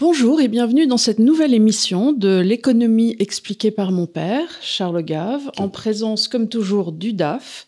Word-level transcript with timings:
Bonjour 0.00 0.40
et 0.40 0.48
bienvenue 0.48 0.86
dans 0.86 0.96
cette 0.96 1.18
nouvelle 1.18 1.52
émission 1.52 2.14
de 2.14 2.40
l'économie 2.40 3.16
expliquée 3.18 3.70
par 3.70 3.92
mon 3.92 4.06
père, 4.06 4.48
Charles 4.62 5.02
Gave, 5.02 5.50
en 5.58 5.68
présence 5.68 6.26
comme 6.26 6.48
toujours 6.48 6.92
du 6.92 7.12
DAF. 7.12 7.66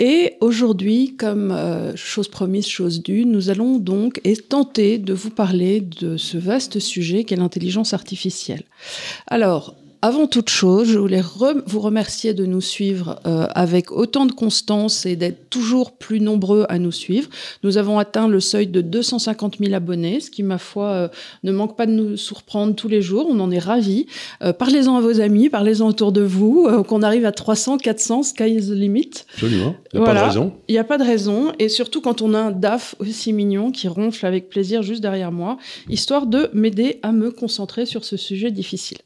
Et 0.00 0.34
aujourd'hui, 0.40 1.14
comme 1.16 1.52
euh, 1.52 1.94
chose 1.94 2.26
promise, 2.26 2.66
chose 2.66 3.00
due, 3.00 3.24
nous 3.24 3.48
allons 3.48 3.78
donc 3.78 4.20
tenter 4.48 4.98
de 4.98 5.12
vous 5.12 5.30
parler 5.30 5.80
de 5.80 6.16
ce 6.16 6.36
vaste 6.36 6.80
sujet 6.80 7.22
qu'est 7.22 7.36
l'intelligence 7.36 7.94
artificielle. 7.94 8.64
Alors, 9.28 9.76
avant 10.04 10.26
toute 10.26 10.48
chose, 10.48 10.88
je 10.88 10.98
voulais 10.98 11.22
vous 11.66 11.78
remercier 11.78 12.34
de 12.34 12.44
nous 12.44 12.60
suivre 12.60 13.20
euh, 13.24 13.46
avec 13.54 13.92
autant 13.92 14.26
de 14.26 14.32
constance 14.32 15.06
et 15.06 15.14
d'être 15.14 15.48
toujours 15.48 15.92
plus 15.92 16.20
nombreux 16.20 16.66
à 16.68 16.80
nous 16.80 16.90
suivre. 16.90 17.28
Nous 17.62 17.78
avons 17.78 18.00
atteint 18.00 18.26
le 18.26 18.40
seuil 18.40 18.66
de 18.66 18.80
250 18.80 19.58
000 19.60 19.72
abonnés, 19.74 20.18
ce 20.18 20.28
qui, 20.28 20.42
ma 20.42 20.58
foi, 20.58 20.86
euh, 20.88 21.08
ne 21.44 21.52
manque 21.52 21.76
pas 21.76 21.86
de 21.86 21.92
nous 21.92 22.16
surprendre 22.16 22.74
tous 22.74 22.88
les 22.88 23.00
jours. 23.00 23.28
On 23.30 23.38
en 23.38 23.52
est 23.52 23.60
ravis. 23.60 24.06
Euh, 24.42 24.52
parlez-en 24.52 24.96
à 24.96 25.00
vos 25.00 25.20
amis, 25.20 25.48
parlez-en 25.48 25.86
autour 25.86 26.10
de 26.10 26.22
vous, 26.22 26.68
qu'on 26.88 27.02
arrive 27.02 27.24
à 27.24 27.30
300, 27.30 27.78
400, 27.78 28.24
sky 28.24 28.56
is 28.56 28.66
the 28.66 28.74
limit. 28.74 29.10
Absolument. 29.34 29.76
Il 29.92 30.00
n'y 30.00 30.02
a 30.02 30.06
pas 30.06 30.14
de 30.14 30.24
raison. 30.24 30.52
Il 30.66 30.72
n'y 30.72 30.78
a 30.78 30.84
pas 30.84 30.98
de 30.98 31.04
raison. 31.04 31.52
Et 31.60 31.68
surtout 31.68 32.00
quand 32.00 32.22
on 32.22 32.34
a 32.34 32.40
un 32.40 32.50
DAF 32.50 32.96
aussi 32.98 33.32
mignon 33.32 33.70
qui 33.70 33.86
ronfle 33.86 34.26
avec 34.26 34.48
plaisir 34.48 34.82
juste 34.82 35.00
derrière 35.00 35.30
moi, 35.30 35.58
histoire 35.88 36.26
de 36.26 36.50
m'aider 36.54 36.98
à 37.04 37.12
me 37.12 37.30
concentrer 37.30 37.86
sur 37.86 38.04
ce 38.04 38.16
sujet 38.16 38.50
difficile. 38.50 38.98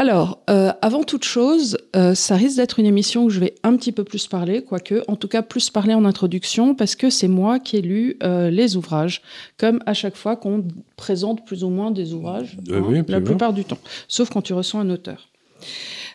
Alors, 0.00 0.38
euh, 0.48 0.72
avant 0.80 1.02
toute 1.02 1.24
chose, 1.24 1.76
euh, 1.96 2.14
ça 2.14 2.36
risque 2.36 2.56
d'être 2.56 2.78
une 2.78 2.86
émission 2.86 3.24
où 3.24 3.30
je 3.30 3.40
vais 3.40 3.56
un 3.64 3.76
petit 3.76 3.90
peu 3.90 4.04
plus 4.04 4.28
parler, 4.28 4.62
quoique, 4.62 5.02
en 5.08 5.16
tout 5.16 5.26
cas 5.26 5.42
plus 5.42 5.70
parler 5.70 5.92
en 5.92 6.04
introduction, 6.04 6.76
parce 6.76 6.94
que 6.94 7.10
c'est 7.10 7.26
moi 7.26 7.58
qui 7.58 7.78
ai 7.78 7.82
lu 7.82 8.16
euh, 8.22 8.48
les 8.48 8.76
ouvrages, 8.76 9.22
comme 9.56 9.82
à 9.86 9.94
chaque 9.94 10.14
fois 10.14 10.36
qu'on 10.36 10.62
présente 10.96 11.44
plus 11.44 11.64
ou 11.64 11.68
moins 11.68 11.90
des 11.90 12.14
ouvrages, 12.14 12.56
hein, 12.70 13.02
la 13.08 13.20
plupart 13.20 13.52
du 13.52 13.64
temps, 13.64 13.78
sauf 14.06 14.30
quand 14.30 14.42
tu 14.42 14.52
reçois 14.52 14.78
un 14.78 14.90
auteur. 14.90 15.28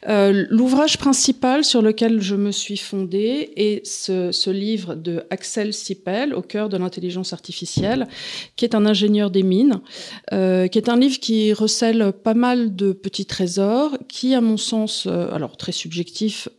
Euh, 0.07 0.45
l'ouvrage 0.49 0.97
principal 0.97 1.63
sur 1.63 1.81
lequel 1.81 2.21
je 2.21 2.35
me 2.35 2.51
suis 2.51 2.77
fondée 2.77 3.51
est 3.55 3.85
ce, 3.85 4.49
livre 4.49 4.95
de 4.95 5.23
Axel 5.29 5.73
Sipel, 5.73 6.33
Au 6.33 6.41
cœur 6.41 6.69
de 6.69 6.77
l'intelligence 6.77 7.33
artificielle, 7.33 8.07
qui 8.55 8.65
est 8.65 8.75
un 8.75 8.85
ingénieur 8.85 9.31
des 9.31 9.43
mines, 9.43 9.81
euh, 10.31 10.67
qui 10.67 10.77
est 10.77 10.89
un 10.89 10.97
livre 10.97 11.19
qui 11.19 11.53
recèle 11.53 12.11
pas 12.11 12.33
mal 12.33 12.75
de 12.75 12.91
petits 12.91 13.25
trésors, 13.25 13.97
qui, 14.07 14.35
à 14.35 14.41
mon 14.41 14.57
sens, 14.57 15.07
euh, 15.07 15.33
alors 15.33 15.57
très 15.57 15.71
subjectif, 15.71 16.49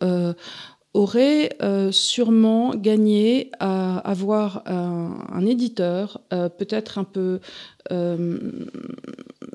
aurait 0.95 1.51
sûrement 1.91 2.75
gagné 2.75 3.51
à 3.59 3.99
avoir 3.99 4.63
un, 4.67 5.45
éditeur 5.45 6.21
peut-être 6.31 6.99
un 6.99 7.05
peu 7.05 7.41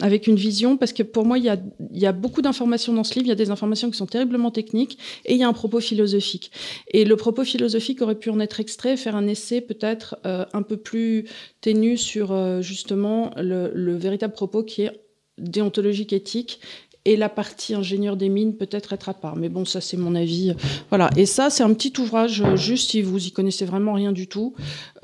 avec 0.01 0.27
une 0.27 0.35
vision, 0.35 0.77
parce 0.77 0.93
que 0.93 1.03
pour 1.03 1.25
moi, 1.25 1.37
il 1.37 1.45
y 1.45 2.05
a, 2.05 2.11
beaucoup 2.11 2.41
d'informations 2.41 2.93
dans 2.93 3.03
ce 3.03 3.13
livre, 3.15 3.27
il 3.27 3.29
y 3.29 3.33
a 3.33 3.35
des 3.35 3.51
informations 3.51 3.89
qui 3.89 3.97
sont 3.97 4.05
terriblement 4.05 4.51
techniques, 4.51 4.97
et 5.25 5.33
il 5.33 5.39
y 5.39 5.43
a 5.43 5.47
un 5.47 5.53
propos 5.53 5.79
philosophique. 5.79 6.51
Et 6.91 7.05
le 7.05 7.15
propos 7.15 7.43
philosophique 7.43 8.01
aurait 8.01 8.15
pu 8.15 8.29
en 8.29 8.39
être 8.39 8.59
extrait, 8.59 8.97
faire 8.97 9.15
un 9.15 9.27
essai 9.27 9.61
peut-être 9.61 10.17
euh, 10.25 10.45
un 10.53 10.61
peu 10.61 10.77
plus 10.77 11.25
ténu 11.61 11.97
sur 11.97 12.31
euh, 12.31 12.61
justement 12.61 13.31
le, 13.37 13.71
le 13.73 13.95
véritable 13.95 14.33
propos 14.33 14.63
qui 14.63 14.83
est 14.83 15.01
déontologique 15.37 16.13
éthique 16.13 16.59
et 17.05 17.15
la 17.15 17.29
partie 17.29 17.73
ingénieur 17.73 18.17
des 18.17 18.29
mines 18.29 18.55
peut-être 18.55 18.93
être 18.93 19.09
à 19.09 19.13
part. 19.13 19.35
Mais 19.35 19.49
bon, 19.49 19.65
ça 19.65 19.81
c'est 19.81 19.97
mon 19.97 20.15
avis. 20.15 20.53
Voilà. 20.89 21.09
Et 21.15 21.25
ça, 21.25 21.49
c'est 21.49 21.63
un 21.63 21.73
petit 21.73 21.93
ouvrage 21.99 22.41
euh, 22.41 22.55
juste 22.55 22.91
si 22.91 23.01
vous 23.01 23.25
y 23.25 23.31
connaissez 23.31 23.65
vraiment 23.65 23.93
rien 23.93 24.11
du 24.11 24.27
tout. 24.27 24.53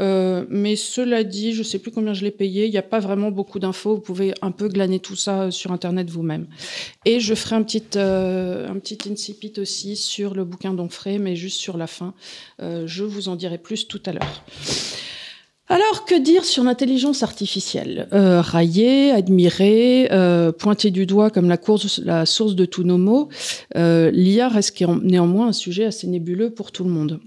Euh, 0.02 0.46
mais 0.50 0.76
cela 0.76 1.24
dit, 1.24 1.54
je 1.54 1.64
sais 1.64 1.80
plus 1.80 1.92
combien 1.92 2.14
je 2.14 2.24
l'ai 2.24 2.32
payé. 2.32 2.66
Il 2.66 2.72
n'y 2.72 2.78
a 2.78 2.84
pas 2.84 3.00
vraiment 3.00 3.32
beaucoup 3.32 3.60
d'infos. 3.60 3.96
Vous 3.96 4.02
pouvez 4.02 4.34
un 4.42 4.52
peu 4.52 4.68
glaner 4.68 5.00
tout 5.00 5.16
ça 5.16 5.52
sur 5.52 5.72
Internet 5.72 6.10
vous-même. 6.10 6.48
Et 7.06 7.20
je 7.20 7.34
ferai 7.34 7.56
un 7.56 7.64
petit, 7.64 7.84
euh, 7.96 8.70
un 8.70 8.78
petit 8.80 8.98
incipit 9.10 9.54
aussi 9.58 9.96
sur 9.96 10.34
le 10.34 10.44
bouquin 10.44 10.74
d'Onfray, 10.74 11.20
mais 11.20 11.36
juste 11.36 11.60
sur 11.60 11.78
la 11.78 11.88
fin. 11.88 12.14
je 12.60 13.04
vous 13.04 13.30
en 13.30 13.36
dirai 13.36 13.58
plus 13.58 13.88
tout 13.88 14.02
à 14.06 14.12
l'heure. 14.12 14.44
Alors, 15.68 16.06
que 16.06 16.20
dire 16.20 16.46
sur 16.46 16.64
l'intelligence 16.64 17.24
artificielle? 17.24 18.08
Euh, 18.14 18.40
Railler, 18.40 19.12
admirer, 19.12 20.10
euh, 20.12 20.52
pointer 20.52 20.92
du 20.92 21.08
doigt 21.08 21.32
comme 21.32 21.50
la, 21.50 22.26
source 22.26 22.56
de 22.56 22.66
tous 22.66 22.84
nos 22.84 23.00
mots, 23.00 23.30
euh, 23.76 24.12
l'IA 24.12 24.48
reste 24.48 24.80
néanmoins 25.02 25.48
un 25.48 25.54
sujet 25.54 25.86
assez 25.86 26.06
nébuleux 26.06 26.52
pour 26.52 26.72
tout 26.72 26.84
le 26.84 26.92
monde. 26.92 27.20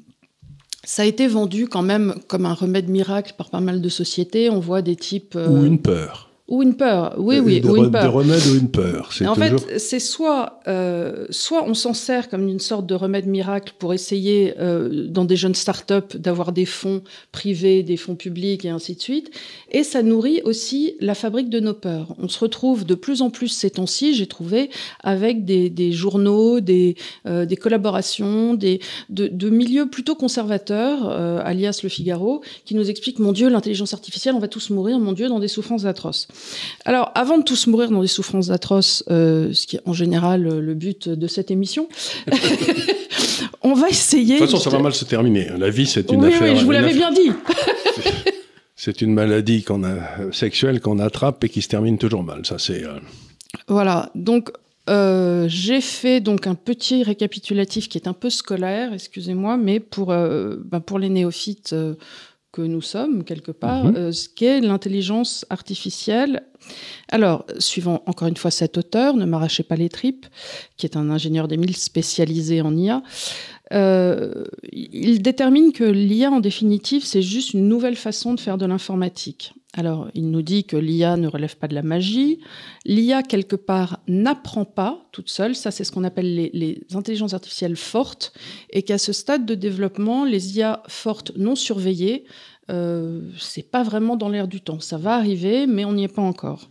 Ça 0.84 1.02
a 1.02 1.04
été 1.04 1.26
vendu 1.26 1.66
quand 1.66 1.82
même 1.82 2.14
comme 2.28 2.46
un 2.46 2.54
remède 2.54 2.88
miracle 2.88 3.34
par 3.36 3.50
pas 3.50 3.60
mal 3.60 3.82
de 3.82 3.88
sociétés. 3.88 4.48
On 4.50 4.60
voit 4.60 4.82
des 4.82 4.96
types... 4.96 5.36
Ou 5.36 5.64
une 5.64 5.80
peur. 5.80 6.27
Ou 6.48 6.62
une 6.62 6.76
peur, 6.76 7.14
oui, 7.18 7.40
oui, 7.40 7.60
ou 7.62 7.76
une 7.76 7.90
peur. 7.90 8.02
Des 8.02 8.08
remèdes 8.08 8.46
ou 8.46 8.56
une 8.56 8.70
peur. 8.70 9.10
En 9.26 9.34
fait, 9.34 9.78
c'est 9.78 10.00
soit, 10.00 10.60
euh, 10.66 11.26
soit 11.28 11.64
on 11.68 11.74
s'en 11.74 11.92
sert 11.92 12.30
comme 12.30 12.48
une 12.48 12.58
sorte 12.58 12.86
de 12.86 12.94
remède 12.94 13.26
miracle 13.26 13.74
pour 13.78 13.92
essayer, 13.92 14.54
euh, 14.58 15.06
dans 15.08 15.26
des 15.26 15.36
jeunes 15.36 15.54
startups, 15.54 16.16
d'avoir 16.16 16.52
des 16.52 16.64
fonds 16.64 17.02
privés, 17.32 17.82
des 17.82 17.98
fonds 17.98 18.16
publics 18.16 18.64
et 18.64 18.70
ainsi 18.70 18.94
de 18.94 19.00
suite. 19.02 19.30
Et 19.72 19.84
ça 19.84 20.02
nourrit 20.02 20.40
aussi 20.42 20.94
la 21.00 21.14
fabrique 21.14 21.50
de 21.50 21.60
nos 21.60 21.74
peurs. 21.74 22.14
On 22.18 22.28
se 22.28 22.38
retrouve 22.38 22.86
de 22.86 22.94
plus 22.94 23.20
en 23.20 23.28
plus 23.28 23.48
ces 23.48 23.68
temps-ci, 23.68 24.14
j'ai 24.14 24.26
trouvé, 24.26 24.70
avec 25.04 25.44
des, 25.44 25.68
des 25.68 25.92
journaux, 25.92 26.60
des, 26.60 26.96
euh, 27.26 27.44
des 27.44 27.56
collaborations, 27.56 28.54
des, 28.54 28.80
de, 29.10 29.28
de, 29.28 29.50
milieux 29.50 29.90
plutôt 29.90 30.14
conservateurs, 30.14 31.10
euh, 31.10 31.40
alias 31.44 31.80
Le 31.82 31.90
Figaro, 31.90 32.42
qui 32.64 32.74
nous 32.74 32.88
expliquent, 32.88 33.18
mon 33.18 33.32
Dieu, 33.32 33.50
l'intelligence 33.50 33.92
artificielle, 33.92 34.34
on 34.34 34.38
va 34.40 34.48
tous 34.48 34.70
mourir, 34.70 34.98
mon 34.98 35.12
Dieu, 35.12 35.28
dans 35.28 35.40
des 35.40 35.48
souffrances 35.48 35.84
atroces. 35.84 36.26
Alors, 36.84 37.12
avant 37.14 37.38
de 37.38 37.42
tous 37.42 37.66
mourir 37.66 37.90
dans 37.90 38.00
des 38.00 38.08
souffrances 38.08 38.50
atroces, 38.50 39.04
euh, 39.10 39.52
ce 39.52 39.66
qui 39.66 39.76
est 39.76 39.82
en 39.84 39.92
général 39.92 40.46
euh, 40.46 40.60
le 40.60 40.74
but 40.74 41.08
de 41.08 41.26
cette 41.26 41.50
émission, 41.50 41.88
on 43.62 43.74
va 43.74 43.88
essayer. 43.88 44.34
De 44.34 44.40
toute 44.40 44.50
façon, 44.50 44.62
ça 44.62 44.70
va 44.70 44.82
mal 44.82 44.94
se 44.94 45.04
terminer. 45.04 45.48
La 45.58 45.70
vie, 45.70 45.86
c'est 45.86 46.10
une 46.10 46.24
affaire. 46.24 46.52
Oui, 46.52 46.58
je 46.58 46.64
vous 46.64 46.70
l'avais 46.70 46.94
bien 46.94 47.12
dit. 47.12 47.30
c'est 48.76 49.02
une 49.02 49.12
maladie 49.12 49.62
qu'on 49.62 49.84
a, 49.84 50.32
sexuelle 50.32 50.80
qu'on 50.80 50.98
attrape 50.98 51.44
et 51.44 51.48
qui 51.48 51.62
se 51.62 51.68
termine 51.68 51.98
toujours 51.98 52.22
mal. 52.22 52.46
Ça, 52.46 52.58
c'est. 52.58 52.84
Euh, 52.84 52.98
voilà. 53.66 54.10
Donc, 54.14 54.50
j'ai 54.86 55.82
fait 55.82 56.20
donc 56.20 56.46
un 56.46 56.54
petit 56.54 57.02
récapitulatif 57.02 57.90
qui 57.90 57.98
est 57.98 58.08
un 58.08 58.14
peu 58.14 58.30
scolaire, 58.30 58.94
excusez-moi, 58.94 59.58
mais 59.58 59.80
pour, 59.80 60.06
ben, 60.06 60.80
pour 60.80 60.98
les 60.98 61.10
néophytes 61.10 61.74
que 62.52 62.62
nous 62.62 62.80
sommes, 62.80 63.24
quelque 63.24 63.52
part, 63.52 63.84
mhm. 63.84 63.96
euh, 63.96 64.12
ce 64.12 64.28
qu'est 64.28 64.60
l'intelligence 64.60 65.44
artificielle. 65.50 66.44
Alors, 67.08 67.44
suivant 67.58 68.02
encore 68.06 68.28
une 68.28 68.36
fois 68.36 68.50
cet 68.50 68.78
auteur, 68.78 69.14
Ne 69.14 69.26
m'arrachez 69.26 69.62
pas 69.62 69.76
les 69.76 69.88
tripes, 69.88 70.26
qui 70.76 70.86
est 70.86 70.96
un 70.96 71.10
ingénieur 71.10 71.46
des 71.46 71.56
mille 71.56 71.76
spécialisé 71.76 72.60
en 72.62 72.76
IA, 72.76 73.02
euh, 73.72 74.44
il 74.72 75.20
détermine 75.22 75.72
que 75.72 75.84
l'IA, 75.84 76.30
en 76.30 76.40
définitive, 76.40 77.04
c'est 77.04 77.22
juste 77.22 77.52
une 77.52 77.68
nouvelle 77.68 77.96
façon 77.96 78.34
de 78.34 78.40
faire 78.40 78.58
de 78.58 78.66
l'informatique. 78.66 79.52
Alors, 79.74 80.08
il 80.14 80.30
nous 80.30 80.42
dit 80.42 80.64
que 80.64 80.76
l'IA 80.76 81.16
ne 81.16 81.28
relève 81.28 81.56
pas 81.56 81.68
de 81.68 81.74
la 81.74 81.82
magie. 81.82 82.40
L'IA, 82.86 83.22
quelque 83.22 83.56
part, 83.56 84.00
n'apprend 84.08 84.64
pas 84.64 85.06
toute 85.12 85.28
seule. 85.28 85.54
Ça, 85.54 85.70
c'est 85.70 85.84
ce 85.84 85.92
qu'on 85.92 86.04
appelle 86.04 86.34
les, 86.34 86.80
intelligences 86.94 87.34
artificielles 87.34 87.76
fortes. 87.76 88.32
Et 88.70 88.82
qu'à 88.82 88.98
ce 88.98 89.12
stade 89.12 89.44
de 89.44 89.54
développement, 89.54 90.24
les 90.24 90.56
IA 90.56 90.82
fortes 90.88 91.32
non 91.36 91.54
surveillées, 91.54 92.24
euh, 92.70 93.30
c'est 93.38 93.70
pas 93.70 93.82
vraiment 93.82 94.16
dans 94.16 94.30
l'air 94.30 94.48
du 94.48 94.62
temps. 94.62 94.80
Ça 94.80 94.96
va 94.96 95.14
arriver, 95.14 95.66
mais 95.66 95.84
on 95.84 95.92
n'y 95.92 96.04
est 96.04 96.08
pas 96.08 96.22
encore. 96.22 96.70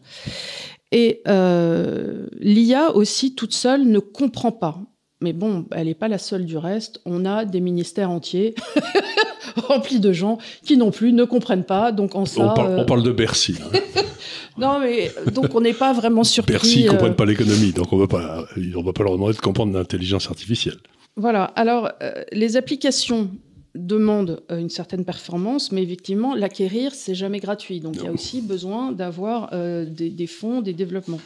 Et 0.91 1.21
euh, 1.27 2.27
l'IA 2.39 2.95
aussi, 2.95 3.35
toute 3.35 3.53
seule, 3.53 3.85
ne 3.85 3.99
comprend 3.99 4.51
pas. 4.51 4.79
Mais 5.19 5.33
bon, 5.33 5.65
elle 5.71 5.87
n'est 5.87 5.95
pas 5.95 6.07
la 6.07 6.19
seule 6.19 6.45
du 6.45 6.57
reste. 6.57 7.01
On 7.05 7.25
a 7.25 7.43
des 7.43 7.59
ministères 7.59 8.11
entiers 8.11 8.53
remplis 9.55 9.99
de 9.99 10.11
gens 10.13 10.37
qui 10.63 10.77
non 10.77 10.91
plus 10.91 11.13
ne 11.13 11.23
comprennent 11.23 11.63
pas. 11.63 11.91
Donc 11.91 12.15
en 12.15 12.25
ça, 12.25 12.53
on, 12.57 12.85
parle, 12.85 13.03
de 13.03 13.11
Bercy. 13.11 13.55
Hein. 13.61 14.01
non, 14.57 14.79
mais 14.79 15.11
donc 15.33 15.53
on 15.55 15.61
n'est 15.61 15.73
pas 15.73 15.93
vraiment 15.93 16.23
surpris. 16.23 16.53
Bercy 16.53 16.83
ne 16.83 16.89
comprennent 16.89 17.11
euh, 17.11 17.15
pas 17.15 17.25
l'économie, 17.25 17.71
donc 17.71 17.91
on 17.91 17.97
ne 17.97 18.01
va 18.01 18.07
pas 18.07 18.45
leur 18.55 19.11
demander 19.13 19.33
de 19.33 19.39
comprendre 19.39 19.73
l'intelligence 19.73 20.27
artificielle. 20.27 20.77
Voilà. 21.15 21.45
Alors 21.55 21.89
euh, 22.03 22.23
les 22.31 22.57
applications 22.57 23.31
demandent 23.73 24.41
euh, 24.51 24.59
une 24.59 24.69
certaine 24.69 25.05
performance, 25.05 25.71
mais 25.71 25.83
effectivement, 25.83 26.35
l'acquérir, 26.35 26.93
c'est 26.93 27.15
jamais 27.15 27.39
gratuit. 27.39 27.79
Donc 27.79 27.95
il 27.95 28.03
y 28.03 28.07
a 28.07 28.11
aussi 28.11 28.41
besoin 28.41 28.91
d'avoir 28.91 29.51
des, 29.51 30.09
des, 30.09 30.27
fonds, 30.27 30.61
des 30.61 30.73
développements. 30.73 31.21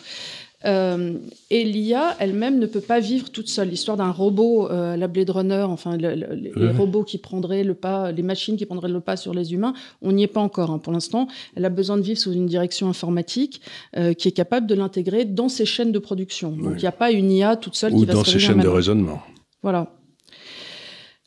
Euh, 0.66 1.14
et 1.50 1.64
l'IA 1.64 2.16
elle-même 2.20 2.60
ne 2.60 2.66
peut 2.66 2.82
pas 2.82 3.00
vivre 3.00 3.32
toute 3.32 3.48
seule. 3.48 3.70
L'histoire 3.70 3.98
d'un 3.98 4.12
robot, 4.12 4.70
euh, 4.70 4.96
la 4.96 5.08
Blade 5.08 5.30
Runner, 5.30 5.64
enfin 5.64 5.98
les 5.98 6.72
robots 6.78 7.04
qui 7.04 7.18
prendraient 7.18 7.64
le 7.64 7.74
pas, 7.74 8.12
les 8.12 8.22
machines 8.22 8.58
qui 8.58 8.66
prendraient 8.66 8.90
le 8.90 9.00
pas 9.00 9.16
sur 9.16 9.34
les 9.34 9.54
humains, 9.54 9.74
on 10.02 10.12
n'y 10.12 10.24
est 10.24 10.28
pas 10.28 10.42
encore. 10.42 10.72
Hein. 10.72 10.80
Pour 10.80 10.94
l'instant, 10.94 11.28
elle 11.56 11.66
a 11.66 11.70
besoin 11.70 11.98
de 11.98 12.04
vivre 12.04 12.20
sous 12.20 12.34
une 12.34 12.46
direction 12.46 12.88
informatique 12.88 13.62
euh, 13.98 14.14
qui 14.14 14.28
est 14.28 14.34
capable 14.34 14.68
de 14.68 14.76
l'intégrer 14.76 15.26
dans 15.26 15.50
ses 15.50 15.66
chaînes 15.66 15.92
de 15.92 16.00
production. 16.00 16.52
Donc 16.52 16.74
il 16.78 16.82
n'y 16.82 16.88
a 16.88 16.92
pas 16.92 17.12
une 17.12 17.32
IA 17.32 17.56
toute 17.56 17.76
seule 17.76 17.94
Ou 17.94 18.00
qui 18.00 18.06
va 18.06 18.14
dans 18.14 18.24
ses 18.24 18.40
chaînes 18.40 18.60
de 18.60 18.68
raisonnement. 18.68 19.22
Voilà. 19.64 19.94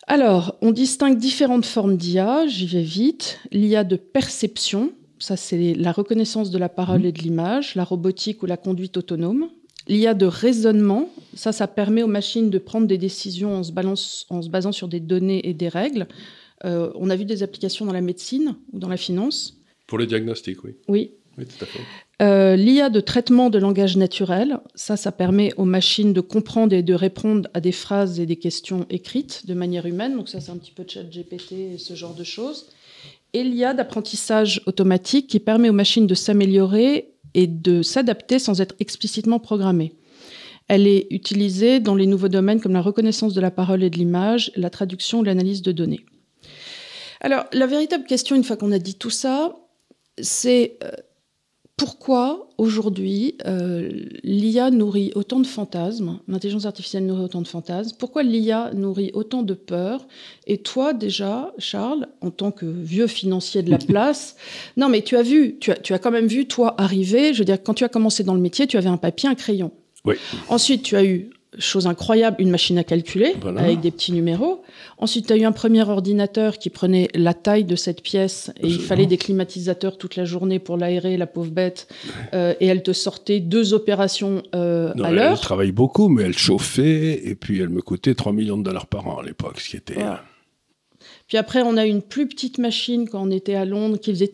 Alors, 0.06 0.56
on 0.60 0.70
distingue 0.70 1.16
différentes 1.16 1.64
formes 1.64 1.96
d'IA, 1.96 2.46
j'y 2.46 2.66
vais 2.66 2.82
vite. 2.82 3.40
L'IA 3.52 3.84
de 3.84 3.96
perception, 3.96 4.92
ça 5.18 5.36
c'est 5.36 5.74
la 5.74 5.92
reconnaissance 5.92 6.50
de 6.50 6.58
la 6.58 6.68
parole 6.68 7.00
Mhm. 7.00 7.06
et 7.06 7.12
de 7.12 7.18
l'image, 7.20 7.74
la 7.74 7.84
robotique 7.84 8.42
ou 8.42 8.46
la 8.46 8.56
conduite 8.56 8.96
autonome. 8.96 9.48
L'IA 9.86 10.14
de 10.14 10.24
raisonnement, 10.26 11.10
ça, 11.34 11.52
ça 11.52 11.66
permet 11.68 12.02
aux 12.02 12.06
machines 12.08 12.48
de 12.48 12.58
prendre 12.58 12.86
des 12.86 12.96
décisions 12.98 13.54
en 13.58 13.62
se, 13.62 13.70
balance- 13.72 14.26
en 14.30 14.40
se 14.40 14.48
basant 14.48 14.72
sur 14.72 14.88
des 14.88 15.00
données 15.00 15.46
et 15.46 15.52
des 15.52 15.68
règles. 15.68 16.06
Euh, 16.64 16.90
on 16.94 17.10
a 17.10 17.16
vu 17.16 17.26
des 17.26 17.42
applications 17.42 17.84
dans 17.84 17.92
la 17.92 18.00
médecine 18.00 18.56
ou 18.72 18.78
dans 18.78 18.88
la 18.88 18.96
finance. 18.96 19.58
Pour 19.86 19.98
le 19.98 20.06
diagnostic, 20.06 20.64
oui. 20.64 20.72
Oui, 20.88 21.10
Oui, 21.36 21.44
tout 21.46 21.64
à 21.64 21.66
fait. 21.66 21.80
Euh, 22.22 22.54
L'IA 22.56 22.88
de 22.90 23.00
traitement 23.00 23.50
de 23.50 23.58
langage 23.58 23.96
naturel, 23.98 24.58
ça, 24.76 24.96
ça 24.96 25.10
permet 25.12 25.52
aux 25.56 25.64
machines 25.64 26.12
de 26.12 26.20
comprendre 26.22 26.72
et 26.72 26.82
de 26.84 26.94
répondre 26.94 27.48
à 27.54 27.60
des 27.60 27.72
phrases 27.72 28.20
et 28.20 28.24
des 28.24 28.36
questions 28.36 28.86
écrites 28.88 29.44
de 29.46 29.52
manière 29.52 29.84
humaine. 29.84 30.16
Donc 30.16 30.28
ça, 30.28 30.40
c'est 30.40 30.52
un 30.52 30.56
petit 30.56 30.70
peu 30.70 30.84
chat 30.88 31.02
GPT 31.02 31.52
et 31.74 31.78
ce 31.78 31.94
genre 31.94 32.14
de 32.14 32.22
choses. 32.24 32.66
Et 33.34 33.44
l'IA 33.44 33.74
d'apprentissage 33.74 34.62
automatique 34.64 35.26
qui 35.26 35.40
permet 35.40 35.68
aux 35.68 35.74
machines 35.74 36.06
de 36.06 36.14
s'améliorer 36.14 37.12
et 37.34 37.46
de 37.46 37.82
s'adapter 37.82 38.38
sans 38.38 38.60
être 38.60 38.74
explicitement 38.78 39.38
programmées. 39.38 39.92
Elle 40.68 40.86
est 40.86 41.06
utilisée 41.10 41.80
dans 41.80 41.94
les 41.94 42.06
nouveaux 42.06 42.28
domaines 42.28 42.60
comme 42.60 42.72
la 42.72 42.80
reconnaissance 42.80 43.34
de 43.34 43.40
la 43.40 43.50
parole 43.50 43.82
et 43.82 43.90
de 43.90 43.98
l'image, 43.98 44.50
la 44.56 44.70
traduction 44.70 45.18
ou 45.18 45.24
l'analyse 45.24 45.60
de 45.60 45.72
données. 45.72 46.06
Alors, 47.20 47.44
la 47.52 47.66
véritable 47.66 48.04
question, 48.04 48.36
une 48.36 48.44
fois 48.44 48.56
qu'on 48.56 48.72
a 48.72 48.78
dit 48.78 48.94
tout 48.94 49.10
ça, 49.10 49.54
c'est 50.20 50.78
euh, 50.84 50.90
pourquoi 51.76 52.48
aujourd'hui 52.56 53.34
euh, 53.46 53.90
l'IA 54.22 54.70
nourrit 54.70 55.10
autant 55.16 55.40
de 55.40 55.46
fantasmes, 55.46 56.20
l'intelligence 56.28 56.66
artificielle 56.66 57.04
nourrit 57.04 57.24
autant 57.24 57.42
de 57.42 57.48
fantasmes, 57.48 57.96
pourquoi 57.98 58.22
l'IA 58.22 58.70
nourrit 58.74 59.10
autant 59.12 59.42
de 59.42 59.54
peur 59.54 60.06
Et 60.46 60.58
toi 60.58 60.92
déjà, 60.92 61.52
Charles, 61.58 62.06
en 62.20 62.30
tant 62.30 62.52
que 62.52 62.64
vieux 62.64 63.08
financier 63.08 63.62
de 63.62 63.70
la 63.70 63.78
place, 63.78 64.36
non 64.76 64.88
mais 64.88 65.02
tu 65.02 65.16
as 65.16 65.22
vu, 65.22 65.56
tu 65.58 65.72
as, 65.72 65.76
tu 65.76 65.94
as 65.94 65.98
quand 65.98 66.12
même 66.12 66.28
vu 66.28 66.46
toi 66.46 66.74
arriver, 66.78 67.34
je 67.34 67.40
veux 67.40 67.44
dire, 67.44 67.60
quand 67.60 67.74
tu 67.74 67.84
as 67.84 67.88
commencé 67.88 68.22
dans 68.22 68.34
le 68.34 68.40
métier, 68.40 68.68
tu 68.68 68.76
avais 68.76 68.88
un 68.88 68.96
papier, 68.96 69.28
un 69.28 69.34
crayon. 69.34 69.72
Oui. 70.04 70.16
Ensuite, 70.48 70.82
tu 70.82 70.96
as 70.96 71.04
eu, 71.04 71.30
chose 71.58 71.86
incroyable, 71.86 72.36
une 72.40 72.50
machine 72.50 72.78
à 72.78 72.84
calculer 72.84 73.34
Voilà. 73.40 73.62
avec 73.62 73.80
des 73.80 73.90
petits 73.90 74.12
numéros. 74.12 74.62
Ensuite, 74.98 75.26
tu 75.26 75.32
as 75.32 75.36
eu 75.36 75.44
un 75.44 75.52
premier 75.52 75.82
ordinateur 75.88 76.58
qui 76.58 76.70
prenait 76.70 77.08
la 77.14 77.34
taille 77.34 77.64
de 77.64 77.76
cette 77.76 78.02
pièce 78.02 78.50
et 78.60 78.66
il 78.68 78.80
fallait 78.80 79.06
des 79.06 79.16
climatisateurs 79.18 79.98
toute 79.98 80.16
la 80.16 80.24
journée 80.24 80.58
pour 80.58 80.76
l'aérer, 80.76 81.16
la 81.16 81.26
pauvre 81.26 81.50
bête. 81.50 81.88
Euh, 82.32 82.54
et 82.60 82.66
elle 82.66 82.82
te 82.82 82.92
sortait 82.92 83.40
deux 83.40 83.74
opérations 83.74 84.42
euh, 84.54 84.92
Non, 84.94 85.04
à 85.04 85.08
elle, 85.08 85.14
l'heure. 85.14 85.40
travaille 85.40 85.72
beaucoup, 85.72 86.08
mais 86.08 86.22
elle 86.24 86.36
chauffait, 86.36 87.28
et 87.28 87.34
puis 87.34 87.60
elle 87.60 87.68
me 87.70 87.82
coûtait 87.82 88.14
3 88.14 88.32
millions 88.32 88.58
de 88.58 88.62
dollars 88.64 88.86
par 88.86 89.06
an 89.08 89.18
à 89.18 89.22
l'époque, 89.24 89.60
ce 89.60 89.70
qui 89.70 89.76
était... 89.76 89.94
Voilà. 89.94 90.22
Puis 91.26 91.38
après, 91.38 91.62
on 91.62 91.76
a 91.76 91.86
eu 91.86 91.90
une 91.90 92.02
plus 92.02 92.28
petite 92.28 92.58
machine 92.58 93.08
quand 93.08 93.22
on 93.26 93.30
était 93.30 93.54
à 93.54 93.64
Londres 93.64 93.98
qui 93.98 94.10
faisait 94.10 94.28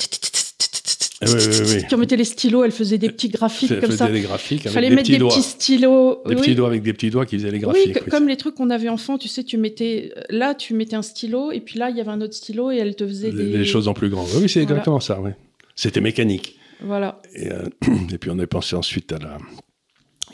oui, 1.22 1.28
oui, 1.37 1.67
oui. 1.76 1.87
qui 1.87 1.94
remettait 1.94 2.17
les 2.17 2.25
stylos, 2.25 2.64
elle 2.64 2.70
faisait 2.72 2.96
des 2.99 3.11
petits 3.11 3.28
graphiques 3.28 3.70
Elle 3.70 3.81
comme 3.81 3.90
ça. 3.93 4.11
des 4.11 4.20
graphiques 4.22 4.62
Il 4.64 4.70
fallait 4.70 4.88
des 4.88 4.94
mettre 4.94 5.02
petits 5.06 5.12
des 5.12 5.19
doigts. 5.19 5.31
petits 5.31 5.43
stylos. 5.43 6.22
Des 6.26 6.34
petits 6.37 6.55
doigts 6.55 6.69
avec 6.69 6.82
des 6.82 6.93
petits 6.93 7.11
doigts 7.11 7.26
qui 7.26 7.37
faisaient 7.37 7.50
les 7.50 7.58
graphiques. 7.58 7.93
que- 8.05 8.11
comme 8.11 8.26
les 8.28 8.37
trucs 8.37 8.55
qu'on 8.55 8.70
avait 8.70 8.88
enfant, 8.88 9.19
tu 9.19 9.28
sais, 9.28 9.44
tu 9.44 9.58
mettais 9.58 10.12
là, 10.31 10.55
tu 10.55 10.72
mettais 10.75 10.96
un 10.96 11.02
stylo 11.02 11.52
et 11.52 11.61
puis 11.61 11.78
là, 11.78 11.90
il 11.90 11.96
y 11.96 12.00
avait 12.00 12.11
un 12.11 12.20
autre 12.22 12.34
stylo 12.34 12.70
et 12.70 12.76
elle 12.78 12.94
te 12.96 13.06
faisait 13.06 13.31
des 13.32 13.64
choses 13.64 13.87
en 13.88 13.93
plus 13.94 14.08
grand. 14.08 14.22
Oui, 14.37 14.49
c'est 14.49 14.61
Voilà. 14.61 14.72
exactement 14.76 15.00
ça. 15.00 15.20
oui. 15.20 15.31
C'était 15.76 16.00
mécanique. 16.00 16.56
Voilà. 16.82 17.20
Et, 17.34 17.50
euh, 17.52 17.64
et 18.12 18.19
puis 18.19 18.31
on 18.31 18.38
est 18.38 18.46
pensé 18.46 18.75
ensuite 18.76 19.12
à 19.12 19.19
la 19.19 19.37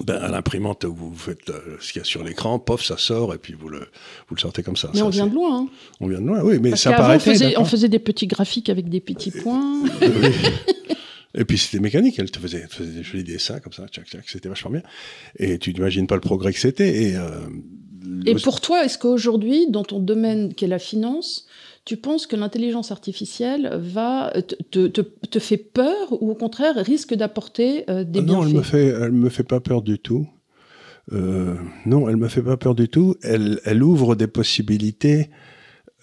ben, 0.04 0.16
à 0.16 0.28
l'imprimante 0.28 0.84
vous 0.84 1.14
faites 1.14 1.48
euh, 1.50 1.76
ce 1.80 1.92
qu'il 1.92 2.00
y 2.00 2.02
a 2.02 2.04
sur 2.04 2.22
l'écran, 2.24 2.58
pof, 2.58 2.84
ça 2.84 2.96
sort 2.98 3.32
et 3.34 3.38
puis 3.38 3.54
vous 3.54 3.68
le 3.68 3.80
vous 4.28 4.34
le 4.34 4.40
sortez 4.40 4.62
comme 4.62 4.76
ça. 4.76 4.90
Mais 4.92 4.98
Ça, 5.00 5.06
on 5.06 5.08
vient 5.10 5.26
de 5.26 5.34
loin. 5.34 5.62
hein. 5.62 5.68
on 6.00 6.08
vient 6.08 6.20
de 6.20 6.26
loin. 6.26 6.40
Oui, 6.42 6.58
mais 6.60 6.70
Parce 6.70 6.82
ça 6.82 6.90
on 6.92 6.96
paraît 6.96 7.18
faisait, 7.18 7.56
on 7.58 7.64
faisait 7.64 7.88
des 7.88 7.98
petits 7.98 8.26
graphiques 8.26 8.68
avec 8.68 8.88
des 8.88 9.00
petits 9.00 9.30
points. 9.30 9.82
Et 11.38 11.44
puis 11.44 11.58
c'était 11.58 11.80
mécanique, 11.80 12.18
elle 12.18 12.30
te 12.30 12.38
faisait, 12.38 12.66
te 12.66 12.74
faisait 12.74 12.92
des 12.92 13.02
jolis 13.02 13.22
dessins 13.24 13.60
comme 13.60 13.72
ça, 13.72 13.86
tchac, 13.88 14.06
tchac, 14.08 14.22
c'était 14.26 14.48
vachement 14.48 14.70
bien. 14.70 14.82
Et 15.38 15.58
tu 15.58 15.72
n'imagines 15.74 16.06
pas 16.06 16.14
le 16.14 16.22
progrès 16.22 16.52
que 16.52 16.58
c'était. 16.58 17.02
Et, 17.10 17.16
euh, 17.16 17.28
Et 18.24 18.32
le- 18.32 18.40
pour 18.40 18.62
toi, 18.62 18.84
est-ce 18.86 18.96
qu'aujourd'hui, 18.96 19.66
dans 19.70 19.84
ton 19.84 19.98
domaine 20.00 20.54
qui 20.54 20.64
est 20.64 20.68
la 20.68 20.78
finance, 20.78 21.46
tu 21.86 21.96
penses 21.96 22.26
que 22.26 22.36
l'intelligence 22.36 22.90
artificielle 22.90 23.70
va 23.80 24.32
te, 24.46 24.54
te, 24.56 24.86
te, 24.88 25.00
te 25.00 25.38
fait 25.38 25.56
peur 25.56 26.20
ou 26.22 26.30
au 26.30 26.34
contraire 26.34 26.74
risque 26.76 27.14
d'apporter 27.14 27.88
euh, 27.88 28.04
des 28.04 28.20
Ah 28.20 28.22
non, 28.24 28.42
elle 28.42 28.48
bienfaits? 28.48 28.54
me 28.56 28.62
fait, 28.62 28.86
elle 28.88 29.12
me 29.12 29.28
fait 29.30 29.44
pas 29.44 29.60
peur 29.60 29.80
du 29.82 29.98
tout. 29.98 30.28
Euh, 31.12 31.54
non, 31.86 32.08
elle 32.08 32.16
me 32.16 32.28
fait 32.28 32.42
pas 32.42 32.56
peur 32.56 32.74
du 32.74 32.88
tout. 32.88 33.14
Elle, 33.22 33.60
elle 33.64 33.82
ouvre 33.82 34.16
des 34.16 34.26
possibilités 34.26 35.30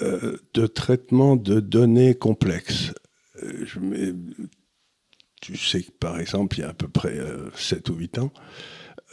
euh, 0.01 0.38
de 0.53 0.65
traitement 0.65 1.35
de 1.35 1.59
données 1.59 2.15
complexes. 2.15 2.94
Euh, 3.44 3.65
je 3.65 3.79
mets- 3.79 4.13
tu 5.41 5.57
sais 5.57 5.81
que 5.83 5.91
par 5.91 6.19
exemple, 6.19 6.57
il 6.57 6.62
y 6.62 6.63
a 6.63 6.69
à 6.69 6.74
peu 6.74 6.88
près 6.88 7.18
euh, 7.19 7.50
7 7.56 7.89
ou 7.89 7.95
8 7.95 8.18
ans, 8.19 8.31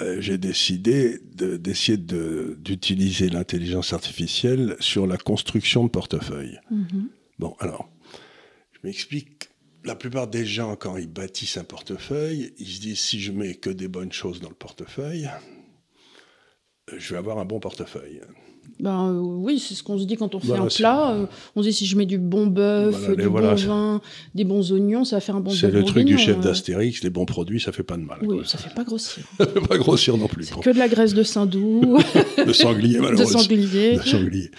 euh, 0.00 0.20
j'ai 0.20 0.38
décidé 0.38 1.20
de- 1.34 1.56
d'essayer 1.56 1.98
de- 1.98 2.56
d'utiliser 2.60 3.28
l'intelligence 3.28 3.92
artificielle 3.92 4.76
sur 4.80 5.06
la 5.06 5.16
construction 5.16 5.84
de 5.84 5.90
portefeuilles. 5.90 6.58
Mhm. 6.70 7.08
Bon, 7.38 7.54
alors, 7.60 7.88
je 8.72 8.78
m'explique. 8.84 9.48
La 9.84 9.94
plupart 9.94 10.26
des 10.28 10.44
gens, 10.44 10.76
quand 10.76 10.96
ils 10.98 11.06
bâtissent 11.10 11.56
un 11.56 11.64
portefeuille, 11.64 12.52
ils 12.58 12.66
se 12.68 12.80
disent 12.80 13.00
si 13.00 13.18
je 13.20 13.32
mets 13.32 13.54
que 13.54 13.70
des 13.70 13.88
bonnes 13.88 14.12
choses 14.12 14.40
dans 14.40 14.50
le 14.50 14.54
portefeuille, 14.54 15.28
euh, 16.92 16.96
je 16.98 17.12
vais 17.12 17.18
avoir 17.18 17.38
un 17.38 17.44
bon 17.46 17.60
portefeuille. 17.60 18.20
Ben, 18.78 19.12
euh, 19.14 19.18
oui, 19.20 19.58
c'est 19.58 19.74
ce 19.74 19.82
qu'on 19.82 19.98
se 19.98 20.04
dit 20.04 20.16
quand 20.16 20.34
on 20.34 20.40
fait 20.40 20.46
Voilà, 20.46 20.62
un 20.64 20.66
plat. 20.68 21.10
euh, 21.12 21.26
on 21.56 21.62
se 21.62 21.68
dit 21.68 21.72
si 21.74 21.86
je 21.86 21.96
mets 21.96 22.06
du 22.06 22.18
bon 22.18 22.46
bœuf, 22.46 22.94
Voilà, 22.98 23.14
du 23.16 23.28
voilà, 23.28 23.54
bon 23.54 23.60
vin, 23.66 24.00
des 24.34 24.44
bons 24.44 24.72
oignons, 24.72 25.04
ça 25.04 25.16
va 25.16 25.20
faire 25.20 25.36
un 25.36 25.40
bon 25.40 25.50
C'est 25.50 25.70
le 25.70 25.84
truc 25.84 26.04
du 26.06 26.16
chef 26.16 26.38
euh. 26.38 26.40
d'Astérix, 26.40 27.02
les 27.02 27.10
bons 27.10 27.26
produits, 27.26 27.60
ça 27.60 27.72
fait 27.72 27.82
pas 27.82 27.96
de 27.96 28.02
mal. 28.02 28.18
Oui, 28.22 28.36
quoi. 28.38 28.44
ça 28.46 28.58
fait 28.58 28.74
pas 28.74 28.84
grossir. 28.84 29.24
Ça 29.38 29.46
fait 29.46 29.60
pas 29.60 29.76
grossir 29.78 30.16
non 30.16 30.28
plus. 30.28 30.44
C'est 30.44 30.54
Bon, 30.54 30.60
que 30.60 30.70
de 30.70 30.78
la 30.78 30.88
graisse 30.88 31.14
de 31.14 31.22
saindoux, 31.22 31.98
Le 32.44 32.52
sanglier, 32.52 32.96
de 32.96 33.00
malheureusement. 33.02 33.40
sanglier. 33.40 33.96
de 33.96 34.02
sanglier. 34.02 34.50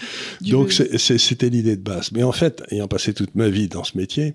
du- 0.41 0.51
Donc 0.51 0.71
c'était 0.71 1.49
l'idée 1.49 1.75
de 1.77 1.81
base. 1.81 2.11
Mais 2.11 2.23
en 2.23 2.31
fait, 2.31 2.63
ayant 2.71 2.87
passé 2.87 3.13
toute 3.13 3.33
ma 3.35 3.49
vie 3.49 3.67
dans 3.67 3.83
ce 3.83 3.97
métier, 3.97 4.33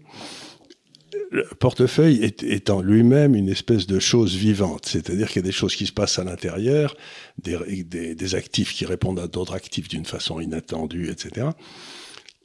le 1.36 1.44
portefeuille 1.58 2.24
est, 2.24 2.70
en 2.70 2.80
lui-même 2.80 3.34
une 3.34 3.48
espèce 3.48 3.86
de 3.86 3.98
chose 3.98 4.34
vivante. 4.34 4.86
C'est-à-dire 4.86 5.28
qu'il 5.28 5.36
y 5.42 5.44
a 5.44 5.48
des 5.52 5.52
choses 5.52 5.76
qui 5.76 5.86
se 5.86 5.92
passent 5.92 6.18
à 6.18 6.24
l'intérieur, 6.24 6.96
des, 7.38 7.84
des- 7.84 8.14
des 8.14 8.34
actifs 8.34 8.72
qui 8.72 8.84
répondent 8.86 9.20
à 9.20 9.28
d'autres 9.28 9.54
actifs 9.54 9.88
d'une 9.88 10.06
façon 10.06 10.40
inattendue, 10.40 11.10
etc. 11.10 11.48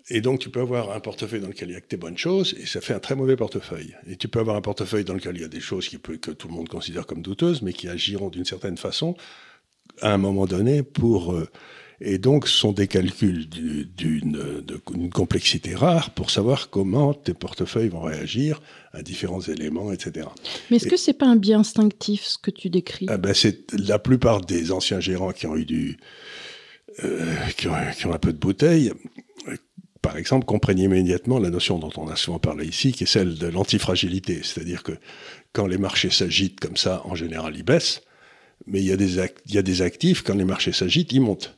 Et 0.10 0.19
donc 0.19 0.39
tu 0.39 0.50
peux 0.50 0.60
avoir 0.60 0.91
un 0.91 1.00
portefeuille 1.00 1.39
dans 1.39 1.48
lequel 1.48 1.69
il 1.69 1.74
y 1.74 1.75
a 1.75 1.81
que 1.81 1.88
tes 1.88 1.95
bonnes 1.98 2.17
choses, 2.17 2.53
et 2.60 2.65
ça 2.65 2.81
fait 2.81 2.93
un 2.93 3.00
très 3.00 3.15
mauvais 3.15 3.38
portefeuille. 3.38 3.95
Et 4.10 4.17
tu 4.17 4.27
peux 4.27 4.39
avoir 4.39 4.57
un 4.57 4.62
portefeuille 4.62 5.05
dans 5.05 5.13
lequel 5.13 5.36
il 5.38 5.41
y 5.41 5.45
a 5.45 5.48
des 5.48 5.62
choses 5.62 5.88
qui 5.88 5.98
peut, 5.98 6.17
que 6.17 6.31
tout 6.31 6.50
le 6.50 6.53
monde 6.53 6.67
considère 6.67 7.05
comme 7.05 7.21
douteuses, 7.21 7.62
mais 7.62 7.71
qui 7.71 7.88
agiront 7.88 8.29
d'une 8.29 8.45
certaine 8.45 8.77
façon 8.77 9.15
à 10.01 10.12
un 10.13 10.17
moment 10.17 10.45
donné 10.48 10.83
pour... 10.83 11.33
euh, 11.33 11.48
et 12.03 12.17
donc, 12.17 12.48
ce 12.48 12.58
sont 12.58 12.72
des 12.72 12.88
calculs 12.88 13.48
du- 13.48 13.86
d'une 13.86 15.10
complexité 15.13 15.75
rare 15.75 16.10
pour 16.12 16.31
savoir 16.31 16.70
comment 16.70 17.13
tes 17.13 17.34
portefeuilles 17.34 17.89
vont 17.89 18.01
réagir 18.01 18.62
à 18.91 19.03
différents 19.03 19.41
éléments, 19.41 19.91
etc. 19.93 20.27
Mais 20.70 20.77
est-ce 20.77 20.88
que 20.88 20.98
c'est 20.98 21.13
pas 21.13 21.27
un 21.27 21.36
biais 21.36 21.53
instinctif 21.53 22.24
ce 22.24 22.38
que 22.38 22.51
tu 22.51 22.70
décris? 22.70 23.05
Ah 23.10 23.17
ben, 23.17 23.34
c'est 23.34 23.72
la 23.74 24.00
plupart 24.00 24.41
des 24.41 24.72
anciens 24.72 25.00
gérants 25.00 25.31
qui 25.31 25.46
ont 25.48 25.55
eu 25.55 25.65
du, 25.65 25.98
euh, 27.03 27.36
qui, 27.58 27.67
ont, 27.67 27.74
qui 27.98 28.05
ont 28.08 28.13
un 28.13 28.20
peu 28.20 28.34
de 28.34 28.38
bouteille, 28.39 28.91
par 30.01 30.17
exemple, 30.17 30.46
comprennent 30.46 30.79
immédiatement 30.79 31.38
la 31.38 31.51
notion 31.51 31.77
dont 31.77 31.91
on 31.98 32.08
a 32.08 32.15
souvent 32.15 32.39
parlé 32.39 32.65
ici, 32.65 32.91
qui 32.91 33.03
est 33.03 33.08
celle 33.08 33.36
de 33.38 33.46
l'antifragilité. 33.48 34.39
C'est-à-dire 34.43 34.81
que 34.81 34.93
quand 35.53 35.67
les 35.67 35.77
marchés 35.77 36.10
s'agitent 36.10 36.60
comme 36.60 36.77
ça, 36.77 37.03
en 37.05 37.13
général, 37.13 37.55
ils 37.55 37.62
baissent, 37.63 38.01
mais 38.65 38.79
il 38.79 38.86
y 38.88 38.91
a 39.58 39.62
des 39.62 39.81
actifs, 39.84 40.24
quand 40.24 40.34
les 40.36 40.43
marchés 40.46 40.74
s'agitent, 40.74 41.12
ils 41.12 41.22
montent. 41.22 41.55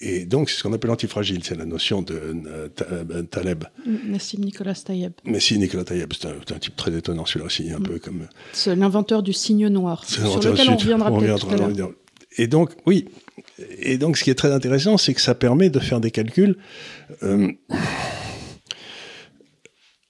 Et 0.00 0.24
donc, 0.24 0.50
c'est 0.50 0.58
ce 0.58 0.62
qu'on 0.62 0.72
appelle 0.72 0.90
antifragile, 0.90 1.44
c'est 1.44 1.54
la 1.54 1.64
notion 1.64 2.02
de 2.02 2.14
euh, 2.14 2.68
Ta- 2.68 3.22
Taleb. 3.30 3.64
Nassim 3.86 4.40
Nicolas 4.40 4.74
Tayeb. 4.74 5.12
Si, 5.38 5.58
Nicolas 5.58 5.84
Taleb, 5.84 6.12
c'est 6.12 6.26
un, 6.52 6.58
type 6.58 6.76
très 6.76 6.92
étonnant, 6.94 7.24
celui-là 7.24 7.46
aussi, 7.46 7.70
un 7.70 7.80
peu 7.80 7.98
comme... 7.98 8.26
C'est 8.52 8.74
l'inventeur 8.74 9.22
du 9.22 9.32
signe 9.32 9.68
noir, 9.68 10.04
C'est 10.06 10.26
sur 10.26 10.40
lequel 10.40 10.70
on 10.70 10.76
reviendra 10.76 11.12
on 11.12 11.18
peut-être 11.20 11.46
tout 11.46 11.54
à 11.54 11.68
l'heure. 11.68 11.92
Et 12.36 12.48
donc, 12.48 12.70
oui. 12.86 13.06
Et 13.78 13.96
donc, 13.96 14.16
ce 14.16 14.24
qui 14.24 14.30
est 14.30 14.34
très 14.34 14.52
intéressant, 14.52 14.96
c'est 14.98 15.14
que 15.14 15.20
ça 15.20 15.34
permet 15.34 15.70
de 15.70 15.78
faire 15.78 16.00
des 16.00 16.10
calculs 16.10 16.56
euh, 17.22 17.52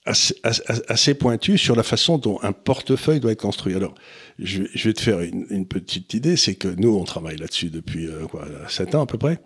assez, 0.05 0.35
assez- 0.43 1.13
pointus 1.15 1.59
sur 1.61 1.75
la 1.75 1.83
façon 1.83 2.17
dont 2.17 2.39
un 2.43 2.51
portefeuille 2.51 3.19
doit 3.19 3.31
être 3.31 3.41
construit. 3.41 3.73
Alors, 3.75 3.95
je, 4.39 4.63
vais- 4.63 4.69
je 4.73 4.87
vais 4.89 4.93
te 4.93 5.01
faire 5.01 5.19
une, 5.21 5.45
une 5.49 5.67
petite 5.67 6.13
idée, 6.13 6.35
c'est 6.37 6.55
que 6.55 6.67
nous, 6.67 6.95
on 6.95 7.03
travaille 7.03 7.37
là-dessus 7.37 7.69
depuis 7.69 8.07
euh, 8.07 8.25
quoi, 8.27 8.47
7 8.67 8.95
ans 8.95 9.01
à 9.03 9.05
peu 9.05 9.17
près. 9.17 9.39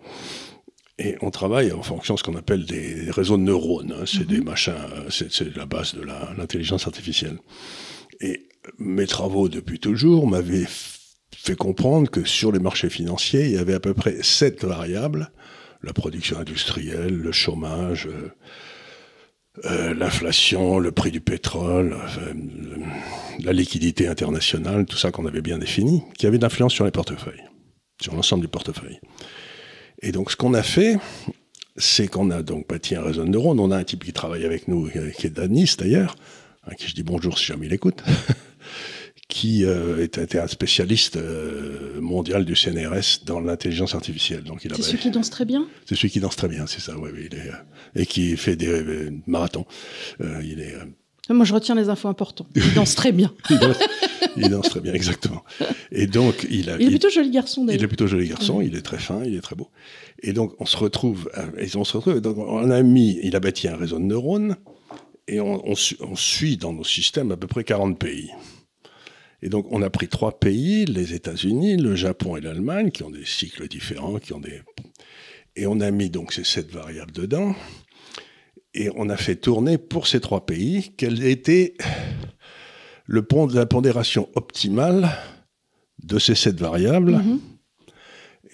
Et 0.98 1.16
on 1.22 1.30
travaille 1.30 1.72
en 1.72 1.82
fonction 1.82 2.14
de 2.14 2.18
ce 2.18 2.24
qu'on 2.24 2.36
appelle 2.36 2.66
des 2.66 3.10
réseaux 3.10 3.38
de 3.38 3.42
neurones. 3.42 3.94
hein. 3.98 4.04
C'est 4.06 4.26
des 4.26 4.40
machins, 4.42 4.74
euh, 4.96 5.08
c'est 5.10 5.56
la 5.56 5.64
base 5.66 5.94
de 5.94 6.02
l'intelligence 6.02 6.86
artificielle. 6.86 7.38
Et 8.20 8.48
mes 8.78 9.06
travaux 9.06 9.48
depuis 9.48 9.78
toujours 9.80 10.26
m'avaient 10.26 10.66
fait 11.34 11.56
comprendre 11.56 12.10
que 12.10 12.24
sur 12.24 12.52
les 12.52 12.58
marchés 12.58 12.90
financiers, 12.90 13.46
il 13.46 13.52
y 13.52 13.56
avait 13.58 13.72
à 13.74 13.80
peu 13.80 13.94
près 13.94 14.22
sept 14.22 14.62
variables 14.64 15.30
la 15.82 15.94
production 15.94 16.38
industrielle, 16.38 17.14
le 17.16 17.32
chômage, 17.32 18.06
euh, 18.06 18.28
euh, 19.64 19.94
l'inflation, 19.94 20.78
le 20.78 20.90
prix 20.92 21.10
du 21.10 21.20
pétrole, 21.20 21.96
la 23.40 23.52
liquidité 23.52 24.08
internationale, 24.08 24.86
tout 24.86 24.96
ça 24.96 25.10
qu'on 25.10 25.26
avait 25.26 25.42
bien 25.42 25.58
défini, 25.58 26.02
qui 26.16 26.26
avait 26.26 26.38
d'influence 26.38 26.72
sur 26.72 26.84
les 26.84 26.90
portefeuilles, 26.90 27.44
sur 28.00 28.14
l'ensemble 28.14 28.42
du 28.42 28.48
portefeuille. 28.48 29.00
Et 30.02 30.12
donc 30.12 30.30
ce 30.30 30.36
qu'on 30.36 30.54
a 30.54 30.62
fait, 30.62 30.96
c'est 31.76 32.08
qu'on 32.08 32.30
a 32.30 32.42
donc 32.42 32.68
bâti 32.68 32.94
un 32.94 33.02
réseau 33.02 33.24
de 33.24 33.30
neurones. 33.30 33.60
On 33.60 33.70
a 33.70 33.76
un 33.76 33.84
type 33.84 34.04
qui 34.04 34.12
travaille 34.12 34.44
avec 34.44 34.68
nous, 34.68 34.88
euh, 34.96 35.10
qui 35.10 35.26
est 35.26 35.30
Danis 35.30 35.74
d'ailleurs, 35.78 36.16
à 36.64 36.74
qui 36.74 36.88
je 36.88 36.94
dis 36.94 37.02
bonjour 37.02 37.38
si 37.38 37.46
jamais 37.46 37.66
il 37.66 37.72
écoute, 37.72 38.02
qui 39.30 39.64
euh, 39.64 40.04
était 40.04 40.38
un 40.38 40.46
spécialiste 40.46 41.16
euh, 41.16 41.98
mondial 42.00 42.44
du 42.44 42.54
CNRS 42.54 43.24
dans 43.24 43.40
l'intelligence 43.40 43.94
artificielle. 43.94 44.42
Donc 44.42 44.64
il 44.64 44.74
C'est 44.76 44.82
celui 44.82 44.98
qui 44.98 45.10
danse 45.10 45.30
très 45.30 45.46
bien? 45.46 45.66
C'est 45.86 45.94
celui 45.94 46.10
qui 46.10 46.20
danse 46.20 46.36
très 46.36 46.48
bien, 46.48 46.66
c'est 46.66 46.80
ça, 46.80 46.98
oui. 46.98 47.10
il 47.16 47.34
est, 47.34 47.50
et 47.94 48.04
qui 48.04 48.36
fait 48.36 48.56
des 48.56 49.10
marathons. 49.26 49.64
il 50.20 50.60
est 50.60 50.74
moi, 51.34 51.44
je 51.44 51.54
retiens 51.54 51.74
les 51.74 51.88
infos 51.88 52.08
importantes. 52.08 52.48
Il 52.54 52.74
danse 52.74 52.94
très 52.94 53.12
bien. 53.12 53.32
il, 54.36 54.48
danse, 54.48 54.68
très 54.68 54.80
bien, 54.80 54.92
exactement. 54.92 55.44
Et 55.92 56.06
donc, 56.06 56.46
il 56.50 56.70
a. 56.70 56.76
Il 56.76 56.88
est 56.88 56.90
plutôt 56.90 57.10
joli 57.10 57.30
garçon, 57.30 57.64
d'ailleurs. 57.64 57.80
Il 57.80 57.84
est 57.84 57.88
plutôt 57.88 58.06
joli 58.06 58.28
garçon. 58.28 58.60
Il 58.60 58.74
est 58.74 58.82
très 58.82 58.98
fin. 58.98 59.22
Il 59.24 59.36
est 59.36 59.40
très 59.40 59.54
beau. 59.54 59.68
Et 60.22 60.32
donc, 60.32 60.54
on 60.58 60.66
se 60.66 60.76
retrouve. 60.76 61.30
Euh, 61.38 61.46
et 61.58 61.76
on 61.76 61.84
se 61.84 61.96
retrouve. 61.96 62.20
Donc, 62.20 62.36
on 62.38 62.70
a 62.70 62.82
mis. 62.82 63.18
Il 63.22 63.36
a 63.36 63.40
bâti 63.40 63.68
un 63.68 63.76
réseau 63.76 63.98
de 63.98 64.04
neurones. 64.04 64.56
Et 65.28 65.40
on, 65.40 65.62
on, 65.64 66.16
suit 66.16 66.56
dans 66.56 66.72
nos 66.72 66.82
systèmes 66.82 67.30
à 67.30 67.36
peu 67.36 67.46
près 67.46 67.62
40 67.62 67.96
pays. 67.96 68.30
Et 69.42 69.48
donc, 69.48 69.66
on 69.70 69.82
a 69.82 69.90
pris 69.90 70.08
trois 70.08 70.38
pays, 70.38 70.84
les 70.84 71.14
États-Unis, 71.14 71.76
le 71.76 71.94
Japon 71.94 72.36
et 72.36 72.40
l'Allemagne, 72.40 72.90
qui 72.90 73.02
ont 73.02 73.10
des 73.10 73.24
cycles 73.24 73.68
différents, 73.68 74.18
qui 74.18 74.32
ont 74.32 74.40
des. 74.40 74.60
Et 75.56 75.66
on 75.66 75.80
a 75.80 75.90
mis 75.90 76.10
donc 76.10 76.32
ces 76.32 76.44
sept 76.44 76.70
variables 76.70 77.12
dedans 77.12 77.54
et 78.74 78.90
on 78.94 79.08
a 79.08 79.16
fait 79.16 79.36
tourner 79.36 79.78
pour 79.78 80.06
ces 80.06 80.20
trois 80.20 80.46
pays 80.46 80.92
quel 80.96 81.24
était 81.24 81.74
le 83.06 83.22
pont 83.22 83.46
de 83.46 83.54
la 83.54 83.66
pondération 83.66 84.28
optimale 84.34 85.10
de 86.02 86.18
ces 86.18 86.34
sept 86.34 86.58
variables 86.60 87.20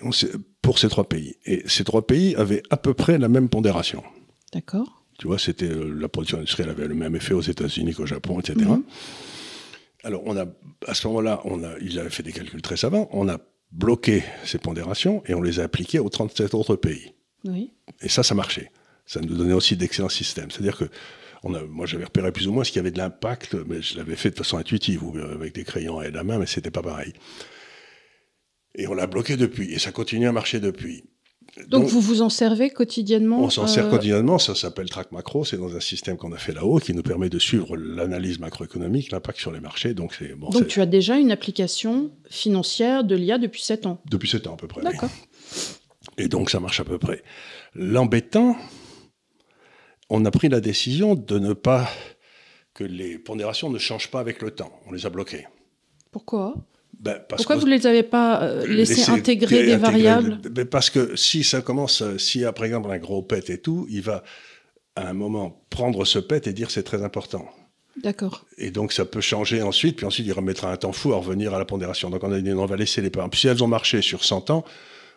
mm-hmm. 0.03 0.41
pour 0.63 0.79
ces 0.79 0.89
trois 0.89 1.09
pays. 1.09 1.37
Et 1.45 1.63
ces 1.67 1.85
trois 1.85 2.07
pays 2.07 2.35
avaient 2.37 2.63
à 2.71 2.77
peu 2.77 2.95
près 2.95 3.19
la 3.19 3.29
même 3.29 3.49
pondération. 3.49 4.03
D'accord. 4.53 5.05
Tu 5.19 5.27
vois, 5.27 5.39
c'était 5.39 5.71
euh, 5.71 5.95
la 5.99 6.09
production 6.09 6.39
industrielle 6.39 6.71
avait 6.71 6.89
le 6.89 6.95
même 6.95 7.17
effet 7.17 7.35
aux 7.35 7.43
États-Unis 7.43 7.95
qu'au 7.95 8.07
Japon, 8.07 8.41
etc. 8.41 8.69
Alors, 10.07 10.23
on 10.25 10.37
a, 10.37 10.47
à 10.87 10.95
ce 10.95 11.07
moment-là, 11.09 11.41
on 11.45 11.65
a, 11.65 11.79
ils 11.81 11.99
avaient 11.99 12.11
fait 12.11 12.23
des 12.23 12.33
calculs 12.33 12.63
très 12.63 12.77
savants. 12.77 13.09
On 13.13 13.29
a 13.29 13.39
bloqué 13.73 14.23
ces 14.45 14.59
pondérations 14.59 15.23
et 15.27 15.35
on 15.35 15.43
les 15.43 15.61
a 15.61 15.65
appliquées 15.65 15.99
aux 15.99 16.09
37 16.09 16.55
autres 16.55 16.77
pays. 16.77 17.13
Oui. 17.45 17.73
Et 18.01 18.09
ça, 18.09 18.23
ça 18.23 18.35
marchait 18.35 18.71
ça 19.07 19.21
nous 19.21 19.35
donnait 19.35 19.53
aussi 19.55 19.77
d'excellents 19.77 20.09
systèmes. 20.09 20.51
C'est-à-dire 20.51 20.77
que 20.77 20.85
on 21.43 21.55
a, 21.55 21.63
moi, 21.63 21.87
j'avais 21.87 22.05
repéré 22.05 22.33
plus 22.33 22.49
ou 22.49 22.53
moins 22.53 22.65
ce 22.65 22.73
qui 22.73 22.79
avait 22.79 22.91
de 22.91 22.99
l'impact, 22.99 23.55
mais 23.55 23.81
je 23.81 23.97
l'avais 23.97 24.17
fait 24.17 24.31
de 24.31 24.37
façon 24.37 24.59
intuitive, 24.59 25.05
ou 25.05 25.17
euh, 25.17 25.35
avec 25.35 25.55
des 25.55 25.65
crayons 25.65 26.03
et 26.03 26.11
la 26.11 26.25
main, 26.25 26.39
mais 26.39 26.47
c'était 26.47 26.73
pas 26.73 26.83
pareil. 26.83 27.13
Et 28.75 28.89
on 28.89 28.95
l'a 28.95 29.07
bloqué 29.07 29.37
depuis, 29.37 29.73
et 29.73 29.79
ça 29.79 29.93
continue 29.93 30.27
à 30.27 30.33
marcher 30.33 30.59
depuis. 30.59 31.05
Donc, 31.69 31.85
vous 31.85 32.01
vous 32.01 32.23
en 32.23 32.29
servez 32.29 32.71
quotidiennement 32.71 33.41
On 33.41 33.51
s'en 33.51 33.67
sert 33.67 33.87
euh, 33.87 33.91
quotidiennement, 33.91 34.39
ça 34.39 34.55
s'appelle 34.55 34.89
Track 34.89 35.13
Macro, 35.13 35.45
c'est 35.45 35.57
dans 35.57 35.75
un 35.75 35.81
système 35.81 36.17
qu'on 36.17 36.33
a 36.33 36.37
fait 36.37 36.53
là-haut 36.53 36.79
qui 36.79 36.93
nous 36.93 37.03
permet 37.03 37.31
de 37.31 37.39
suivre 37.39 37.77
l'analyse 37.77 38.39
macroéconomique, 38.39 39.11
l'impact 39.11 39.39
sur 39.39 39.53
les 39.53 39.61
marchés. 39.61 39.95
Donc, 39.95 40.15
c'est, 40.15 40.35
bon, 40.35 40.51
donc 40.51 40.67
tu 40.67 40.81
as 40.81 40.87
déjà 40.87 41.19
une 41.19 41.31
application 41.31 42.11
financière 42.29 43.05
de 43.05 43.15
l'IA 43.15 43.39
depuis 43.39 43.63
7 43.63 43.87
ans 43.87 44.01
Depuis 44.11 44.29
7 44.29 44.47
ans 44.49 44.55
à 44.55 44.57
peu 44.57 44.67
près. 44.67 44.83
D'accord. 44.83 45.11
Et 46.19 46.29
donc 46.29 46.51
ça 46.51 46.61
marche 46.61 46.81
à 46.81 46.85
peu 46.85 46.99
près. 46.99 47.23
L'embêtant, 47.75 48.57
on 50.09 50.25
a 50.25 50.31
pris 50.31 50.49
la 50.49 50.61
décision 50.61 51.15
de 51.15 51.39
ne 51.39 51.53
pas 51.53 51.89
que 52.75 52.85
les 52.85 53.19
pondérations 53.19 53.71
ne 53.71 53.79
changent 53.79 54.11
pas 54.11 54.21
avec 54.21 54.43
le 54.43 54.51
temps. 54.51 54.73
On 54.87 54.93
les 54.93 55.07
a 55.07 55.11
bloquées. 55.11 55.47
Pourquoi? 56.11 56.55
Ben, 56.99 57.19
Pourquoi 57.29 57.57
vous 57.57 57.67
ne 57.67 57.71
les 57.71 57.87
avez 57.87 58.03
pas 58.03 58.43
euh, 58.43 58.67
laissés 58.67 59.11
intégrer 59.11 59.67
des 59.67 59.77
variables 59.77 60.39
ben, 60.51 60.65
Parce 60.65 60.91
que 60.91 61.15
si 61.17 61.45
ça 61.45 61.61
commence, 61.61 62.03
euh, 62.03 62.19
s'il 62.19 62.43
y 62.43 62.45
a 62.45 62.53
par 62.53 62.65
exemple 62.65 62.91
un 62.91 62.99
gros 62.99 63.23
pet 63.23 63.51
et 63.51 63.59
tout, 63.59 63.87
il 63.91 64.03
va 64.03 64.23
à 64.95 65.09
un 65.09 65.13
moment 65.13 65.65
prendre 65.71 66.05
ce 66.05 66.19
pet 66.19 66.47
et 66.47 66.53
dire 66.53 66.71
c'est 66.71 66.83
très 66.83 67.03
important. 67.03 67.47
D'accord. 68.03 68.45
Et 68.59 68.71
donc 68.71 68.93
ça 68.93 69.05
peut 69.05 69.21
changer 69.21 69.63
ensuite, 69.63 69.97
puis 69.97 70.07
ensuite 70.07 70.27
il 70.27 70.33
remettra 70.33 70.71
un 70.71 70.77
temps 70.77 70.93
fou 70.93 71.13
à 71.13 71.17
revenir 71.17 71.55
à 71.55 71.59
la 71.59 71.65
pondération. 71.65 72.11
Donc 72.11 72.25
on 72.25 72.33
a 72.33 72.41
dit 72.41 72.53
on 72.53 72.67
va 72.67 72.77
laisser 72.77 73.01
les 73.03 73.11
parts. 73.11 73.29
Puis 73.31 73.41
si 73.41 73.49
elles 73.49 73.63
ont 73.63 73.69
marché 73.69 74.03
sur 74.03 74.25
100 74.25 74.51
ans, 74.51 74.65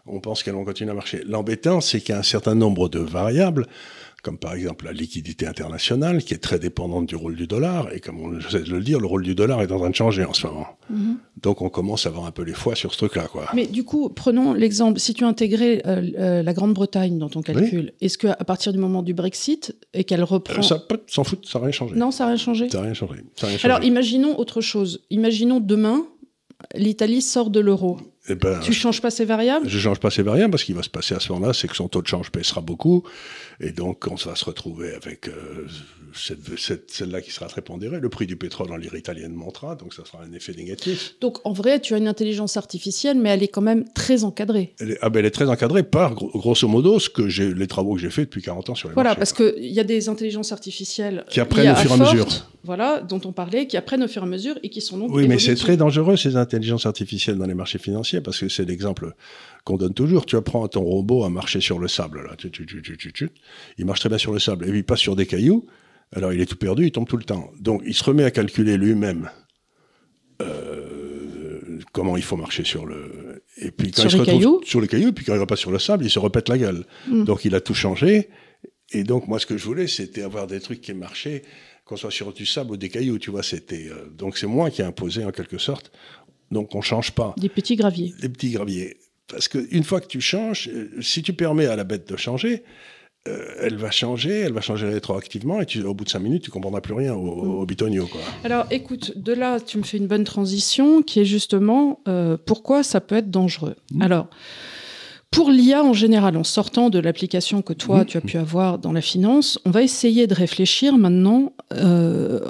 on 0.06 0.20
pense 0.20 0.44
qu'elles 0.44 0.54
vont 0.54 0.66
continuer 0.66 0.92
à 0.92 0.96
marcher. 0.96 1.22
L'embêtant, 1.26 1.82
c'est 1.82 2.00
qu'il 2.00 2.14
y 2.14 2.16
a 2.16 2.20
un 2.20 2.24
certain 2.24 2.56
nombre 2.56 2.90
de 2.90 3.00
variables 3.00 3.68
comme 4.22 4.38
par 4.38 4.54
exemple 4.54 4.86
la 4.86 4.92
liquidité 4.92 5.48
internationale, 5.48 6.24
qui 6.24 6.34
est 6.34 6.40
très 6.40 6.60
dépendante 6.60 7.06
du 7.06 7.16
rôle 7.16 7.36
du 7.36 7.48
dollar, 7.48 7.94
et 7.94 8.00
comme 8.00 8.20
on 8.20 8.42
sait 8.42 8.62
de 8.62 8.70
le 8.70 8.82
dire, 8.82 9.00
le 9.00 9.08
rôle 9.08 9.24
du 9.24 9.36
dollar 9.36 9.62
est 9.62 9.72
en 9.72 9.80
train 9.80 9.90
de 9.90 9.96
changer 9.96 10.26
en 10.26 10.34
ce 10.34 10.48
moment. 10.48 10.68
Mhm. 10.90 11.18
Donc 11.42 11.62
on 11.62 11.70
commence 11.70 12.06
à 12.06 12.10
avoir 12.10 12.26
un 12.26 12.32
peu 12.32 12.44
les 12.44 12.54
foies 12.54 12.76
sur 12.76 12.94
ce 12.94 12.98
truc-là. 12.98 13.28
Quoi. 13.28 13.48
Mais 13.54 13.66
du 13.66 13.84
coup, 13.84 14.10
prenons 14.10 14.54
l'exemple, 14.54 15.00
si 15.00 15.14
tu 15.14 15.24
intégrais 15.24 15.82
euh, 15.86 16.10
euh, 16.18 16.44
la 16.44 16.54
Grande-Bretagne 16.54 17.18
dans 17.18 17.30
ton 17.30 17.42
calcul, 17.42 17.94
est-ce 18.02 18.18
qu'à 18.18 18.36
partir 18.36 18.74
du 18.74 18.80
moment 18.80 19.04
du 19.04 19.14
Brexit, 19.14 19.76
et 19.94 20.04
qu'elle 20.04 20.24
reprend... 20.24 20.62
ça 20.62 20.84
s'en 21.08 21.24
fout, 21.24 21.46
ça 21.46 21.60
n'a 21.60 21.66
rien 21.66 21.72
changé. 21.72 21.96
Non, 21.96 22.12
ça 22.12 22.26
n'a 22.26 22.30
rien 22.30 22.38
changé 22.38 22.70
Ça 22.70 22.80
n'a 22.80 22.84
rien 22.86 22.94
changé. 22.94 23.24
Alors 23.64 23.84
imaginons 23.84 24.38
autre 24.38 24.62
chose. 24.62 25.06
Imaginons 25.10 25.60
demain, 25.60 26.06
l'Italie 26.76 27.22
sort 27.22 27.50
de 27.50 27.60
l'euro. 27.60 27.98
Eh 28.28 28.36
ben, 28.36 28.60
tu 28.60 28.74
changes 28.74 29.02
pas 29.02 29.10
ces 29.10 29.26
variables? 29.26 29.68
Je 29.68 29.80
change 29.80 30.00
pas 30.00 30.12
ces 30.12 30.22
variables 30.22 30.52
parce 30.52 30.64
qu'il 30.64 30.76
va 30.76 30.84
se 30.84 30.90
passer 30.90 31.16
à 31.16 31.20
ce 31.20 31.32
moment-là, 31.34 31.54
c'est 31.54 31.68
que 31.68 31.76
son 31.76 31.88
taux 31.88 32.02
de 32.02 32.08
change 32.08 32.32
baissera 32.32 32.62
beaucoup. 32.62 33.04
Et 33.62 33.72
donc, 33.72 34.06
on 34.10 34.16
va 34.16 34.36
se 34.36 34.46
retrouver 34.46 34.94
avec 34.94 35.28
euh, 35.28 35.68
cette, 36.14 36.90
celle-là 36.90 37.22
qui 37.22 37.32
sera 37.32 37.48
très 37.48 37.62
pondérée. 37.62 38.00
Le 38.00 38.08
prix 38.08 38.26
du 38.26 38.38
pétrole 38.38 38.72
en 38.72 38.78
lire 38.78 38.96
italienne 38.96 39.34
montera, 39.34 39.76
donc 39.76 39.94
ça 39.94 40.06
sera 40.06 40.24
un 40.24 40.32
effet 40.32 40.54
négatif. 40.54 41.16
Donc, 41.20 41.46
en 41.46 41.52
vrai, 41.52 41.82
tu 41.82 41.94
as 41.94 41.98
une 41.98 42.08
intelligence 42.08 42.56
artificielle, 42.56 43.18
mais 43.18 43.30
elle 43.30 43.44
est 43.44 43.50
quand 43.50 43.62
même 43.62 43.84
très 43.94 44.24
encadrée. 44.24 44.76
Elle 44.80 44.92
est, 44.92 44.98
ah 45.02 45.10
ben, 45.10 45.20
elle 45.20 45.26
est 45.26 45.32
très 45.32 45.50
encadrée 45.50 45.84
par, 45.84 46.16
grosso 46.16 46.70
modo, 46.70 47.00
ce 47.00 47.10
que 47.10 47.22
les 47.22 47.68
travaux 47.68 47.96
que 47.96 48.00
j'ai 48.00 48.10
faits 48.10 48.26
depuis 48.26 48.42
40 48.42 48.70
ans 48.70 48.76
sur 48.76 48.88
les 48.88 48.94
Voilà, 48.94 49.16
parce 49.16 49.34
qu'il 49.34 49.54
y 49.58 49.80
a 49.82 49.84
des 49.84 50.08
intelligences 50.08 50.54
artificielles 50.54 51.26
qui 51.30 51.42
apprennent 51.42 51.74
au 51.74 51.76
fur 51.76 51.92
et 51.92 51.94
à 51.96 51.98
mesure. 51.98 52.28
Voilà, 52.64 53.02
dont 53.02 53.22
on 53.26 53.32
parlait, 53.32 53.68
qui 53.68 53.78
apprennent 53.78 54.04
au 54.04 54.08
fur 54.08 54.22
et 54.22 54.26
à 54.26 54.30
mesure 54.30 54.56
et 54.64 54.70
qui 54.70 54.82
sont 54.82 54.98
donc. 54.98 55.12
Oui, 55.12 55.28
mais 55.28 55.40
c'est 55.40 55.56
très 55.56 55.76
dangereux, 55.76 56.16
ces 56.16 56.38
intelligences 56.38 56.86
artificielles 56.86 57.38
dans 57.38 57.46
les 57.46 57.54
marchés 57.54 57.80
financiers, 57.80 58.22
parce 58.22 58.40
que 58.40 58.48
c'est 58.48 58.66
l'exemple 58.66 59.14
qu'on 59.64 59.78
donne 59.78 59.94
toujours. 59.94 60.26
Tu 60.26 60.36
apprends 60.36 60.66
à 60.66 60.70
ton 60.70 60.82
robot 60.82 61.24
à 61.24 61.30
marcher 61.30 61.62
sur 61.62 61.80
le 61.80 61.88
sable. 61.88 62.24
Là. 62.24 62.36
Il 63.78 63.86
marche 63.86 64.00
très 64.00 64.10
bien 64.10 64.18
sur 64.18 64.34
le 64.34 64.40
sable. 64.40 64.68
Et 64.68 64.78
il 64.78 64.84
passe 64.84 65.00
sur 65.00 65.16
des 65.16 65.26
cailloux. 65.26 65.66
Alors 66.12 66.34
il 66.34 66.42
est 66.42 66.46
tout 66.46 66.56
perdu, 66.56 66.86
il 66.86 66.92
tombe 66.92 67.08
tout 67.08 67.18
le 67.18 67.24
temps. 67.24 67.52
Donc 67.60 67.82
il 67.86 67.94
se 67.94 68.04
remet 68.04 68.24
à 68.24 68.32
calculer 68.32 68.78
lui-même 68.78 69.30
euh, 70.42 71.80
comment 71.92 72.18
il 72.18 72.24
faut 72.24 72.38
marcher 72.38 72.64
sur 72.64 72.86
le. 72.86 73.44
Et 73.58 73.72
puis 73.72 73.92
quand 73.92 74.02
sur 74.02 74.06
il 74.10 74.12
se 74.12 74.18
retrouve 74.18 74.34
cailloux 74.34 74.62
sur 74.64 74.82
les 74.82 74.88
cailloux, 74.88 75.12
puis 75.12 75.26
quand 75.26 75.36
il 75.36 75.40
repasse 75.40 75.60
sur 75.60 75.72
le 75.72 75.80
sable, 75.80 76.06
il 76.06 76.10
se 76.10 76.20
répète 76.20 76.50
la 76.50 76.58
gueule. 76.58 76.86
Hmm. 77.08 77.26
Donc 77.26 77.46
il 77.46 77.54
a 77.56 77.62
tout 77.62 77.74
changé. 77.74 78.30
Et 78.92 79.04
donc 79.04 79.28
moi 79.28 79.40
ce 79.40 79.46
que 79.46 79.58
je 79.58 79.66
voulais, 79.66 79.88
c'était 79.88 80.24
avoir 80.24 80.48
des 80.48 80.60
trucs 80.60 80.82
qui 80.82 80.94
marchaient, 80.94 81.44
qu'on 81.86 81.96
soit 81.96 82.12
sur 82.12 82.34
du 82.34 82.46
sable 82.46 82.72
ou 82.72 82.78
des 82.78 82.90
cailloux. 82.90 83.20
Tu 83.20 83.30
vois, 83.30 83.44
c'était. 83.44 83.88
Euh, 83.90 84.10
donc 84.10 84.38
c'est 84.38 84.48
moi 84.48 84.72
qui 84.72 84.82
ai 84.82 84.86
imposé 84.86 85.24
en 85.24 85.32
quelque 85.32 85.60
sorte. 85.60 85.92
Donc 86.52 86.74
on 86.74 86.82
change 86.82 87.12
pas. 87.12 87.36
Des 87.38 87.50
petits 87.50 87.76
graviers. 87.76 88.14
Des 88.20 88.30
petits 88.30 88.52
graviers. 88.52 88.98
Parce 89.30 89.48
qu'une 89.48 89.84
fois 89.84 90.02
que 90.02 90.08
tu 90.08 90.22
changes, 90.22 90.70
euh, 90.74 90.90
si 91.02 91.22
tu 91.22 91.34
permets 91.34 91.68
à 91.68 91.76
la 91.76 91.84
bête 91.84 92.10
de 92.10 92.18
changer, 92.18 92.64
euh, 93.28 93.46
elle 93.62 93.76
va 93.76 93.92
changer, 93.92 94.32
elle 94.32 94.54
va 94.54 94.62
changer 94.62 94.88
rétroactivement, 94.88 95.62
et 95.62 95.66
tu, 95.66 95.84
au 95.84 95.94
bout 95.94 96.04
de 96.04 96.10
cinq 96.10 96.20
minutes, 96.20 96.44
tu 96.44 96.52
comprendras 96.52 96.82
plus 96.82 96.94
rien 96.94 97.14
au, 97.14 97.62
au 97.62 97.66
bitonio. 97.66 98.08
Quoi. 98.08 98.22
Alors, 98.44 98.66
écoute, 98.72 99.18
de 99.18 99.34
là, 99.34 99.60
tu 99.60 99.78
me 99.78 99.84
fais 99.84 99.98
une 99.98 100.08
bonne 100.08 100.24
transition, 100.24 101.02
qui 101.02 101.20
est 101.20 101.26
justement 101.26 102.02
euh, 102.08 102.38
pourquoi 102.44 102.82
ça 102.82 103.02
peut 103.02 103.18
être 103.18 103.30
dangereux. 103.30 103.76
Mmh. 103.92 104.02
Alors, 104.02 104.28
pour 105.32 105.52
l'IA 105.52 105.84
en 105.84 105.94
général, 105.94 106.36
en 106.38 106.44
sortant 106.44 106.90
de 106.90 106.98
l'application 106.98 107.62
que 107.62 107.74
toi, 107.74 108.02
mmh. 108.02 108.06
tu 108.06 108.18
as 108.18 108.22
pu 108.22 108.38
avoir 108.38 108.80
dans 108.80 108.92
la 108.92 109.02
finance, 109.02 109.60
on 109.64 109.70
va 109.70 109.84
essayer 109.84 110.26
de 110.26 110.34
réfléchir 110.34 110.98
maintenant 110.98 111.54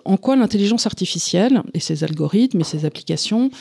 en 0.05 0.15
quoi 0.15 0.38
l'intelligence 0.38 0.86
artificielle 0.86 1.62
et 1.74 1.81
ses 1.81 2.05
algorithmes 2.05 2.62
et 2.62 2.63
ses 2.63 2.86
applications 2.86 3.51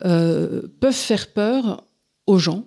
peuvent 0.00 0.92
faire 0.92 1.32
peur 1.32 1.85
aux 2.26 2.38
gens 2.38 2.64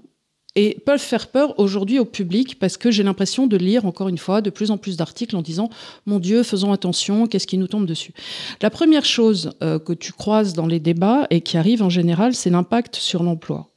et 0.55 0.77
peuvent 0.85 0.99
faire 0.99 1.27
peur 1.27 1.59
aujourd'hui 1.59 1.99
au 1.99 2.05
public 2.05 2.57
parce 2.59 2.77
que 2.77 2.91
j'ai 2.91 3.03
l'impression 3.03 3.47
de 3.47 3.55
lire 3.55 3.85
encore 3.85 4.09
une 4.09 4.17
fois 4.17 4.41
de 4.41 4.49
plus 4.49 4.71
en 4.71 4.77
plus 4.77 4.97
d'articles 4.97 5.35
en 5.35 5.41
disant 5.41 5.69
mon 6.05 6.19
Dieu, 6.19 6.43
faisons 6.43 6.71
attention, 6.71 7.27
qu'est-ce 7.27 7.47
qui 7.47 7.57
nous 7.57 7.67
tombe 7.67 7.85
dessus? 7.85 8.13
La 8.61 8.69
première 8.69 9.05
chose 9.05 9.51
euh, 9.61 9.77
que 9.79 9.93
tu 9.93 10.11
croises 10.11 10.53
dans 10.53 10.65
les 10.65 10.79
débats 10.79 11.27
et 11.29 11.41
qui 11.41 11.57
arrive 11.57 11.83
en 11.83 11.89
général, 11.89 12.33
c'est 12.33 12.49
l'impact 12.49 12.95
sur 12.95 13.23
l'emploi. 13.23 13.67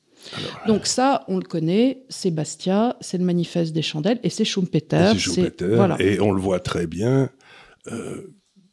Donc 0.67 0.87
ça, 0.87 1.25
on 1.29 1.37
le 1.37 1.43
connaît, 1.43 2.05
c'est 2.09 2.31
Bastia, 2.31 2.97
c'est 3.01 3.19
le 3.19 3.25
manifeste 3.25 3.73
des 3.73 3.83
chandelles 3.83 4.21
et 4.23 4.31
c'est 4.31 4.45
Schumpeter. 4.45 5.13
Et 6.01 6.21
on 6.21 6.31
le 6.31 6.41
voit 6.41 6.61
très 6.61 6.87
bien. 6.87 7.29
Euh, 7.91 8.33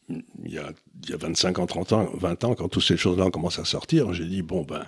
il, 0.10 0.54
y 0.54 0.58
a, 0.58 0.72
il 1.04 1.10
y 1.10 1.14
a 1.14 1.18
25 1.18 1.60
ans, 1.60 1.66
30 1.66 1.94
ans, 1.94 2.10
20 2.14 2.44
ans, 2.44 2.56
quand 2.56 2.70
toutes 2.70 2.84
ces 2.84 2.98
choses-là 2.98 3.26
ont 3.26 3.32
commencé 3.32 3.60
à 3.60 3.66
sortir, 3.66 4.14
j'ai 4.14 4.26
dit, 4.26 4.42
bon, 4.42 4.64
ben, 4.64 4.76
euh, 4.76 4.84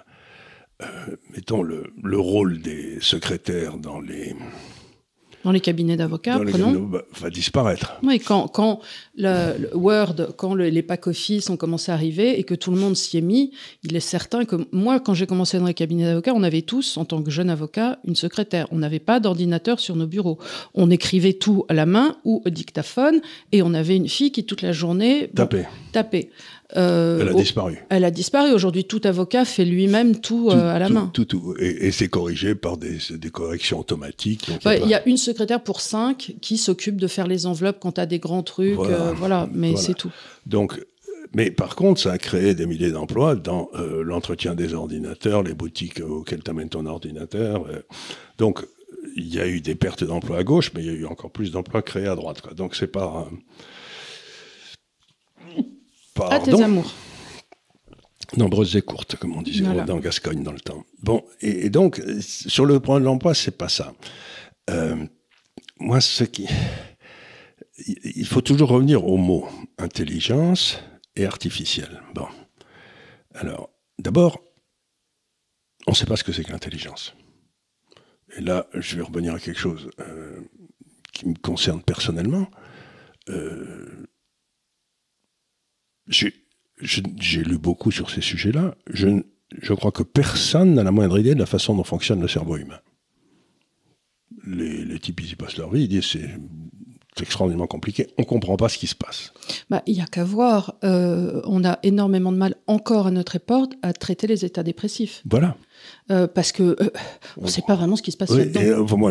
mettons, 1.33 1.63
le, 1.63 2.19
rôle 2.19 2.61
des 2.61 2.99
secrétaires 3.01 3.77
dans 3.77 3.99
les, 3.99 4.35
Dans 5.43 5.51
les 5.51 5.59
cabinets 5.59 5.97
d'avocats, 5.97 6.39
prenons. 6.39 6.81
Bah, 6.81 7.03
va 7.19 7.29
disparaître. 7.29 7.99
Oui, 8.03 8.19
quand, 8.19 8.47
quand 8.47 8.79
le, 9.17 9.75
Word, 9.75 10.35
quand 10.37 10.53
les 10.53 10.83
pack 10.83 11.07
office 11.07 11.49
ont 11.49 11.57
commencé 11.57 11.91
à 11.91 11.95
arriver 11.95 12.39
et 12.39 12.43
que 12.43 12.53
tout 12.53 12.71
le 12.71 12.77
monde 12.77 12.95
s'y 12.95 13.17
est 13.17 13.21
mis, 13.21 13.51
il 13.83 13.95
est 13.95 14.01
certain 14.01 14.45
que 14.45 14.55
moi, 14.71 14.99
quand 14.99 15.13
j'ai 15.13 15.25
commencé 15.25 15.57
dans 15.57 15.65
les 15.65 15.73
cabinets 15.73 16.05
d'avocats, 16.05 16.33
on 16.35 16.43
avait 16.43 16.61
tous, 16.61 16.97
en 16.97 17.05
tant 17.05 17.23
que 17.23 17.31
jeune 17.31 17.49
avocat, 17.49 17.99
une 18.05 18.15
secrétaire. 18.15 18.67
On 18.71 18.77
n'avait 18.77 18.99
pas 18.99 19.19
d'ordinateur 19.19 19.79
sur 19.79 19.95
nos 19.95 20.07
bureaux. 20.07 20.37
On 20.73 20.91
écrivait 20.91 21.33
tout 21.33 21.65
à 21.69 21.73
la 21.73 21.85
main 21.85 22.17
ou 22.23 22.41
au 22.45 22.49
dictaphone 22.49 23.21
et 23.51 23.63
on 23.63 23.73
avait 23.73 23.95
une 23.95 24.09
fille 24.09 24.31
qui, 24.31 24.45
toute 24.45 24.61
la 24.61 24.73
journée, 24.73 25.29
tapait. 25.35 25.67
tapait. 25.91 26.29
Euh, 26.77 27.19
elle 27.21 27.29
a 27.29 27.33
disparu. 27.33 27.77
Elle 27.89 28.03
a 28.03 28.11
disparu. 28.11 28.51
Aujourd'hui, 28.51 28.85
tout 28.85 29.01
avocat 29.03 29.45
fait 29.45 29.65
lui-même 29.65 30.19
tout, 30.19 30.49
euh, 30.49 30.73
à 30.73 30.79
la 30.79 30.89
main. 30.89 31.09
Tout, 31.13 31.25
tout. 31.25 31.55
Et, 31.59 31.91
c'est 31.91 32.07
corrigé 32.07 32.55
par 32.55 32.77
des, 32.77 32.97
des 33.11 33.29
corrections 33.29 33.79
automatiques. 33.79 34.49
Il 34.65 34.87
y 34.87 34.93
a 34.93 35.05
une 35.07 35.17
secrétaire 35.17 35.61
pour 35.61 35.81
cinq 35.81 36.35
qui 36.41 36.57
s'occupe 36.57 36.99
de 36.99 37.07
faire 37.07 37.27
les 37.27 37.45
enveloppes 37.45 37.79
quand 37.79 37.93
tu 37.93 38.01
as 38.01 38.05
des 38.05 38.19
grands 38.19 38.43
trucs. 38.43 38.75
Voilà, 39.15 39.43
euh, 39.43 39.47
mais 39.53 39.75
c'est 39.75 39.93
tout. 39.93 40.11
Donc, 40.45 40.79
mais 41.33 41.51
par 41.51 41.75
contre, 41.75 41.99
ça 41.99 42.11
a 42.11 42.17
créé 42.17 42.53
des 42.55 42.65
milliers 42.65 42.91
d'emplois 42.91 43.35
dans 43.35 43.69
l'entretien 44.03 44.55
des 44.55 44.73
ordinateurs, 44.73 45.43
les 45.43 45.53
boutiques 45.53 46.01
auxquelles 46.01 46.43
tu 46.43 46.51
amènes 46.51 46.69
ton 46.69 46.85
ordinateur. 46.85 47.65
donc, 48.37 48.65
il 49.15 49.33
y 49.33 49.39
a 49.39 49.47
eu 49.47 49.61
des 49.61 49.75
pertes 49.75 50.03
d'emplois 50.03 50.37
à 50.37 50.43
gauche, 50.43 50.71
mais 50.73 50.81
il 50.81 50.85
y 50.85 50.89
a 50.89 50.93
eu 50.93 51.05
encore 51.05 51.31
plus 51.31 51.51
d'emplois 51.51 51.81
créés 51.81 52.07
à 52.07 52.15
droite. 52.15 52.41
Quoi. 52.41 52.53
Donc, 52.53 52.75
c'est 52.75 52.87
pas 52.87 53.27
à 56.19 56.39
tes 56.39 56.61
amours. 56.61 56.93
Nombreuses 58.37 58.75
et 58.77 58.81
courtes, 58.81 59.17
comme 59.17 59.35
on 59.35 59.41
disait 59.41 59.65
dans 59.85 59.99
Gascogne 59.99 60.41
dans 60.43 60.53
le 60.53 60.59
temps. 60.59 60.85
Bon, 61.01 61.25
et, 61.41 61.69
donc, 61.69 62.01
sur 62.21 62.65
le 62.65 62.79
point 62.79 62.99
de 62.99 63.05
l'emploi, 63.05 63.33
c'est 63.33 63.57
pas 63.57 63.67
ça. 63.67 63.93
Euh, 64.69 65.05
moi, 65.79 65.99
ce 65.99 66.23
qui. 66.23 66.47
Il 67.87 68.27
faut 68.27 68.41
toujours 68.41 68.69
revenir 68.69 69.05
au 69.05 69.17
mot 69.17 69.47
intelligence 69.77 70.79
et 71.15 71.25
artificielle. 71.25 72.01
Bon. 72.13 72.27
Alors, 73.33 73.71
d'abord, 73.97 74.39
on 75.87 75.91
ne 75.91 75.95
sait 75.95 76.05
pas 76.05 76.15
ce 76.15 76.23
que 76.23 76.31
c'est 76.31 76.43
que 76.43 76.51
l'intelligence. 76.51 77.15
Et 78.37 78.41
là, 78.41 78.67
je 78.73 78.95
vais 78.95 79.01
revenir 79.01 79.33
à 79.33 79.39
quelque 79.39 79.59
chose 79.59 79.89
euh, 79.99 80.39
qui 81.11 81.27
me 81.27 81.35
concerne 81.35 81.81
personnellement. 81.81 82.47
Euh, 83.29 84.07
j'ai 86.11 87.43
lu 87.43 87.57
beaucoup 87.57 87.91
sur 87.91 88.09
ces 88.09 88.21
sujets-là. 88.21 88.75
Je, 88.89 89.23
je, 89.61 89.73
crois 89.73 89.91
que 89.91 90.03
personne 90.03 90.75
n'a 90.75 90.83
la 90.83 90.91
moindre 90.91 91.17
idée 91.19 91.33
de 91.33 91.39
la 91.39 91.45
façon 91.45 91.75
dont 91.75 91.83
fonctionne 91.83 92.21
le 92.21 92.27
cerveau 92.27 92.57
humain. 92.57 92.79
Les, 94.45 94.83
les 94.85 94.99
types, 94.99 95.21
ils 95.21 95.31
y 95.31 95.35
passent 95.35 95.57
leur 95.57 95.71
vie, 95.71 95.83
ils 95.83 95.87
disent 95.87 96.05
c'est 96.05 96.29
extraordinairement 97.19 97.67
compliqué, 97.67 98.07
on 98.17 98.21
ne 98.21 98.25
comprend 98.27 98.55
pas 98.55 98.69
ce 98.69 98.77
qui 98.77 98.87
se 98.87 98.95
passe. 98.95 99.33
Bah, 99.69 99.83
il 99.85 99.95
n'y 99.95 100.01
a 100.01 100.05
qu'à 100.05 100.23
voir, 100.23 100.75
euh, 100.83 101.41
on 101.45 101.63
a 101.65 101.79
énormément 101.83 102.31
de 102.31 102.37
mal 102.37 102.55
encore 102.67 103.07
à 103.07 103.11
notre 103.11 103.35
époque 103.35 103.73
à 103.81 103.93
traiter 103.93 104.27
les 104.27 104.45
états 104.45 104.63
dépressifs. 104.63 105.21
Voilà. 105.29 105.57
Euh, 106.09 106.27
parce 106.27 106.51
que 106.51 106.63
euh, 106.63 106.89
on 107.37 107.43
ne 107.43 107.47
sait 107.47 107.61
pas 107.65 107.75
vraiment 107.75 107.95
ce 107.95 108.01
qui 108.01 108.11
se 108.11 108.17
passe 108.17 108.31
là-dedans. 108.31 109.09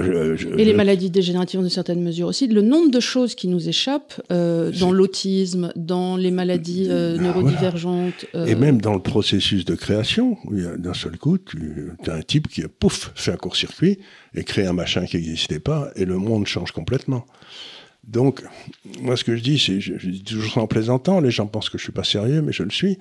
Et, 0.59 0.65
les 0.65 0.75
maladies 0.75 1.09
dégénératives, 1.09 1.62
dans 1.62 1.69
certaines 1.69 2.03
mesures 2.03 2.29
aussi. 2.29 2.47
Le 2.47 2.62
nombre 2.62 2.91
de 2.91 3.00
choses 3.00 3.35
qui 3.35 3.49
nous 3.49 3.69
échappent 3.69 4.21
dans 4.29 4.93
l'autisme, 4.93 5.73
dans 5.77 6.17
les 6.17 6.31
maladies 6.31 6.89
neurodivergentes. 6.89 8.27
Et 8.35 8.55
même 8.55 8.81
dans 8.81 8.95
le 8.95 9.03
processus 9.03 9.65
de 9.65 9.75
création, 9.75 10.37
où 10.45 10.55
d'un 10.77 10.95
seul 10.95 11.17
coup, 11.17 11.39
tu 11.39 11.93
as 12.07 12.15
un 12.15 12.23
type 12.23 12.49
qui, 12.49 12.62
pouf, 12.62 13.12
fait 13.15 13.33
un 13.33 13.37
court-circuit 13.37 13.99
et 14.35 14.45
crée 14.45 14.67
un 14.67 14.73
machin 14.73 15.07
qui 15.07 15.17
n'existait 15.17 15.61
pas, 15.61 15.91
et 15.97 16.05
le 16.05 16.19
monde 16.19 16.47
change 16.47 16.73
complètement. 16.73 17.25
Donc, 18.07 18.43
moi, 19.00 19.17
ce 19.17 19.25
que 19.25 19.37
je 19.37 19.43
dis, 19.43 19.59
c'est, 19.59 19.80
je, 19.80 19.95
dis 19.95 20.25
toujours 20.25 20.59
en 20.59 20.67
plaisantant, 20.67 21.21
les 21.21 21.30
gens 21.30 21.47
pensent 21.47 21.69
que 21.69 21.78
je 21.78 21.83
suis 21.83 21.93
pas 21.93 22.04
sérieux, 22.04 22.43
mais 22.43 22.52
je 22.52 22.63
le 22.63 22.71
suis. 22.71 22.99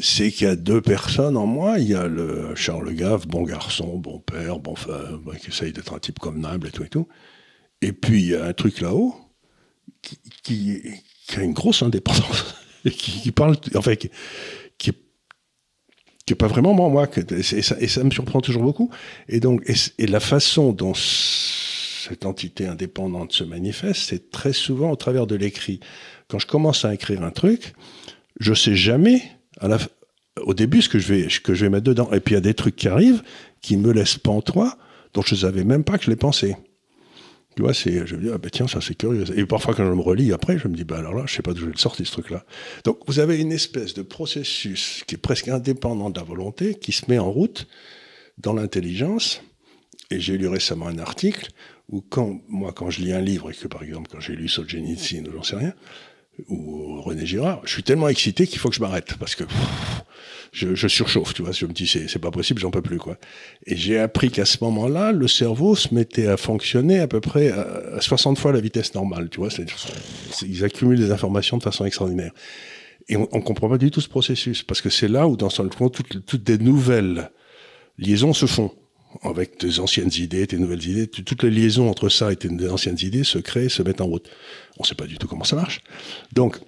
C'est 0.00 0.30
qu'il 0.30 0.46
y 0.46 0.50
a 0.50 0.56
deux 0.56 0.80
personnes 0.80 1.36
en 1.36 1.46
moi. 1.46 1.78
Il 1.78 1.88
y 1.88 1.94
a 1.94 2.06
le 2.06 2.54
Charles 2.54 2.92
Gave, 2.94 3.26
bon 3.26 3.42
garçon, 3.42 3.96
bon 3.98 4.18
père, 4.18 4.58
bon, 4.58 4.72
enfin, 4.72 5.18
qui 5.40 5.48
essaye 5.48 5.72
d'être 5.72 5.94
un 5.94 5.98
type 5.98 6.18
convenable 6.18 6.68
et 6.68 6.70
tout 6.70 6.84
et 6.84 6.88
tout. 6.88 7.08
Et 7.80 7.92
puis, 7.92 8.20
il 8.20 8.28
y 8.28 8.34
a 8.34 8.44
un 8.44 8.52
truc 8.52 8.80
là-haut 8.80 9.14
qui, 10.42 10.82
a 11.36 11.40
une 11.40 11.52
grosse 11.52 11.82
indépendance 11.82 12.54
qui, 12.90 13.32
parle, 13.32 13.56
enfin, 13.76 13.94
qui, 13.94 14.10
qui 16.28 16.34
est 16.34 16.36
pas 16.36 16.46
vraiment 16.46 16.74
moi, 16.74 17.08
ça, 17.42 17.76
et, 17.80 17.88
ça, 17.88 18.04
me 18.04 18.10
surprend 18.10 18.42
toujours 18.42 18.62
beaucoup. 18.62 18.90
Et 19.28 19.40
donc, 19.40 19.64
et 19.98 20.06
la 20.06 20.20
façon 20.20 20.72
dont 20.72 20.92
cette 20.94 22.26
entité 22.26 22.66
indépendante 22.66 23.32
se 23.32 23.44
manifeste, 23.44 24.02
c'est 24.10 24.30
très 24.30 24.52
souvent 24.52 24.90
au 24.90 24.96
travers 24.96 25.26
de 25.26 25.34
l'écrit. 25.34 25.80
Quand 26.28 26.38
je 26.38 26.46
commence 26.46 26.84
à 26.84 26.92
écrire 26.92 27.22
un 27.22 27.30
truc, 27.30 27.72
je 28.40 28.52
sais 28.52 28.74
jamais 28.74 29.22
au 30.40 30.54
début 30.54 30.82
ce 30.82 30.88
que 30.88 30.98
je 30.98 31.12
vais, 31.12 31.28
que 31.42 31.54
je 31.54 31.64
vais 31.64 31.70
mettre 31.70 31.84
dedans. 31.84 32.10
Et 32.12 32.20
puis 32.20 32.34
il 32.34 32.36
y 32.36 32.38
a 32.38 32.42
des 32.42 32.54
trucs 32.54 32.76
qui 32.76 32.88
arrivent 32.88 33.22
qui 33.60 33.76
me 33.76 33.92
laissent 33.92 34.18
pantois, 34.18 34.78
dont 35.14 35.22
je 35.22 35.34
ne 35.34 35.40
savais 35.40 35.64
même 35.64 35.84
pas 35.84 35.98
que 35.98 36.04
je 36.04 36.10
les 36.10 36.16
pensais. 36.16 36.56
Tu 37.56 37.62
vois, 37.62 37.74
c'est, 37.74 38.06
je 38.06 38.14
me 38.14 38.22
dis, 38.22 38.30
ah 38.32 38.38
ben 38.38 38.50
tiens, 38.50 38.68
ça 38.68 38.80
c'est 38.80 38.94
curieux. 38.94 39.24
Et 39.36 39.44
parfois, 39.44 39.74
quand 39.74 39.84
je 39.84 39.92
me 39.92 40.00
relis 40.00 40.32
après, 40.32 40.58
je 40.58 40.68
me 40.68 40.76
dis, 40.76 40.84
bah 40.84 40.98
alors 40.98 41.14
là, 41.14 41.24
je 41.26 41.34
sais 41.34 41.42
pas 41.42 41.52
d'où 41.54 41.60
je 41.60 41.66
vais 41.66 41.72
le 41.72 41.78
sortir, 41.78 42.06
ce 42.06 42.12
truc-là. 42.12 42.44
Donc, 42.84 43.00
vous 43.08 43.18
avez 43.18 43.40
une 43.40 43.50
espèce 43.50 43.94
de 43.94 44.02
processus 44.02 45.02
qui 45.08 45.16
est 45.16 45.18
presque 45.18 45.48
indépendant 45.48 46.10
de 46.10 46.18
la 46.20 46.24
volonté, 46.24 46.76
qui 46.76 46.92
se 46.92 47.06
met 47.08 47.18
en 47.18 47.32
route 47.32 47.66
dans 48.38 48.52
l'intelligence. 48.52 49.42
Et 50.12 50.20
j'ai 50.20 50.38
lu 50.38 50.46
récemment 50.46 50.86
un 50.86 50.98
article 50.98 51.48
ou 51.88 52.00
quand, 52.00 52.40
moi, 52.48 52.72
quand 52.72 52.90
je 52.90 53.00
lis 53.00 53.12
un 53.12 53.20
livre, 53.20 53.50
et 53.50 53.54
que 53.54 53.66
par 53.66 53.82
exemple, 53.82 54.08
quand 54.12 54.20
j'ai 54.20 54.36
lu 54.36 54.48
Solzhenitsyn, 54.48 55.26
ou 55.26 55.32
j'en 55.32 55.42
sais 55.42 55.56
rien, 55.56 55.74
ou 56.48 57.00
René 57.00 57.26
Girard, 57.26 57.60
je 57.64 57.72
suis 57.72 57.82
tellement 57.82 58.08
excité 58.08 58.46
qu'il 58.46 58.58
faut 58.58 58.68
que 58.68 58.74
je 58.74 58.80
m'arrête, 58.80 59.14
parce 59.18 59.34
que 59.34 59.44
je, 60.52 60.74
je, 60.74 60.88
surchauffe, 60.88 61.34
tu 61.34 61.42
vois, 61.42 61.52
je 61.52 61.66
me 61.66 61.72
dis, 61.72 61.86
c'est 61.86 62.18
pas 62.18 62.30
possible, 62.30 62.60
j'en 62.60 62.70
peux 62.70 62.82
plus, 62.82 62.98
quoi. 62.98 63.18
Et 63.66 63.76
j'ai 63.76 63.98
appris 63.98 64.30
qu'à 64.30 64.44
ce 64.44 64.58
moment-là, 64.62 65.12
le 65.12 65.28
cerveau 65.28 65.74
se 65.74 65.94
mettait 65.94 66.26
à 66.26 66.36
fonctionner 66.36 67.00
à 67.00 67.08
peu 67.08 67.20
près 67.20 67.50
à, 67.50 68.00
60 68.00 68.38
fois 68.38 68.52
la 68.52 68.60
vitesse 68.60 68.94
normale, 68.94 69.28
tu 69.28 69.40
vois, 69.40 69.50
ils 70.42 70.64
accumulent 70.64 70.98
des 70.98 71.10
informations 71.10 71.58
de 71.58 71.62
façon 71.62 71.84
extraordinaire. 71.84 72.32
Et 73.08 73.16
on, 73.16 73.28
on 73.32 73.40
comprend 73.40 73.68
pas 73.68 73.78
du 73.78 73.90
tout 73.90 74.00
ce 74.00 74.08
processus, 74.08 74.62
parce 74.62 74.80
que 74.80 74.90
c'est 74.90 75.08
là 75.08 75.28
où, 75.28 75.36
dans 75.36 75.48
le 75.58 75.70
fond, 75.70 75.88
toutes, 75.88 76.24
toutes 76.24 76.44
des 76.44 76.58
nouvelles 76.58 77.30
liaisons 77.98 78.32
se 78.32 78.46
font 78.46 78.72
avec 79.22 79.58
des 79.60 79.80
anciennes 79.80 80.10
idées, 80.16 80.46
des 80.46 80.58
nouvelles 80.58 80.86
idées, 80.86 81.06
toutes 81.08 81.42
les 81.42 81.50
liaisons 81.50 81.88
entre 81.88 82.08
ça 82.08 82.32
et 82.32 82.36
des 82.36 82.68
anciennes 82.68 82.98
idées 83.02 83.24
se 83.24 83.38
créent, 83.38 83.68
se 83.68 83.82
mettent 83.82 84.00
en 84.00 84.06
route. 84.06 84.28
On 84.78 84.82
ne 84.82 84.86
sait 84.86 84.94
pas 84.94 85.06
du 85.06 85.18
tout 85.18 85.26
comment 85.26 85.44
ça 85.44 85.56
marche. 85.56 85.80
Donc, 86.32 86.58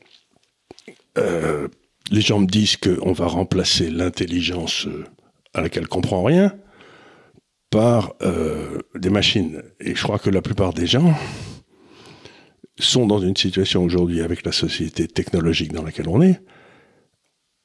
euh, 1.19 1.69
les 2.11 2.21
gens 2.21 2.41
me 2.41 2.47
disent 2.47 2.77
qu'on 2.77 3.13
va 3.13 3.27
remplacer 3.27 3.91
l'intelligence 3.91 4.87
euh, 4.87 5.05
à 5.55 5.61
laquelle 5.61 5.87
comprend 5.87 6.23
rien 6.23 6.55
par 7.71 8.15
euh, 8.23 8.79
des 8.97 9.11
machines. 9.11 9.63
Et 9.81 9.95
je 9.95 10.03
crois 10.03 10.19
que 10.19 10.31
la 10.31 10.43
plupart 10.43 10.73
des 10.73 10.87
gens 10.87 11.15
sont 12.79 13.07
dans 13.07 13.21
une 13.21 13.37
situation 13.37 13.85
aujourd'hui 13.85 14.23
avec 14.23 14.45
la 14.45 14.53
société 14.53 15.07
technologique 15.07 15.73
dans 15.73 15.83
laquelle 15.83 16.09
on 16.09 16.23
est 16.23 16.41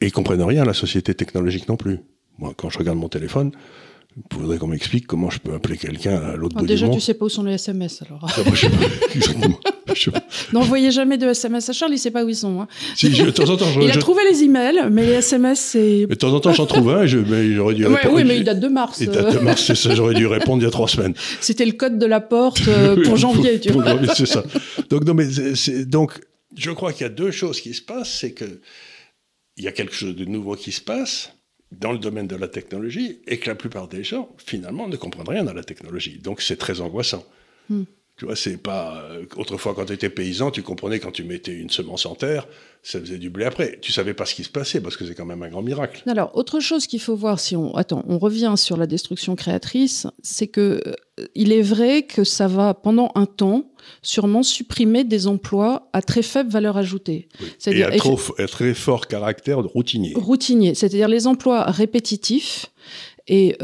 et 0.02 0.12
comprennent 0.12 0.44
rien 0.44 0.64
à 0.64 0.66
la 0.66 0.74
société 0.74 1.16
technologique 1.16 1.68
non 1.68 1.78
plus. 1.78 2.00
Moi, 2.38 2.54
quand 2.56 2.70
je 2.70 2.78
regarde 2.78 2.98
mon 2.98 3.10
téléphone, 3.10 3.52
vous 4.16 4.40
voudrez 4.40 4.58
qu'on 4.58 4.68
m'explique 4.68 5.08
comment 5.08 5.30
je 5.30 5.40
peux 5.40 5.54
appeler 5.54 5.76
quelqu'un 5.78 6.16
à 6.16 6.36
l'autre 6.38 6.56
bout 6.56 6.62
du 6.62 6.68
Déjà, 6.68 6.88
tu 6.88 7.02
sais 7.02 7.16
pas 7.16 7.26
où 7.26 7.30
sont 7.30 7.44
les 7.44 7.56
SMS, 7.56 8.02
alors. 8.02 8.26
Ah, 8.26 8.34
N'envoyez 10.54 10.92
jamais 10.92 11.18
de 11.18 11.28
SMS 11.28 11.70
à 11.70 11.74
Charles, 11.74 11.92
il 11.94 12.00
sait 12.00 12.12
pas 12.12 12.24
où 12.24 12.30
ils 12.30 12.36
sont. 12.36 12.62
Hein. 12.62 12.68
Si, 12.96 13.10
de 13.10 13.30
temps 13.32 13.50
en 13.50 13.58
temps, 13.58 13.66
il 13.82 13.92
a 13.92 13.98
trouvé 13.98 14.24
les 14.32 14.44
emails, 14.44 14.88
mais 14.90 15.06
les 15.06 15.14
SMS, 15.16 15.60
c'est... 15.60 16.06
De 16.06 16.16
temps 16.16 16.34
en 16.34 16.40
temps, 16.40 16.54
j'en 16.54 16.66
trouve 16.66 16.92
un, 16.92 17.06
je, 17.06 17.18
mais 17.18 17.54
j'aurais 17.54 17.76
dû 17.76 17.86
répondre. 17.86 18.16
oui, 18.16 18.24
mais 18.24 18.38
il 18.38 18.46
date 18.46 18.62
de 18.62 18.70
mars. 18.70 19.00
Il 19.02 19.10
date 19.10 19.34
de 19.34 19.40
mars, 19.40 19.66
c'est 19.66 19.76
ça, 19.76 19.94
j'aurais 19.94 20.14
dû 20.14 20.28
répondre 20.28 20.62
il 20.62 20.66
y 20.66 20.68
a 20.68 20.72
trois 20.72 20.88
semaines. 20.88 21.14
C'était 21.42 21.66
le 21.66 21.74
code 21.74 22.00
de 22.00 22.06
la 22.06 22.22
porte 22.22 22.62
euh, 22.70 23.04
pour 23.04 23.18
janvier, 23.18 23.60
tu 23.60 23.74
vois. 23.74 23.86
c'est 24.16 24.26
ça. 24.26 24.46
Donc, 24.90 25.04
non, 25.04 25.14
mais 25.14 25.28
donc, 25.88 26.22
je 26.56 26.72
crois 26.72 26.94
qu'il 26.94 27.02
y 27.02 27.10
a 27.10 27.14
deux 27.14 27.32
choses 27.32 27.60
qui 27.60 27.74
se 27.74 27.82
passent, 27.82 28.18
c'est 28.18 28.32
que 28.32 28.62
il 29.58 29.64
y 29.64 29.68
a 29.68 29.72
quelque 29.72 29.94
chose 29.94 30.16
de 30.16 30.26
nouveau 30.26 30.56
qui 30.56 30.72
se 30.72 30.82
passe, 30.82 31.35
dans 31.72 31.92
le 31.92 32.00
domaine 32.00 32.28
de 32.28 32.36
la 32.36 32.48
technologie 32.48 33.22
et 33.28 33.40
que 33.40 33.50
la 33.50 33.56
plupart 33.56 33.88
des 33.88 34.04
gens, 34.04 34.30
finalement, 34.38 34.88
ne 34.88 34.96
comprennent 34.98 35.30
rien 35.30 35.48
à 35.48 35.54
la 35.54 35.64
technologie. 35.64 36.20
Donc 36.20 36.42
c'est 36.42 36.58
très 36.58 36.82
angoissant. 36.82 37.26
Hmm. 37.70 37.84
Tu 38.18 38.26
vois, 38.26 38.36
c'est 38.38 38.56
pas. 38.56 39.04
Euh, 39.12 39.26
autrefois, 39.36 39.74
quand 39.76 39.86
tu 39.86 39.94
étais 39.94 40.10
paysan, 40.10 40.50
tu 40.50 40.62
comprenais 40.62 41.00
quand 41.00 41.12
tu 41.12 41.26
mettais 41.26 41.54
une 41.54 41.70
semence 41.70 42.06
en 42.06 42.16
terre, 42.16 42.48
ça 42.82 42.98
faisait 43.02 43.18
du 43.18 43.30
blé 43.30 43.44
après. 43.44 43.78
Tu 43.82 43.92
savais 43.92 44.14
pas 44.14 44.26
ce 44.26 44.34
qui 44.34 44.46
se 44.46 44.50
passait 44.50 44.80
parce 44.80 44.96
que 44.96 45.06
c'est 45.06 45.16
quand 45.16 45.26
même 45.26 45.44
un 45.44 45.50
grand 45.50 45.62
miracle. 45.62 46.02
Alors, 46.08 46.32
autre 46.38 46.62
chose 46.62 46.88
qu'il 46.88 47.02
faut 47.02 47.16
voir, 47.16 47.42
si 47.42 47.58
on. 47.58 47.76
Attends, 47.76 48.06
on 48.08 48.18
revient 48.18 48.54
sur 48.56 48.78
la 48.78 48.88
destruction 48.88 49.36
créatrice, 49.36 50.08
c'est 50.24 50.48
que 50.48 50.82
euh, 50.88 51.26
il 51.36 51.52
est 51.52 51.62
vrai 51.62 52.04
que 52.04 52.24
ça 52.24 52.48
va, 52.48 52.74
pendant 52.74 53.12
un 53.16 53.26
temps, 53.26 53.72
sûrement 54.02 54.44
supprimer 54.44 55.04
des 55.04 55.28
emplois 55.28 55.90
à 55.92 56.02
très 56.02 56.22
faible 56.22 56.50
valeur 56.50 56.78
ajoutée. 56.78 57.28
C'est-à-dire. 57.60 57.90
Et 57.90 57.96
à, 57.96 57.98
trop, 57.98 58.18
très 58.48 58.74
fort 58.74 59.08
caractère 59.08 59.62
de 59.62 59.68
routinier. 59.68 60.14
Routinier, 60.16 60.74
c'est-à-dire 60.74 61.10
les 61.10 61.28
emplois 61.28 61.64
répétitifs 61.64 62.68
est, 63.28 63.58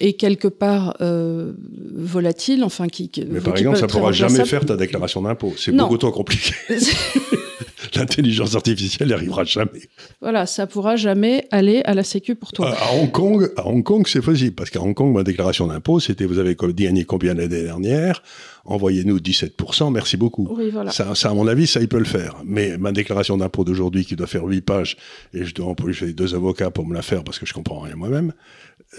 est 0.00 0.12
quelque 0.14 0.48
part 0.48 0.96
volatile, 1.00 2.64
enfin 2.64 2.88
qui. 2.88 3.10
Mais 3.28 3.40
par 3.40 3.56
exemple, 3.56 3.78
ça 3.78 3.86
ne 3.86 3.90
pourra 3.90 4.12
jamais 4.12 4.44
faire 4.44 4.64
ta 4.64 4.76
déclaration 4.76 5.22
d'impôt. 5.22 5.52
C'est 5.56 5.72
beaucoup 5.72 5.98
trop 5.98 6.12
compliqué. 6.12 6.54
L'intelligence 7.96 8.54
artificielle 8.54 9.08
n'y 9.08 9.14
arrivera 9.14 9.44
jamais. 9.44 9.88
Voilà, 10.20 10.46
ça 10.46 10.66
pourra 10.66 10.96
jamais 10.96 11.46
aller 11.50 11.82
à 11.84 11.94
la 11.94 12.04
Sécu 12.04 12.34
pour 12.34 12.52
toi. 12.52 12.74
À, 12.78 12.94
Hong 12.94 13.10
Kong, 13.10 13.50
à 13.56 13.66
Hong 13.66 13.82
Kong, 13.82 14.06
c'est 14.06 14.20
possible 14.20 14.54
parce 14.54 14.70
qu'à 14.70 14.80
Hong 14.80 14.94
Kong, 14.94 15.14
ma 15.14 15.22
déclaration 15.22 15.66
d'impôt, 15.66 16.00
c'était 16.00 16.24
vous 16.24 16.38
avez 16.38 16.56
gagné 16.74 17.04
combien 17.04 17.34
l'année 17.34 17.62
dernière? 17.62 18.22
Envoyez-nous 18.64 19.18
17%, 19.18 19.92
merci 19.92 20.16
beaucoup. 20.16 20.48
Oui, 20.50 20.70
voilà. 20.70 20.90
ça, 20.90 21.14
ça, 21.14 21.30
à 21.30 21.34
mon 21.34 21.46
avis, 21.46 21.66
ça, 21.66 21.80
il 21.80 21.88
peut 21.88 21.98
le 21.98 22.04
faire. 22.04 22.36
Mais 22.44 22.78
ma 22.78 22.92
déclaration 22.92 23.36
d'impôt 23.36 23.64
d'aujourd'hui, 23.64 24.04
qui 24.04 24.16
doit 24.16 24.26
faire 24.26 24.44
8 24.44 24.60
pages, 24.60 24.96
et 25.34 25.44
je 25.44 25.54
dois 25.54 25.66
employer 25.66 26.12
deux 26.12 26.34
avocats 26.34 26.70
pour 26.70 26.86
me 26.86 26.94
la 26.94 27.02
faire 27.02 27.24
parce 27.24 27.38
que 27.38 27.46
je 27.46 27.54
comprends 27.54 27.80
rien 27.80 27.96
moi-même, 27.96 28.32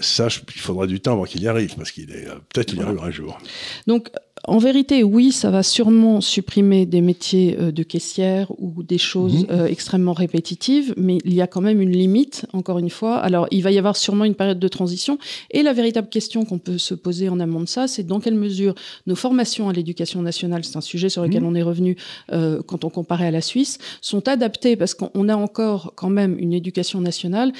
ça, 0.00 0.28
il 0.54 0.60
faudra 0.60 0.86
du 0.86 1.00
temps 1.00 1.12
avant 1.12 1.24
qu'il 1.24 1.42
y 1.42 1.48
arrive, 1.48 1.74
parce 1.76 1.90
qu'il 1.90 2.10
est 2.10 2.26
peut-être 2.52 2.68
qu'il 2.68 2.78
y 2.78 2.82
arrivera 2.82 3.06
un 3.06 3.10
jour. 3.10 3.38
Donc, 3.86 4.08
en 4.44 4.58
vérité, 4.58 5.04
oui, 5.04 5.30
ça 5.30 5.50
va 5.50 5.62
sûrement 5.62 6.20
supprimer 6.20 6.84
des 6.84 7.00
métiers 7.00 7.56
euh, 7.60 7.70
de 7.70 7.84
caissière 7.84 8.50
ou 8.58 8.82
des 8.82 8.98
choses 8.98 9.44
mhm. 9.44 9.46
euh, 9.50 9.66
extrêmement 9.66 10.14
répétitives, 10.14 10.94
mais 10.96 11.18
il 11.24 11.34
y 11.34 11.40
a 11.40 11.46
quand 11.46 11.60
même 11.60 11.80
une 11.80 11.92
limite, 11.92 12.46
encore 12.52 12.78
une 12.78 12.90
fois. 12.90 13.18
Alors, 13.18 13.46
il 13.52 13.62
va 13.62 13.70
y 13.70 13.78
avoir 13.78 13.96
sûrement 13.96 14.24
une 14.24 14.34
période 14.34 14.58
de 14.58 14.68
transition. 14.68 15.18
Et 15.52 15.62
la 15.62 15.72
véritable 15.72 16.08
question 16.08 16.44
qu'on 16.44 16.58
peut 16.58 16.78
se 16.78 16.94
poser 16.94 17.28
en 17.28 17.38
amont 17.38 17.60
de 17.60 17.68
ça, 17.68 17.86
c'est 17.86 18.02
dans 18.02 18.18
quelle 18.18 18.34
mesure 18.34 18.74
nos 19.06 19.14
formations 19.14 19.68
à 19.68 19.72
l'éducation 19.72 20.22
nationale, 20.22 20.64
c'est 20.64 20.76
un 20.76 20.80
sujet 20.80 21.08
sur 21.08 21.22
lequel 21.22 21.42
mhm. 21.42 21.48
on 21.48 21.54
est 21.54 21.62
revenu 21.62 21.96
euh, 22.32 22.62
quand 22.66 22.84
on 22.84 22.90
comparait 22.90 23.26
à 23.26 23.30
la 23.30 23.42
Suisse, 23.42 23.78
sont 24.00 24.26
adaptées 24.26 24.74
parce 24.74 24.94
qu'on 24.94 25.28
a 25.28 25.36
encore 25.36 25.92
quand 25.94 26.10
même 26.10 26.36
une 26.38 26.52
éducation 26.52 27.00
nationale 27.00 27.52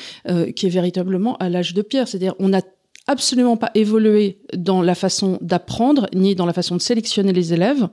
qui 0.57 0.67
est 0.67 0.71
véritablement 0.71 1.37
à 1.37 1.49
l'âge 1.49 1.75
de 1.75 1.83
pierre. 1.83 2.09
C'est-à-dire, 2.09 2.35
on 2.39 2.53
a 2.53 2.61
absolument 3.07 3.57
pas 3.57 3.71
évolué 3.75 4.39
dans 4.55 4.81
la 4.81 4.95
façon 4.95 5.39
d'apprendre 5.41 6.09
ni 6.15 6.35
dans 6.35 6.47
la 6.47 6.53
façon 6.53 6.77
de 6.77 6.81
sélectionner 6.81 7.33
les 7.33 7.53
élèves 7.53 7.89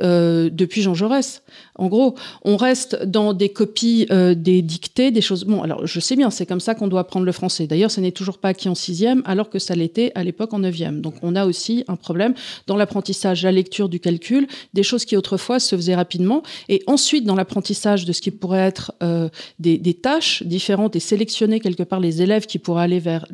euh, 0.00 0.50
depuis 0.52 0.82
Jean 0.82 0.94
Jaurès. 0.94 1.42
En 1.76 1.88
gros, 1.88 2.14
on 2.44 2.56
reste 2.56 3.04
dans 3.04 3.32
des 3.32 3.48
copies 3.48 4.06
euh, 4.10 4.34
des 4.34 4.62
dictées, 4.62 5.10
des 5.10 5.20
choses. 5.20 5.44
Bon, 5.44 5.62
alors 5.62 5.86
je 5.86 6.00
sais 6.00 6.16
bien, 6.16 6.30
c'est 6.30 6.46
comme 6.46 6.60
ça 6.60 6.74
qu'on 6.74 6.86
doit 6.86 7.00
apprendre 7.00 7.26
le 7.26 7.32
français. 7.32 7.66
D'ailleurs, 7.66 7.90
ce 7.90 8.00
n'est 8.00 8.12
toujours 8.12 8.38
pas 8.38 8.48
acquis 8.48 8.68
en 8.68 8.74
sixième, 8.74 9.22
alors 9.24 9.50
que 9.50 9.58
ça 9.58 9.74
l'était 9.74 10.12
à 10.14 10.22
l'époque 10.22 10.54
en 10.54 10.60
neuvième. 10.60 11.00
Donc, 11.00 11.14
on 11.22 11.34
a 11.34 11.44
aussi 11.44 11.84
un 11.88 11.96
problème 11.96 12.34
dans 12.66 12.76
l'apprentissage, 12.76 13.42
la 13.42 13.52
lecture, 13.52 13.88
du 13.88 14.00
calcul, 14.00 14.46
des 14.74 14.82
choses 14.82 15.04
qui 15.04 15.16
autrefois 15.16 15.58
se 15.58 15.74
faisaient 15.74 15.94
rapidement, 15.94 16.42
et 16.68 16.82
ensuite 16.86 17.24
dans 17.24 17.34
l'apprentissage 17.34 18.04
de 18.04 18.12
ce 18.12 18.20
qui 18.20 18.30
pourrait 18.30 18.60
être 18.60 18.92
euh, 19.02 19.28
des, 19.58 19.78
des, 19.78 19.94
tâches 19.94 20.42
différentes 20.44 20.96
et 20.96 21.00
sélectionner 21.00 21.60
quelque 21.60 21.82
part 21.82 22.00
les 22.00 22.22
élèves 22.22 22.46
qui 22.46 22.58
pourraient 22.58 22.84
aller 22.84 23.00
vers. 23.00 23.26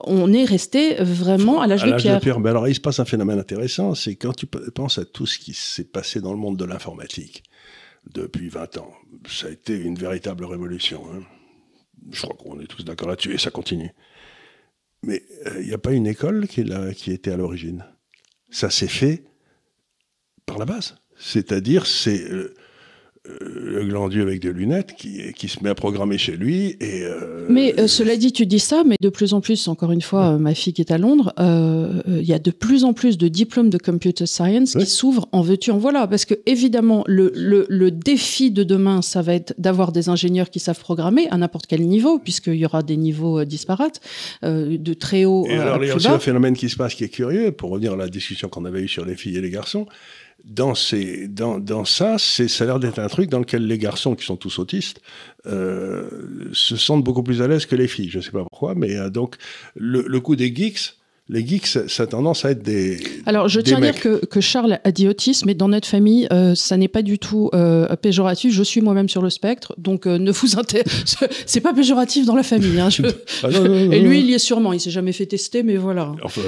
On 0.00 0.32
est 0.32 0.44
resté 0.44 0.73
vraiment 1.00 1.60
à 1.60 1.66
l'âge 1.66 1.84
de, 1.84 1.94
pierre. 1.96 2.16
de 2.16 2.22
pierre. 2.22 2.40
Mais 2.40 2.50
alors, 2.50 2.68
il 2.68 2.74
se 2.74 2.80
passe 2.80 3.00
un 3.00 3.04
phénomène 3.04 3.38
intéressant, 3.38 3.94
c'est 3.94 4.16
quand 4.16 4.32
tu 4.32 4.46
penses 4.46 4.98
à 4.98 5.04
tout 5.04 5.26
ce 5.26 5.38
qui 5.38 5.54
s'est 5.54 5.84
passé 5.84 6.20
dans 6.20 6.32
le 6.32 6.38
monde 6.38 6.56
de 6.56 6.64
l'informatique 6.64 7.42
depuis 8.12 8.48
20 8.48 8.78
ans. 8.78 8.92
Ça 9.28 9.46
a 9.46 9.50
été 9.50 9.76
une 9.76 9.96
véritable 9.96 10.44
révolution. 10.44 11.02
Hein. 11.12 11.22
Je 12.10 12.22
crois 12.22 12.36
qu'on 12.36 12.60
est 12.60 12.66
tous 12.66 12.84
d'accord 12.84 13.08
là-dessus 13.08 13.34
et 13.34 13.38
ça 13.38 13.50
continue. 13.50 13.90
Mais 15.02 15.22
euh, 15.46 15.60
il 15.60 15.68
n'y 15.68 15.74
a 15.74 15.78
pas 15.78 15.92
une 15.92 16.06
école 16.06 16.46
qui, 16.48 16.64
qui 16.96 17.12
était 17.12 17.30
à 17.30 17.36
l'origine? 17.36 17.84
Ça 18.50 18.70
s'est 18.70 18.88
fait 18.88 19.24
par 20.46 20.58
la 20.58 20.64
base. 20.64 20.96
C'est-à-dire, 21.16 21.86
c'est 21.86 22.30
euh, 22.30 22.54
le 23.26 23.84
glandier 23.86 24.20
avec 24.20 24.40
des 24.40 24.52
lunettes 24.52 24.94
qui, 24.96 25.32
qui 25.32 25.48
se 25.48 25.62
met 25.64 25.70
à 25.70 25.74
programmer 25.74 26.18
chez 26.18 26.36
lui. 26.36 26.76
Et, 26.80 27.04
euh, 27.04 27.46
mais 27.48 27.74
euh, 27.78 27.86
cela 27.86 28.16
dit, 28.16 28.32
tu 28.32 28.44
dis 28.44 28.58
ça, 28.58 28.82
mais 28.84 28.96
de 29.00 29.08
plus 29.08 29.32
en 29.32 29.40
plus, 29.40 29.66
encore 29.68 29.92
une 29.92 30.02
fois, 30.02 30.34
euh, 30.34 30.38
ma 30.38 30.54
fille 30.54 30.74
qui 30.74 30.82
est 30.82 30.92
à 30.92 30.98
Londres, 30.98 31.32
il 31.38 32.22
y 32.22 32.34
a 32.34 32.38
de 32.38 32.50
plus 32.50 32.84
en 32.84 32.92
plus 32.92 33.16
de 33.16 33.28
diplômes 33.28 33.70
de 33.70 33.78
computer 33.78 34.26
science 34.26 34.74
qui 34.74 34.86
s'ouvrent 34.86 35.26
en 35.32 35.40
veux-tu, 35.40 35.70
en 35.70 35.78
voilà. 35.78 36.06
Parce 36.06 36.26
que 36.26 36.34
évidemment, 36.44 37.02
le, 37.06 37.32
le, 37.34 37.64
le, 37.68 37.90
défi 37.90 38.50
de 38.50 38.62
demain, 38.62 39.00
ça 39.00 39.22
va 39.22 39.34
être 39.34 39.54
d'avoir 39.56 39.92
des 39.92 40.08
ingénieurs 40.08 40.50
qui 40.50 40.60
savent 40.60 40.78
programmer 40.78 41.26
à 41.30 41.38
n'importe 41.38 41.66
quel 41.66 41.86
niveau, 41.86 42.18
puisqu'il 42.18 42.56
y 42.56 42.66
aura 42.66 42.82
des 42.82 42.96
niveaux 42.96 43.44
disparates, 43.44 44.00
de 44.42 44.94
très 44.94 45.24
haut. 45.24 45.46
Et 45.48 45.56
alors, 45.56 45.82
il 45.82 45.88
y 45.88 45.90
a 45.90 45.96
aussi 45.96 46.08
un 46.08 46.18
phénomène 46.18 46.54
qui 46.54 46.68
se 46.68 46.76
passe 46.76 46.94
qui 46.94 47.04
est 47.04 47.08
curieux, 47.08 47.52
pour 47.52 47.70
revenir 47.70 47.94
à 47.94 47.96
la 47.96 48.08
discussion 48.08 48.48
qu'on 48.48 48.64
avait 48.66 48.82
eue 48.82 48.88
sur 48.88 49.06
les 49.06 49.16
filles 49.16 49.38
et 49.38 49.40
les 49.40 49.50
garçons 49.50 49.86
dans, 50.42 50.74
ces, 50.74 51.28
dans, 51.28 51.58
dans 51.58 51.84
ça, 51.84 52.18
ça 52.18 52.44
a 52.44 52.66
l'air 52.66 52.80
d'être 52.80 52.98
un 52.98 53.08
truc 53.08 53.30
dans 53.30 53.38
lequel 53.38 53.66
les 53.66 53.78
garçons, 53.78 54.14
qui 54.14 54.24
sont 54.24 54.36
tous 54.36 54.58
autistes, 54.58 55.00
euh, 55.46 56.48
se 56.52 56.76
sentent 56.76 57.04
beaucoup 57.04 57.22
plus 57.22 57.42
à 57.42 57.48
l'aise 57.48 57.66
que 57.66 57.76
les 57.76 57.88
filles. 57.88 58.10
Je 58.10 58.18
ne 58.18 58.22
sais 58.22 58.30
pas 58.30 58.44
pourquoi, 58.50 58.74
mais 58.74 58.96
euh, 58.96 59.10
donc 59.10 59.36
le, 59.74 60.04
le 60.06 60.20
coup 60.20 60.36
des 60.36 60.54
geeks, 60.54 60.96
les 61.30 61.46
geeks, 61.46 61.66
ça, 61.66 62.02
a 62.02 62.06
tendance 62.06 62.44
à 62.44 62.50
être 62.50 62.62
des. 62.62 62.98
Alors, 63.24 63.48
je 63.48 63.58
tiens 63.58 63.78
à 63.78 63.80
dire 63.80 63.98
que, 63.98 64.26
que, 64.26 64.42
Charles 64.42 64.78
a 64.84 64.92
dit 64.92 65.08
autisme, 65.08 65.46
mais 65.46 65.54
dans 65.54 65.68
notre 65.68 65.88
famille, 65.88 66.28
euh, 66.30 66.54
ça 66.54 66.76
n'est 66.76 66.88
pas 66.88 67.00
du 67.00 67.18
tout 67.18 67.48
euh, 67.54 67.88
péjoratif. 67.96 68.52
Je 68.52 68.62
suis 68.62 68.82
moi-même 68.82 69.08
sur 69.08 69.22
le 69.22 69.30
spectre, 69.30 69.74
donc 69.78 70.06
euh, 70.06 70.18
ne 70.18 70.30
vous 70.30 70.58
intéressez. 70.58 71.16
C'est 71.46 71.62
pas 71.62 71.72
péjoratif 71.72 72.26
dans 72.26 72.36
la 72.36 72.42
famille. 72.42 72.78
Hein, 72.78 72.90
ah, 73.42 73.48
Et 73.92 74.00
lui, 74.00 74.20
il 74.20 74.26
y 74.26 74.34
est 74.34 74.38
sûrement. 74.38 74.74
Il 74.74 74.80
s'est 74.80 74.90
jamais 74.90 75.12
fait 75.12 75.24
tester, 75.24 75.62
mais 75.62 75.78
voilà. 75.78 76.14
Enfin, 76.22 76.42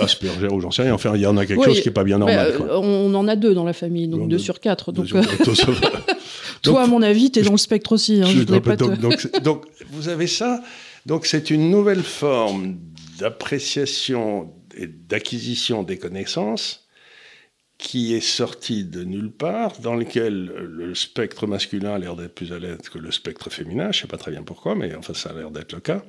Asperger 0.00 0.48
ou 0.48 0.58
j'en 0.58 0.70
sais 0.70 0.82
rien. 0.84 0.94
Enfin, 0.94 1.12
il 1.16 1.20
y 1.20 1.26
en 1.26 1.36
a 1.36 1.44
quelque 1.44 1.62
chose 1.62 1.82
qui 1.82 1.90
est 1.90 1.92
pas 1.92 2.04
bien 2.04 2.16
normal. 2.16 2.54
on 2.70 3.14
en 3.14 3.28
a 3.28 3.36
deux 3.36 3.52
dans 3.52 3.64
la 3.64 3.74
famille, 3.74 4.08
donc 4.08 4.28
deux, 4.28 4.38
sur 4.38 4.60
quatre. 4.60 4.90
Donc, 4.90 5.08
Toi, 6.62 6.82
à 6.82 6.86
mon 6.86 7.02
avis, 7.02 7.30
tu 7.30 7.40
es 7.40 7.42
dans 7.42 7.52
le 7.52 7.58
spectre 7.58 7.92
aussi. 7.92 8.22
Hein, 8.22 8.44
donc, 8.46 9.02
donc, 9.42 9.64
vous 9.92 10.08
avez 10.08 10.26
ça. 10.26 10.62
Donc, 11.04 11.26
c'est 11.26 11.50
une 11.50 11.70
nouvelle 11.70 12.02
forme 12.02 12.76
d'appréciation 13.18 14.54
et 14.76 14.86
d'acquisition 14.86 15.82
des 15.82 15.98
connaissances 15.98 16.88
qui 17.78 18.14
est 18.14 18.20
sorti 18.20 18.84
de 18.84 19.02
nulle 19.04 19.32
part, 19.32 19.80
dans 19.80 19.94
lequel 19.94 20.46
le 20.46 20.94
spectre 20.94 21.46
masculin 21.46 21.94
a 21.94 21.98
l'air 21.98 22.16
d'être 22.16 22.34
plus 22.34 22.52
à 22.52 22.58
l'aise 22.58 22.88
que 22.90 22.98
le 22.98 23.10
spectre 23.10 23.50
féminin. 23.50 23.90
Je 23.92 23.98
ne 23.98 24.02
sais 24.02 24.06
pas 24.06 24.16
très 24.16 24.30
bien 24.30 24.42
pourquoi, 24.42 24.74
mais 24.74 24.94
enfin 24.94 25.14
ça 25.14 25.30
a 25.30 25.32
l'air 25.34 25.50
d'être 25.50 25.72
le 25.72 25.80
cas. 25.80 26.02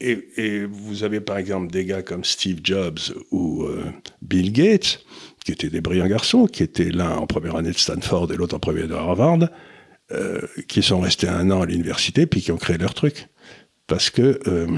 Et, 0.00 0.64
vous 0.64 1.04
avez 1.04 1.20
par 1.20 1.38
exemple 1.38 1.72
des 1.72 1.84
gars 1.84 2.02
comme 2.02 2.24
Steve 2.24 2.60
Jobs 2.62 2.98
ou 3.30 3.64
euh, 3.64 3.84
Bill 4.20 4.52
Gates, 4.52 5.04
qui 5.44 5.52
étaient 5.52 5.70
des 5.70 5.80
brillants 5.80 6.06
garçons, 6.06 6.46
qui 6.46 6.62
étaient 6.62 6.90
l'un 6.90 7.16
en 7.16 7.26
première 7.26 7.56
année 7.56 7.72
de 7.72 7.78
Stanford 7.78 8.32
et 8.32 8.36
l'autre 8.36 8.54
en 8.54 8.60
première 8.60 8.88
de 8.88 8.94
Harvard, 8.94 9.48
euh, 10.12 10.40
qui 10.68 10.82
sont 10.82 11.00
restés 11.00 11.28
un 11.28 11.50
an 11.50 11.62
à 11.62 11.66
l'université 11.66 12.26
puis 12.26 12.40
qui 12.40 12.52
ont 12.52 12.56
créé 12.58 12.78
leur 12.78 12.94
truc. 12.94 13.28
Parce 13.86 14.10
que 14.10 14.40
euh, 14.46 14.68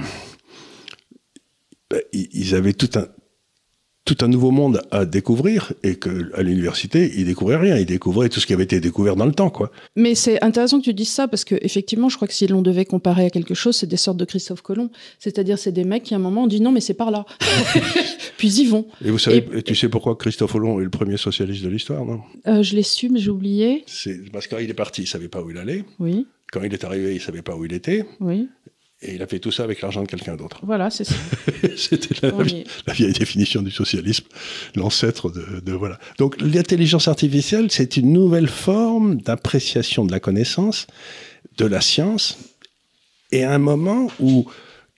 ils 2.13 2.55
avaient 2.55 2.73
tout 2.73 2.91
un, 2.97 3.07
tout 4.05 4.19
un 4.21 4.29
nouveau 4.29 4.51
monde 4.51 4.83
à 4.91 5.07
découvrir 5.07 5.73
et 5.83 5.97
qu'à 5.99 6.43
l'université, 6.43 7.11
ils 7.17 7.25
découvraient 7.25 7.57
rien. 7.57 7.79
Ils 7.79 7.87
découvraient 7.87 8.29
tout 8.29 8.39
ce 8.39 8.47
qui 8.47 8.53
avait 8.53 8.65
été 8.65 8.79
découvert 8.79 9.17
dans 9.17 9.25
le 9.25 9.33
temps, 9.33 9.49
quoi. 9.49 9.71
Mais 9.97 10.15
c'est 10.15 10.43
intéressant 10.45 10.79
que 10.79 10.85
tu 10.85 10.93
dises 10.93 11.09
ça 11.09 11.27
parce 11.27 11.43
que 11.45 11.55
effectivement, 11.63 12.11
je 12.11 12.17
crois 12.17 12.29
que 12.29 12.35
si 12.35 12.47
l'on 12.47 12.61
devait 12.61 12.85
comparer 12.85 13.25
à 13.25 13.31
quelque 13.31 13.55
chose, 13.55 13.77
c'est 13.77 13.87
des 13.87 13.97
sortes 13.97 14.19
de 14.19 14.27
Christophe 14.27 14.61
Colomb. 14.61 14.91
C'est-à-dire, 15.19 15.59
c'est 15.59 15.73
des 15.73 15.85
mecs 15.85 16.03
qui 16.03 16.13
à 16.13 16.19
un 16.19 16.21
moment 16.21 16.45
ont 16.45 16.47
dit 16.49 16.61
non, 16.61 16.71
mais 16.71 16.81
c'est 16.83 16.93
par 16.95 17.11
là. 17.11 17.25
Puis 18.37 18.53
ils 18.61 18.69
vont. 18.69 18.87
Et 19.03 19.11
vous 19.11 19.19
savez, 19.19 19.43
tu 19.65 19.75
sais 19.75 19.89
pourquoi 19.89 20.17
Christophe 20.17 20.53
Colomb 20.53 20.81
est 20.81 20.85
le 20.85 20.91
premier 20.91 21.17
socialiste 21.17 21.63
de 21.65 21.71
l'histoire, 21.71 22.05
non? 22.05 22.21
Euh, 22.47 22.63
Je 22.63 22.77
l'ai 22.77 22.83
su, 22.83 23.09
mais 23.09 23.21
j'ai 23.21 23.31
oublié. 23.31 23.85
C'est 23.87 24.31
parce 24.33 24.47
qu'il 24.49 24.69
est 24.69 24.75
parti, 24.75 25.03
il 25.03 25.07
savait 25.07 25.29
pas 25.29 25.43
où 25.43 25.51
il 25.51 25.57
allait. 25.57 25.83
Oui. 25.99 26.27
Quand 26.53 26.63
il 26.63 26.73
est 26.75 26.85
arrivé, 26.85 27.15
il 27.15 27.21
savait 27.23 27.43
pas 27.43 27.57
où 27.57 27.65
il 27.65 27.73
était. 27.73 28.05
Oui. 28.21 28.49
Et 29.05 29.14
il 29.14 29.23
a 29.23 29.27
fait 29.27 29.38
tout 29.38 29.53
ça 29.53 29.64
avec 29.64 29.81
l'argent 29.83 30.03
de 30.03 30.09
quelqu'un 30.09 30.37
d'autre. 30.37 30.61
Voilà, 30.64 30.90
c'est 30.90 31.05
ça. 31.05 31.14
C'était 31.77 32.27
la, 32.27 32.93
vieille 32.93 33.12
définition 33.12 33.62
du 33.62 33.71
socialisme, 33.71 34.25
l'ancêtre 34.75 35.31
de, 35.31 35.61
de, 35.61 35.73
Voilà. 35.73 35.99
Donc 36.19 36.40
l'intelligence 36.40 37.07
artificielle, 37.07 37.71
c'est 37.71 37.97
une 37.97 38.12
nouvelle 38.12 38.49
forme 38.49 39.17
d'appréciation 39.17 40.05
de 40.05 40.12
la 40.12 40.21
connaissance, 40.21 40.87
de 41.59 41.67
la 41.67 41.81
science, 41.81 42.38
et 43.31 43.45
à 43.45 43.53
un 43.53 43.59
moment 43.59 44.09
où 44.21 44.47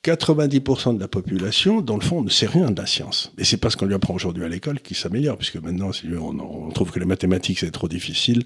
90% 0.04 0.94
de 0.94 1.00
la 1.00 1.08
population, 1.08 1.80
dans 1.80 1.96
le 1.96 2.02
fond, 2.02 2.22
ne 2.22 2.30
sait 2.30 2.46
rien 2.46 2.70
de 2.70 2.80
la 2.80 2.86
science. 2.86 3.32
Et 3.38 3.44
c'est 3.44 3.56
pas 3.56 3.70
ce 3.70 3.76
qu'on 3.76 3.86
lui 3.86 3.94
apprend 3.94 4.14
aujourd'hui 4.14 4.44
à 4.44 4.48
l'école 4.48 4.80
qui 4.80 4.94
s'améliore, 4.94 5.36
puisque 5.36 5.56
maintenant, 5.56 5.90
on, 6.04 6.38
on 6.38 6.70
trouve 6.70 6.92
que 6.92 7.00
les 7.00 7.06
mathématiques, 7.06 7.58
c'est 7.58 7.72
trop 7.72 7.88
difficile, 7.88 8.44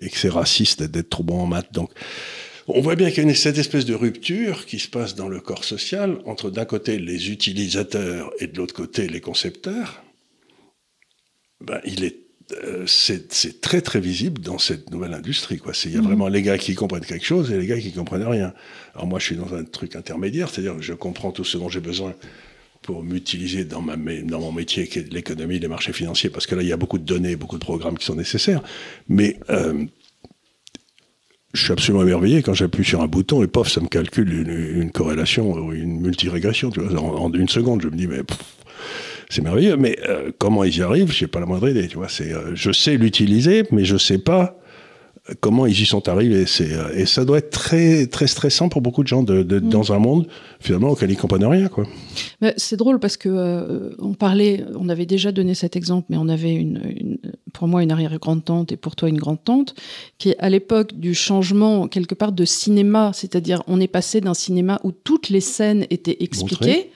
et 0.00 0.08
que 0.08 0.16
c'est 0.16 0.28
raciste 0.28 0.82
d'être 0.84 1.10
trop 1.10 1.24
bon 1.24 1.40
en 1.40 1.46
maths. 1.46 1.72
Donc, 1.72 1.90
on 2.68 2.80
voit 2.80 2.96
bien 2.96 3.10
qu'il 3.10 3.26
y 3.26 3.30
a 3.30 3.34
cette 3.34 3.58
espèce 3.58 3.84
de 3.84 3.94
rupture 3.94 4.66
qui 4.66 4.78
se 4.78 4.88
passe 4.88 5.14
dans 5.14 5.28
le 5.28 5.40
corps 5.40 5.64
social 5.64 6.18
entre 6.26 6.50
d'un 6.50 6.64
côté 6.64 6.98
les 6.98 7.30
utilisateurs 7.30 8.32
et 8.38 8.46
de 8.46 8.56
l'autre 8.56 8.74
côté 8.74 9.08
les 9.08 9.20
concepteurs. 9.20 10.02
Ben, 11.60 11.80
il 11.84 12.04
est 12.04 12.22
euh, 12.64 12.84
c'est 12.86 13.60
très 13.60 13.80
très 13.80 14.00
visible 14.00 14.40
dans 14.42 14.58
cette 14.58 14.90
nouvelle 14.90 15.14
industrie. 15.14 15.58
Quoi. 15.58 15.72
Il 15.84 15.92
y 15.92 15.96
a 15.96 15.98
mhm. 15.98 16.06
vraiment 16.06 16.28
les 16.28 16.42
gars 16.42 16.58
qui 16.58 16.74
comprennent 16.74 17.04
quelque 17.04 17.24
chose 17.24 17.50
et 17.50 17.58
les 17.58 17.66
gars 17.66 17.78
qui 17.78 17.92
comprennent 17.92 18.26
rien. 18.26 18.52
Alors 18.94 19.06
moi, 19.06 19.18
je 19.18 19.26
suis 19.26 19.36
dans 19.36 19.54
un 19.54 19.64
truc 19.64 19.96
intermédiaire, 19.96 20.50
c'est-à-dire 20.50 20.76
que 20.76 20.82
je 20.82 20.92
comprends 20.92 21.32
tout 21.32 21.44
ce 21.44 21.56
dont 21.56 21.68
j'ai 21.68 21.80
besoin 21.80 22.14
pour 22.82 23.04
m'utiliser 23.04 23.64
dans, 23.64 23.80
ma, 23.80 23.96
dans 23.96 24.40
mon 24.40 24.52
métier 24.52 24.88
qui 24.88 24.98
est 24.98 25.12
l'économie, 25.12 25.60
les 25.60 25.68
marchés 25.68 25.92
financiers, 25.92 26.30
parce 26.30 26.46
que 26.46 26.56
là, 26.56 26.62
il 26.62 26.68
y 26.68 26.72
a 26.72 26.76
beaucoup 26.76 26.98
de 26.98 27.04
données, 27.04 27.36
beaucoup 27.36 27.58
de 27.58 27.64
programmes 27.64 27.96
qui 27.96 28.04
sont 28.04 28.16
nécessaires. 28.16 28.62
Mais 29.08 29.38
euh, 29.50 29.84
je 31.52 31.64
suis 31.64 31.72
absolument 31.72 32.02
émerveillé 32.02 32.42
quand 32.42 32.54
j'appuie 32.54 32.84
sur 32.84 33.02
un 33.02 33.06
bouton 33.06 33.42
et 33.42 33.46
pof, 33.46 33.70
ça 33.70 33.80
me 33.80 33.88
calcule 33.88 34.32
une, 34.32 34.90
corrélation 34.90 35.52
ou 35.52 35.72
une 35.72 36.00
multirégression, 36.00 36.70
tu 36.70 36.80
vois, 36.80 37.00
en, 37.00 37.32
une 37.32 37.48
seconde. 37.48 37.82
Je 37.82 37.88
me 37.88 37.96
dis, 37.96 38.06
mais 38.06 38.20
c'est 39.28 39.42
merveilleux. 39.42 39.76
Mais 39.76 39.98
euh, 40.08 40.30
comment 40.38 40.64
ils 40.64 40.76
y 40.76 40.82
arrivent, 40.82 41.12
j'ai 41.12 41.26
pas 41.26 41.40
la 41.40 41.46
moindre 41.46 41.68
idée, 41.68 41.88
tu 41.88 41.96
vois. 41.96 42.08
Euh, 42.20 42.52
je 42.54 42.72
sais 42.72 42.96
l'utiliser, 42.96 43.64
mais 43.70 43.84
je 43.84 43.96
sais 43.96 44.18
pas 44.18 44.58
comment 45.40 45.66
ils 45.66 45.80
y 45.80 45.86
sont 45.86 46.08
arrivés. 46.08 46.44
Euh, 46.60 46.88
et 46.94 47.06
ça 47.06 47.24
doit 47.24 47.38
être 47.38 47.50
très, 47.50 48.06
très 48.06 48.26
stressant 48.26 48.68
pour 48.68 48.82
beaucoup 48.82 49.02
de 49.02 49.08
gens 49.08 49.22
de 49.22 49.42
mm. 49.42 49.68
dans 49.68 49.92
un 49.92 49.98
monde 49.98 50.26
finalement 50.60 50.90
auquel 50.90 51.10
ils 51.10 51.16
comprennent 51.16 51.44
rien. 51.44 51.68
Quoi. 51.68 51.86
c'est 52.56 52.76
drôle 52.76 52.98
parce 52.98 53.16
que 53.16 53.28
euh, 53.28 53.94
on 53.98 54.14
parlait, 54.14 54.64
on 54.76 54.88
avait 54.88 55.06
déjà 55.06 55.30
donné 55.30 55.54
cet 55.54 55.76
exemple, 55.76 56.06
mais 56.10 56.16
on 56.16 56.28
avait 56.28 56.54
une, 56.54 56.82
une 56.96 57.18
pour 57.52 57.68
moi 57.68 57.82
une 57.82 57.92
arrière-grande-tante 57.92 58.72
et 58.72 58.76
pour 58.76 58.96
toi 58.96 59.08
une 59.08 59.18
grande-tante, 59.18 59.74
qui 60.18 60.34
à 60.38 60.50
l'époque 60.50 60.94
du 60.94 61.14
changement 61.14 61.86
quelque 61.86 62.14
part 62.14 62.32
de 62.32 62.44
cinéma, 62.44 63.12
c'est-à-dire 63.14 63.62
on 63.68 63.80
est 63.80 63.88
passé 63.88 64.20
d'un 64.20 64.34
cinéma 64.34 64.80
où 64.82 64.90
toutes 64.90 65.28
les 65.28 65.40
scènes 65.40 65.86
étaient 65.90 66.16
expliquées 66.20 66.90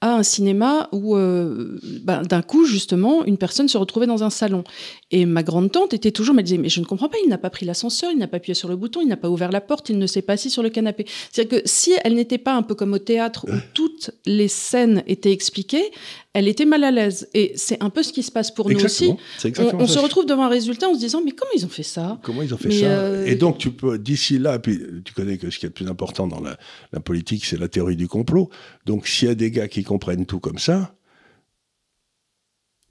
à 0.00 0.14
un 0.14 0.22
cinéma 0.22 0.88
où, 0.92 1.16
euh, 1.16 1.78
ben, 2.04 2.22
d'un 2.22 2.42
coup, 2.42 2.64
justement, 2.64 3.24
une 3.24 3.36
personne 3.36 3.68
se 3.68 3.76
retrouvait 3.76 4.06
dans 4.06 4.22
un 4.22 4.30
salon. 4.30 4.62
Et 5.10 5.26
ma 5.26 5.42
grande-tante 5.42 5.92
était 5.92 6.12
toujours, 6.12 6.36
elle 6.38 6.44
disait, 6.44 6.58
mais 6.58 6.68
je 6.68 6.80
ne 6.80 6.84
comprends 6.84 7.08
pas, 7.08 7.18
il 7.24 7.28
n'a 7.28 7.38
pas 7.38 7.50
pris 7.50 7.66
l'ascenseur, 7.66 8.10
il 8.12 8.18
n'a 8.18 8.28
pas 8.28 8.36
appuyé 8.36 8.54
sur 8.54 8.68
le 8.68 8.76
bouton, 8.76 9.00
il 9.00 9.08
n'a 9.08 9.16
pas 9.16 9.28
ouvert 9.28 9.50
la 9.50 9.60
porte, 9.60 9.88
il 9.88 9.98
ne 9.98 10.06
s'est 10.06 10.22
pas 10.22 10.34
assis 10.34 10.50
sur 10.50 10.62
le 10.62 10.70
canapé. 10.70 11.04
C'est-à-dire 11.32 11.62
que 11.62 11.68
si 11.68 11.92
elle 12.04 12.14
n'était 12.14 12.38
pas 12.38 12.54
un 12.54 12.62
peu 12.62 12.74
comme 12.74 12.92
au 12.92 12.98
théâtre 12.98 13.46
où 13.48 13.56
toutes 13.74 14.12
les 14.24 14.48
scènes 14.48 15.02
étaient 15.08 15.32
expliquées, 15.32 15.90
elle 16.38 16.46
était 16.46 16.66
mal 16.66 16.84
à 16.84 16.92
l'aise. 16.92 17.28
Et 17.34 17.52
c'est 17.56 17.82
un 17.82 17.90
peu 17.90 18.04
ce 18.04 18.12
qui 18.12 18.22
se 18.22 18.30
passe 18.30 18.52
pour 18.52 18.70
nous 18.70 18.84
aussi. 18.84 19.10
On, 19.44 19.86
se 19.86 19.98
retrouve 19.98 20.24
devant 20.24 20.44
un 20.44 20.48
résultat 20.48 20.88
en 20.88 20.94
se 20.94 21.00
disant, 21.00 21.20
mais 21.24 21.32
comment 21.32 21.50
ils 21.56 21.66
ont 21.66 21.70
fait 21.70 21.82
ça? 21.82 22.20
Comment 22.22 22.42
ils 22.42 22.54
ont 22.54 22.58
fait 22.58 22.70
ça? 22.70 22.86
euh, 22.86 23.26
Et 23.26 23.34
donc, 23.34 23.58
tu 23.58 23.72
peux, 23.72 23.98
d'ici 23.98 24.38
là, 24.38 24.60
puis 24.60 24.80
tu 25.04 25.12
connais 25.12 25.36
que 25.36 25.50
ce 25.50 25.58
qui 25.58 25.66
est 25.66 25.70
le 25.70 25.74
plus 25.74 25.88
important 25.88 26.28
dans 26.28 26.40
la, 26.40 26.56
la 26.92 27.00
politique, 27.00 27.44
c'est 27.44 27.58
la 27.58 27.66
théorie 27.66 27.96
du 27.96 28.06
complot. 28.06 28.50
Donc, 28.86 29.08
s'il 29.08 29.26
y 29.26 29.30
a 29.32 29.34
des 29.34 29.50
gars 29.50 29.66
qui 29.66 29.82
comprennent 29.82 30.26
tout 30.26 30.38
comme 30.38 30.58
ça, 30.58 30.94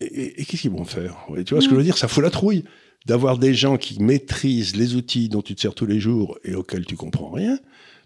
et, 0.02 0.44
qu'est-ce 0.44 0.64
qu'ils 0.64 0.72
vont 0.72 0.84
faire? 0.84 1.26
Tu 1.46 1.54
vois 1.54 1.62
ce 1.62 1.68
que 1.68 1.74
je 1.74 1.78
veux 1.78 1.84
dire? 1.84 1.98
Ça 1.98 2.10
fout 2.10 2.24
la 2.24 2.30
trouille 2.30 2.66
d'avoir 3.06 3.38
des 3.38 3.54
gens 3.54 3.78
qui 3.78 4.02
maîtrisent 4.04 4.76
les 4.76 4.96
outils 4.96 5.30
dont 5.30 5.42
tu 5.42 5.56
te 5.56 5.62
sers 5.62 5.74
tous 5.74 5.86
les 5.86 6.02
jours 6.02 6.38
et 6.44 6.54
auxquels 6.54 6.86
tu 6.86 6.98
comprends 6.98 7.32
rien. 7.32 7.58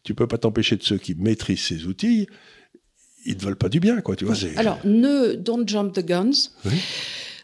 Tu 0.03 0.13
peux 0.13 0.27
pas 0.27 0.37
t'empêcher 0.37 0.77
de 0.77 0.83
ceux 0.83 0.97
qui 0.97 1.15
maîtrisent 1.15 1.63
ces 1.63 1.87
outils. 1.87 2.27
Ils 3.25 3.37
ne 3.37 3.41
veulent 3.41 3.55
pas 3.55 3.69
du 3.69 3.79
bien, 3.79 4.01
quoi. 4.01 4.15
Tu 4.15 4.25
vois, 4.25 4.35
Alors, 4.57 4.79
ne 4.83 5.33
don't 5.33 5.67
jump 5.67 5.93
the 5.93 6.05
guns. 6.05 6.49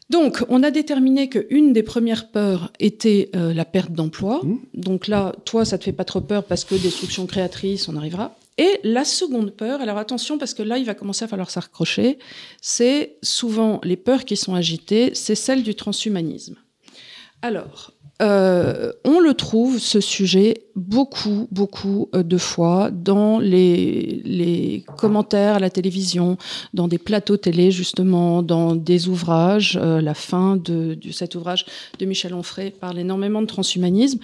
Donc, 0.09 0.43
on 0.47 0.63
a 0.63 0.71
déterminé 0.71 1.27
qu'une 1.27 1.73
des 1.73 1.83
premières 1.83 2.31
peurs 2.31 2.71
était 2.79 3.29
euh, 3.35 3.53
la 3.53 3.65
perte 3.65 3.91
d'emploi. 3.91 4.39
Mmh. 4.43 4.57
Donc 4.73 5.07
là, 5.07 5.35
toi, 5.43 5.65
ça 5.65 5.77
te 5.77 5.83
fait 5.83 5.91
pas 5.91 6.05
trop 6.05 6.21
peur 6.21 6.45
parce 6.45 6.63
que 6.63 6.75
destruction 6.75 7.25
créatrice, 7.25 7.89
on 7.89 7.97
arrivera. 7.97 8.37
Et 8.57 8.79
la 8.83 9.05
seconde 9.05 9.51
peur, 9.51 9.81
alors 9.81 9.97
attention 9.97 10.37
parce 10.37 10.53
que 10.53 10.63
là, 10.63 10.77
il 10.77 10.85
va 10.85 10.95
commencer 10.95 11.25
à 11.25 11.27
falloir 11.27 11.51
s'accrocher, 11.51 12.17
c'est 12.59 13.17
souvent 13.21 13.79
les 13.83 13.97
peurs 13.97 14.25
qui 14.25 14.35
sont 14.35 14.55
agitées, 14.55 15.13
c'est 15.13 15.35
celle 15.35 15.61
du 15.61 15.75
transhumanisme. 15.75 16.55
Alors, 17.43 17.93
euh, 18.21 18.91
on 19.05 19.19
le 19.19 19.33
trouve, 19.35 19.77
ce 19.77 20.01
sujet, 20.01 20.63
beaucoup, 20.75 21.47
beaucoup 21.51 22.09
euh, 22.15 22.23
de 22.23 22.37
fois 22.37 22.89
dans 22.91 23.37
les, 23.39 24.21
les, 24.25 24.83
commentaires 24.97 25.55
à 25.55 25.59
la 25.59 25.69
télévision, 25.69 26.37
dans 26.73 26.87
des 26.87 26.97
plateaux 26.97 27.37
télé, 27.37 27.69
justement, 27.69 28.41
dans 28.41 28.75
des 28.75 29.07
ouvrages. 29.07 29.77
Euh, 29.81 30.01
la 30.01 30.15
fin 30.15 30.57
de, 30.57 30.95
de, 30.95 31.11
cet 31.11 31.35
ouvrage 31.35 31.65
de 31.99 32.05
Michel 32.05 32.33
Onfray 32.33 32.71
parle 32.71 32.97
énormément 32.97 33.41
de 33.41 33.47
transhumanisme. 33.47 34.19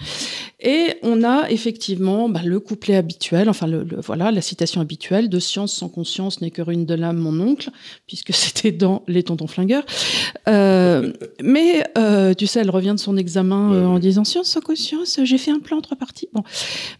Et 0.60 0.94
on 1.02 1.22
a 1.22 1.48
effectivement 1.50 2.28
bah, 2.28 2.40
le 2.44 2.58
couplet 2.58 2.96
habituel, 2.96 3.48
enfin, 3.48 3.68
le, 3.68 3.86
voilà, 4.04 4.32
la 4.32 4.40
citation 4.40 4.80
habituelle 4.80 5.28
de 5.28 5.38
Science 5.38 5.72
sans 5.72 5.88
conscience 5.88 6.40
n'est 6.40 6.50
que 6.50 6.62
ruine 6.62 6.86
de 6.86 6.94
l'âme, 6.94 7.18
mon 7.18 7.38
oncle, 7.40 7.70
puisque 8.08 8.32
c'était 8.34 8.72
dans 8.72 9.04
Les 9.06 9.22
Tontons 9.22 9.46
Flingueurs. 9.46 9.84
mais, 10.46 11.84
tu 12.36 12.46
sais, 12.48 12.60
elle 12.60 12.70
revient 12.70 12.94
de 12.94 13.00
son 13.00 13.16
examen 13.16 13.83
en 13.84 13.98
disant 13.98 14.24
science 14.24 14.48
sans 14.48 14.60
conscience, 14.60 15.20
j'ai 15.22 15.38
fait 15.38 15.50
un 15.50 15.60
plan 15.60 15.78
en 15.78 15.80
trois 15.80 15.96
parties. 15.96 16.28
Bon, 16.32 16.42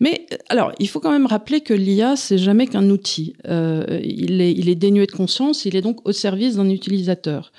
mais 0.01 0.27
alors 0.49 0.73
il 0.79 0.89
faut 0.89 1.01
quand 1.01 1.11
même 1.13 1.27
rappeler 1.27 1.61
que 1.61 1.75
l'IA 1.75 2.17
c'est 2.17 2.39
jamais 2.39 2.67
qu'un 2.67 2.89
outil. 2.91 3.35
Euh, 3.47 4.01
il 4.03 4.41
est 4.41 4.75
dénué 4.75 5.07
de 5.07 5.13
conscience, 5.13 5.65
il 5.65 5.77
est 5.77 5.83
donc 5.83 6.07
au 6.07 6.13
service 6.13 6.57
d'un 6.57 6.69
utilisateur. 6.69 7.53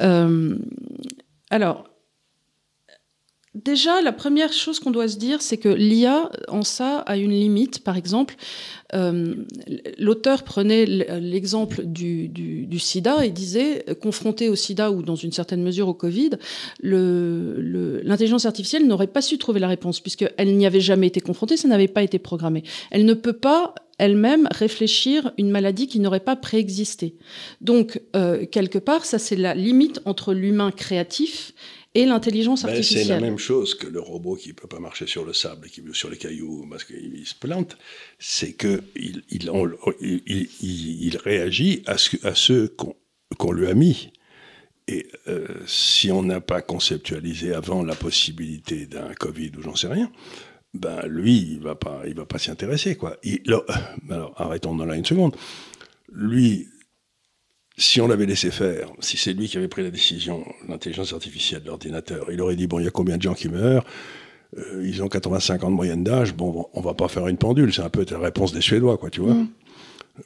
Euh, 0.00 0.56
alors 1.50 1.84
Déjà, 3.54 4.02
la 4.02 4.12
première 4.12 4.52
chose 4.52 4.78
qu'on 4.78 4.90
doit 4.90 5.08
se 5.08 5.16
dire, 5.16 5.40
c'est 5.40 5.56
que 5.56 5.68
l'IA, 5.68 6.30
en 6.48 6.62
ça, 6.62 6.98
a 6.98 7.16
une 7.16 7.32
limite. 7.32 7.82
Par 7.82 7.96
exemple, 7.96 8.36
euh, 8.94 9.34
l'auteur 9.98 10.42
prenait 10.42 10.84
l'exemple 10.86 11.82
du, 11.84 12.68
sida 12.78 13.24
et 13.24 13.30
disait, 13.30 13.84
confronté 14.00 14.48
au 14.48 14.54
sida 14.54 14.90
ou 14.90 15.02
dans 15.02 15.16
une 15.16 15.32
certaine 15.32 15.62
mesure 15.62 15.88
au 15.88 15.94
Covid, 15.94 16.30
l'intelligence 16.82 18.44
artificielle 18.46 18.86
n'aurait 18.86 19.06
pas 19.06 19.22
su 19.22 19.38
trouver 19.38 19.60
la 19.60 19.68
réponse, 19.68 20.00
puisqu'elle 20.00 20.56
n'y 20.56 20.66
avait 20.66 20.80
jamais 20.80 21.06
été 21.06 21.20
confrontée, 21.20 21.56
ça 21.56 21.68
n'avait 21.68 21.88
pas 21.88 22.02
été 22.02 22.18
programmé. 22.18 22.62
Elle 22.90 23.06
ne 23.06 23.14
peut 23.14 23.32
pas 23.32 23.74
elle-même 23.98 24.48
réfléchir 24.52 25.32
une 25.38 25.50
maladie 25.50 25.88
qui 25.88 26.00
n'aurait 26.00 26.20
pas 26.20 26.36
préexisté. 26.36 27.16
Donc, 27.60 28.00
euh, 28.14 28.46
quelque 28.46 28.78
part, 28.78 29.04
ça 29.04 29.18
c'est 29.18 29.36
la 29.36 29.54
limite 29.54 30.00
entre 30.04 30.32
l'humain 30.32 30.70
créatif 30.70 31.52
et 31.98 32.06
l'intelligence 32.06 32.62
ben, 32.62 32.68
artificielle. 32.68 33.06
c'est 33.06 33.12
la 33.12 33.20
même 33.20 33.38
chose 33.38 33.74
que 33.74 33.88
le 33.88 33.98
robot 33.98 34.36
qui 34.36 34.50
ne 34.50 34.54
peut 34.54 34.68
pas 34.68 34.78
marcher 34.78 35.08
sur 35.08 35.24
le 35.24 35.32
sable 35.32 35.66
et 35.66 35.70
qui 35.70 35.82
sur 35.92 36.08
les 36.08 36.16
cailloux 36.16 36.64
parce 36.70 36.84
qu'il 36.84 37.26
se 37.26 37.34
plante. 37.34 37.76
C'est 38.20 38.52
qu'il 38.52 38.82
il, 38.94 39.24
il, 40.00 40.48
il, 40.60 41.16
réagit 41.16 41.82
à 41.86 41.98
ce, 41.98 42.24
à 42.24 42.36
ceux 42.36 42.68
qu'on 43.36 43.52
lui 43.52 43.66
a 43.66 43.74
mis. 43.74 44.12
Et 44.86 45.08
euh, 45.26 45.46
si 45.66 46.12
on 46.12 46.22
n'a 46.22 46.40
pas 46.40 46.62
conceptualisé 46.62 47.52
avant 47.52 47.82
la 47.82 47.96
possibilité 47.96 48.86
d'un 48.86 49.12
Covid 49.14 49.50
ou 49.58 49.62
j'en 49.62 49.74
sais 49.74 49.88
rien, 49.88 50.10
ben 50.74 51.04
lui, 51.06 51.36
il 51.36 51.60
va 51.60 51.74
pas, 51.74 52.02
il 52.06 52.14
va 52.14 52.26
pas 52.26 52.38
s'y 52.38 52.50
intéresser 52.50 52.94
quoi. 52.94 53.16
alors, 53.46 53.64
alors 54.08 54.34
arrêtons 54.36 54.76
dans 54.76 54.86
là 54.86 54.94
une 54.94 55.04
seconde. 55.04 55.34
Lui, 56.12 56.68
si 57.78 58.00
on 58.00 58.08
l'avait 58.08 58.26
laissé 58.26 58.50
faire, 58.50 58.90
si 58.98 59.16
c'est 59.16 59.32
lui 59.32 59.48
qui 59.48 59.56
avait 59.56 59.68
pris 59.68 59.84
la 59.84 59.90
décision, 59.90 60.44
l'intelligence 60.68 61.12
artificielle, 61.12 61.62
l'ordinateur, 61.64 62.26
il 62.32 62.40
aurait 62.42 62.56
dit, 62.56 62.66
bon, 62.66 62.80
il 62.80 62.84
y 62.84 62.88
a 62.88 62.90
combien 62.90 63.16
de 63.16 63.22
gens 63.22 63.34
qui 63.34 63.48
meurent? 63.48 63.84
Euh, 64.58 64.84
Ils 64.84 65.00
ont 65.02 65.08
85 65.08 65.62
ans 65.62 65.70
de 65.70 65.76
moyenne 65.76 66.02
d'âge, 66.02 66.34
bon, 66.34 66.66
on 66.74 66.80
va 66.80 66.94
pas 66.94 67.06
faire 67.06 67.28
une 67.28 67.36
pendule, 67.36 67.72
c'est 67.72 67.82
un 67.82 67.88
peu 67.88 68.04
la 68.10 68.18
réponse 68.18 68.52
des 68.52 68.60
Suédois, 68.60 68.98
quoi, 68.98 69.10
tu 69.10 69.20
vois. 69.20 69.34
Mm. 69.34 69.48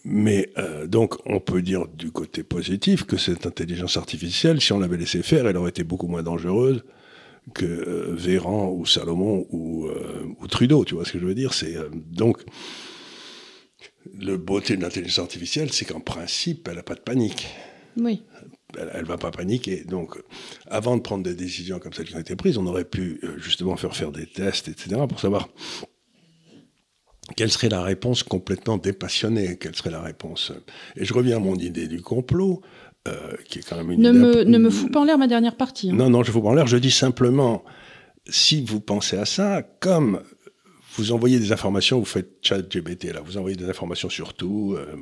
Mais 0.06 0.48
euh, 0.56 0.86
donc, 0.86 1.16
on 1.26 1.40
peut 1.40 1.60
dire 1.60 1.86
du 1.86 2.10
côté 2.10 2.42
positif 2.42 3.04
que 3.04 3.18
cette 3.18 3.44
intelligence 3.44 3.98
artificielle, 3.98 4.62
si 4.62 4.72
on 4.72 4.78
l'avait 4.78 4.96
laissé 4.96 5.22
faire, 5.22 5.46
elle 5.46 5.58
aurait 5.58 5.70
été 5.70 5.84
beaucoup 5.84 6.08
moins 6.08 6.22
dangereuse 6.22 6.82
que 7.52 7.66
euh, 7.66 8.14
Véran 8.14 8.70
ou 8.70 8.86
Salomon 8.86 9.46
ou, 9.50 9.88
ou, 10.40 10.46
Trudeau, 10.46 10.86
tu 10.86 10.94
vois 10.94 11.04
ce 11.04 11.12
que 11.12 11.18
je 11.18 11.26
veux 11.26 11.34
dire? 11.34 11.52
C'est 11.52 11.76
donc 12.10 12.38
le 14.18 14.36
beauté 14.36 14.76
de 14.76 14.82
l'intelligence 14.82 15.18
artificielle, 15.18 15.72
c'est 15.72 15.84
qu'en 15.84 16.00
principe, 16.00 16.68
elle 16.68 16.76
n'a 16.76 16.82
pas 16.82 16.94
de 16.94 17.00
panique. 17.00 17.46
Oui. 17.96 18.22
Elle 18.78 19.02
ne 19.02 19.06
va 19.06 19.18
pas 19.18 19.30
paniquer. 19.30 19.84
Donc, 19.84 20.16
avant 20.66 20.96
de 20.96 21.02
prendre 21.02 21.22
des 21.22 21.34
décisions 21.34 21.78
comme 21.78 21.92
celles 21.92 22.06
qui 22.06 22.16
ont 22.16 22.20
été 22.20 22.36
prises, 22.36 22.56
on 22.56 22.66
aurait 22.66 22.86
pu 22.86 23.20
euh, 23.22 23.38
justement 23.38 23.76
faire 23.76 23.94
faire 23.94 24.12
des 24.12 24.26
tests, 24.26 24.68
etc., 24.68 25.02
pour 25.08 25.20
savoir 25.20 25.48
quelle 27.36 27.50
serait 27.50 27.68
la 27.68 27.82
réponse 27.82 28.22
complètement 28.22 28.78
dépassionnée, 28.78 29.56
quelle 29.58 29.76
serait 29.76 29.90
la 29.90 30.00
réponse. 30.00 30.52
Et 30.96 31.04
je 31.04 31.14
reviens 31.14 31.36
à 31.36 31.40
mon 31.40 31.56
idée 31.56 31.86
du 31.86 32.00
complot, 32.00 32.62
euh, 33.08 33.34
qui 33.48 33.58
est 33.58 33.62
quand 33.62 33.76
même 33.76 33.90
une 33.92 34.00
ne 34.00 34.12
Me, 34.12 34.44
ne 34.44 34.58
me 34.58 34.70
fous 34.70 34.88
pas 34.88 35.00
en 35.00 35.04
l'air 35.04 35.18
ma 35.18 35.26
dernière 35.26 35.56
partie. 35.56 35.90
Hein. 35.90 35.94
Non, 35.94 36.08
non, 36.08 36.22
je 36.22 36.30
ne 36.30 36.32
fous 36.32 36.42
pas 36.42 36.48
en 36.48 36.54
l'air. 36.54 36.66
Je 36.66 36.78
dis 36.78 36.90
simplement, 36.90 37.64
si 38.28 38.62
vous 38.62 38.80
pensez 38.80 39.16
à 39.18 39.24
ça, 39.24 39.62
comme 39.80 40.22
vous 40.94 41.12
envoyez 41.12 41.38
des 41.38 41.52
informations, 41.52 41.98
vous 41.98 42.04
faites 42.04 42.30
ChatGBT, 42.42 43.12
là, 43.12 43.20
vous 43.20 43.38
envoyez 43.38 43.56
des 43.56 43.68
informations 43.68 44.10
sur 44.10 44.34
tout. 44.34 44.76
Euh, 44.76 44.96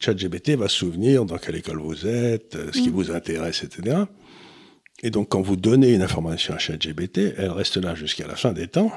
ChatGBT 0.00 0.56
va 0.56 0.68
se 0.68 0.78
souvenir 0.78 1.24
dans 1.24 1.38
quelle 1.38 1.56
école 1.56 1.78
vous 1.78 2.06
êtes, 2.06 2.56
euh, 2.56 2.70
ce 2.72 2.80
qui 2.80 2.90
mm. 2.90 2.94
vous 2.94 3.10
intéresse, 3.10 3.62
etc. 3.62 4.04
Et 5.02 5.10
donc, 5.10 5.28
quand 5.30 5.42
vous 5.42 5.56
donnez 5.56 5.92
une 5.92 6.02
information 6.02 6.54
à 6.54 6.58
ChatGBT, 6.58 7.34
elle 7.36 7.50
reste 7.50 7.76
là 7.76 7.94
jusqu'à 7.94 8.26
la 8.26 8.36
fin 8.36 8.52
des 8.52 8.68
temps, 8.68 8.92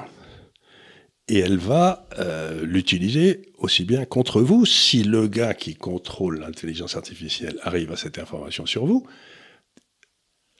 et 1.28 1.38
elle 1.40 1.58
va 1.58 2.08
euh, 2.18 2.64
l'utiliser 2.64 3.42
aussi 3.58 3.84
bien 3.84 4.04
contre 4.04 4.40
vous. 4.40 4.64
Si 4.64 5.02
le 5.02 5.26
gars 5.26 5.54
qui 5.54 5.74
contrôle 5.74 6.38
l'intelligence 6.38 6.96
artificielle 6.96 7.58
arrive 7.62 7.90
à 7.92 7.96
cette 7.96 8.18
information 8.18 8.64
sur 8.64 8.86
vous, 8.86 9.06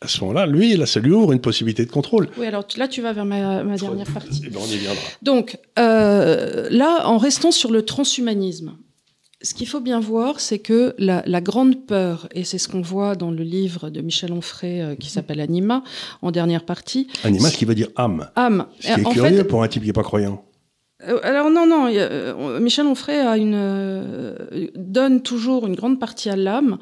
à 0.03 0.09
ce 0.09 0.21
moment-là, 0.21 0.47
lui, 0.47 0.77
là, 0.77 0.85
ça 0.85 1.01
lui 1.01 1.11
ouvre 1.11 1.33
une 1.33 1.41
possibilité 1.41 1.85
de 1.85 1.91
contrôle. 1.91 2.29
Oui, 2.37 2.47
alors 2.47 2.67
là, 2.77 2.87
tu 2.87 3.01
vas 3.01 3.13
vers 3.15 3.25
ma, 3.25 3.65
dernière 3.77 4.11
partie. 4.13 4.43
Eh 4.45 4.51
ben, 4.51 4.61
on 4.63 4.67
y 4.67 4.77
viendra. 4.77 5.01
Donc, 5.23 5.59
euh, 5.79 6.69
là, 6.71 7.09
en 7.09 7.17
restant 7.17 7.51
sur 7.51 7.71
le 7.71 7.83
transhumanisme, 7.83 8.77
ce 9.41 9.55
qu'il 9.55 9.67
faut 9.67 9.81
bien 9.81 9.99
voir, 9.99 10.41
c'est 10.41 10.59
que 10.59 10.95
la, 10.99 11.41
grande 11.41 11.87
peur, 11.87 12.29
et 12.35 12.45
c'est 12.45 12.59
ce 12.59 12.69
qu'on 12.69 12.83
voit 12.83 13.15
dans 13.17 13.31
le 13.31 13.43
livre 13.43 13.89
de 13.89 14.03
Michel 14.03 14.33
Onfray 14.33 14.83
euh, 14.83 14.95
qui 14.97 15.09
s'appelle 15.09 15.41
Anima, 15.41 15.83
en 16.21 16.31
dernière 16.31 16.65
partie. 16.65 17.09
Anima, 17.25 17.49
ce 17.49 17.57
qui 17.57 17.65
veut 17.65 17.75
dire 17.75 17.89
âme. 17.97 18.29
Âme. 18.37 18.67
Ce 18.81 18.93
qui 18.93 19.01
est 19.01 19.13
curieux 19.13 19.45
pour 19.45 19.63
un 19.63 19.69
type 19.69 19.83
qui 19.83 19.89
n'est 19.89 19.95
pas 19.95 20.03
croyant. 20.03 20.45
alors 21.23 21.51
non, 21.51 21.67
non, 21.67 22.61
Michel 22.61 22.87
Onfray 22.87 23.19
a 23.19 23.39
une, 23.39 24.37
donne 24.75 25.23
toujours 25.23 25.67
une 25.67 25.75
grande 25.75 25.99
partie 25.99 26.29
à 26.29 26.37
l'âme 26.37 26.77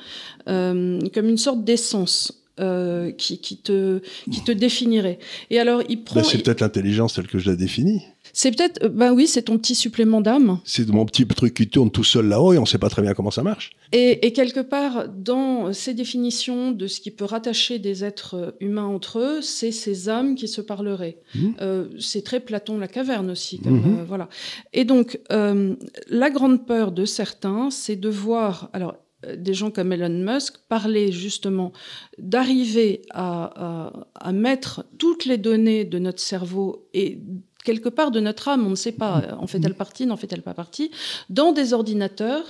comme 0.47 1.29
une 1.29 1.39
sorte 1.39 1.63
d'essence. 1.63 2.44
Qui, 2.57 3.39
qui, 3.41 3.57
te, 3.59 4.01
qui 4.31 4.43
te 4.43 4.53
définirait. 4.53 5.19
Et 5.51 5.59
alors, 5.59 5.83
il 5.89 6.05
prend. 6.05 6.23
c'est 6.23 6.43
peut-être 6.43 6.61
l'intelligence 6.61 7.15
telle 7.15 7.27
que 7.27 7.39
je 7.39 7.51
la 7.51 7.57
définis. 7.57 8.03
C'est 8.33 8.51
peut-être, 8.51 8.89
ben 8.89 9.13
oui, 9.13 9.27
c'est 9.27 9.43
ton 9.43 9.59
petit 9.59 9.75
supplément 9.75 10.21
d'âme. 10.21 10.59
C'est 10.65 10.89
mon 10.89 11.05
petit 11.05 11.27
truc 11.27 11.55
qui 11.55 11.69
tourne 11.69 11.91
tout 11.91 12.03
seul 12.03 12.27
là-haut 12.27 12.53
et 12.53 12.59
on 12.59 12.63
ne 12.63 12.67
sait 12.67 12.79
pas 12.79 12.89
très 12.89 13.01
bien 13.01 13.15
comment 13.15 13.31
ça 13.31 13.43
marche. 13.43 13.73
Et, 13.93 14.33
quelque 14.33 14.61
part, 14.61 15.09
dans 15.09 15.73
ces 15.73 15.95
définitions 15.95 16.73
de 16.73 16.89
ce 16.89 17.01
qui 17.01 17.13
peut 17.13 17.25
rattacher 17.25 17.79
des 17.79 18.03
êtres 18.03 18.57
humains 18.59 18.87
entre 18.87 19.21
eux, 19.21 19.41
c'est 19.41 19.71
ces 19.71 20.09
âmes 20.09 20.35
qui 20.35 20.49
se 20.49 20.61
parleraient. 20.61 21.19
Mmh. 21.35 21.49
Euh, 21.61 21.89
c'est 22.01 22.25
très 22.25 22.41
Platon 22.41 22.79
la 22.79 22.89
caverne 22.89 23.31
aussi. 23.31 23.61
Comme, 23.61 23.79
mmh. 23.79 23.99
euh, 24.01 24.05
voilà. 24.05 24.29
Et 24.73 24.85
donc, 24.85 25.21
euh, 25.31 25.77
la 26.09 26.31
grande 26.31 26.67
peur 26.67 26.91
de 26.91 27.05
certains, 27.05 27.71
c'est 27.71 27.97
de 27.97 28.09
voir. 28.09 28.69
Alors, 28.73 28.97
des 29.37 29.55
gens 29.55 29.71
comme 29.71 29.93
Elon 29.93 30.09
Musk 30.09 30.59
parler 30.69 31.13
justement 31.13 31.73
d'arriver 32.19 33.03
à, 33.11 33.93
à, 34.15 34.33
mettre 34.33 34.85
toutes 34.99 35.25
les 35.25 35.39
données 35.39 35.85
de 35.85 35.99
notre 35.99 36.21
cerveau 36.21 36.89
et 36.95 37.19
quelque 37.65 37.89
part 37.89 38.11
de 38.11 38.21
notre 38.21 38.49
âme, 38.49 38.67
on 38.67 38.71
ne 38.71 38.75
sait 38.75 38.93
pas, 38.93 39.19
mm. 39.19 39.39
en 39.41 39.47
fait-elle 39.47 39.75
partie, 39.75 40.07
n'en 40.07 40.17
fait-elle 40.17 40.43
pas 40.43 40.55
partie, 40.55 40.91
dans 41.31 41.53
des 41.53 41.73
ordinateurs, 41.73 42.45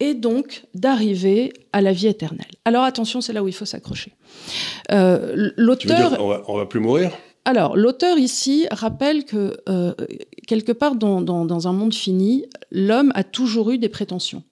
et 0.00 0.14
donc 0.14 0.64
d'arriver 0.74 1.52
à 1.72 1.80
la 1.80 1.92
vie 1.92 2.06
éternelle. 2.06 2.46
Alors 2.64 2.84
attention, 2.84 3.20
c'est 3.20 3.32
là 3.32 3.42
où 3.42 3.48
il 3.48 3.54
faut 3.54 3.64
s'accrocher. 3.64 4.12
Euh, 4.90 5.50
l'auteur... 5.56 6.20
On 6.20 6.28
va, 6.28 6.42
va 6.46 6.66
plus 6.66 6.80
mourir? 6.80 7.10
Alors, 7.44 7.76
l'auteur 7.76 8.18
ici 8.18 8.66
rappelle 8.70 9.24
que 9.24 9.56
euh, 9.68 9.94
quelque 10.46 10.70
part 10.70 10.94
dans, 10.94 11.20
dans, 11.20 11.68
un 11.68 11.72
monde 11.72 11.92
fini, 11.92 12.46
l'homme 12.70 13.10
a 13.14 13.24
toujours 13.24 13.70
eu 13.72 13.78
des 13.78 13.88
prétentions. 13.88 14.44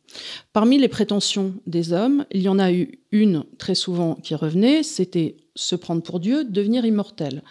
Parmi 0.52 0.78
les 0.78 0.88
prétentions 0.88 1.54
des 1.66 1.92
hommes, 1.92 2.26
il 2.30 2.42
y 2.42 2.48
en 2.48 2.58
a 2.58 2.72
eu 2.72 2.98
une 3.12 3.44
très 3.58 3.74
souvent 3.74 4.14
qui 4.14 4.34
revenait, 4.34 4.82
c'était 4.82 5.36
se 5.54 5.76
prendre 5.76 6.02
pour 6.02 6.20
Dieu, 6.20 6.44
devenir 6.44 6.84
immortel 6.84 7.42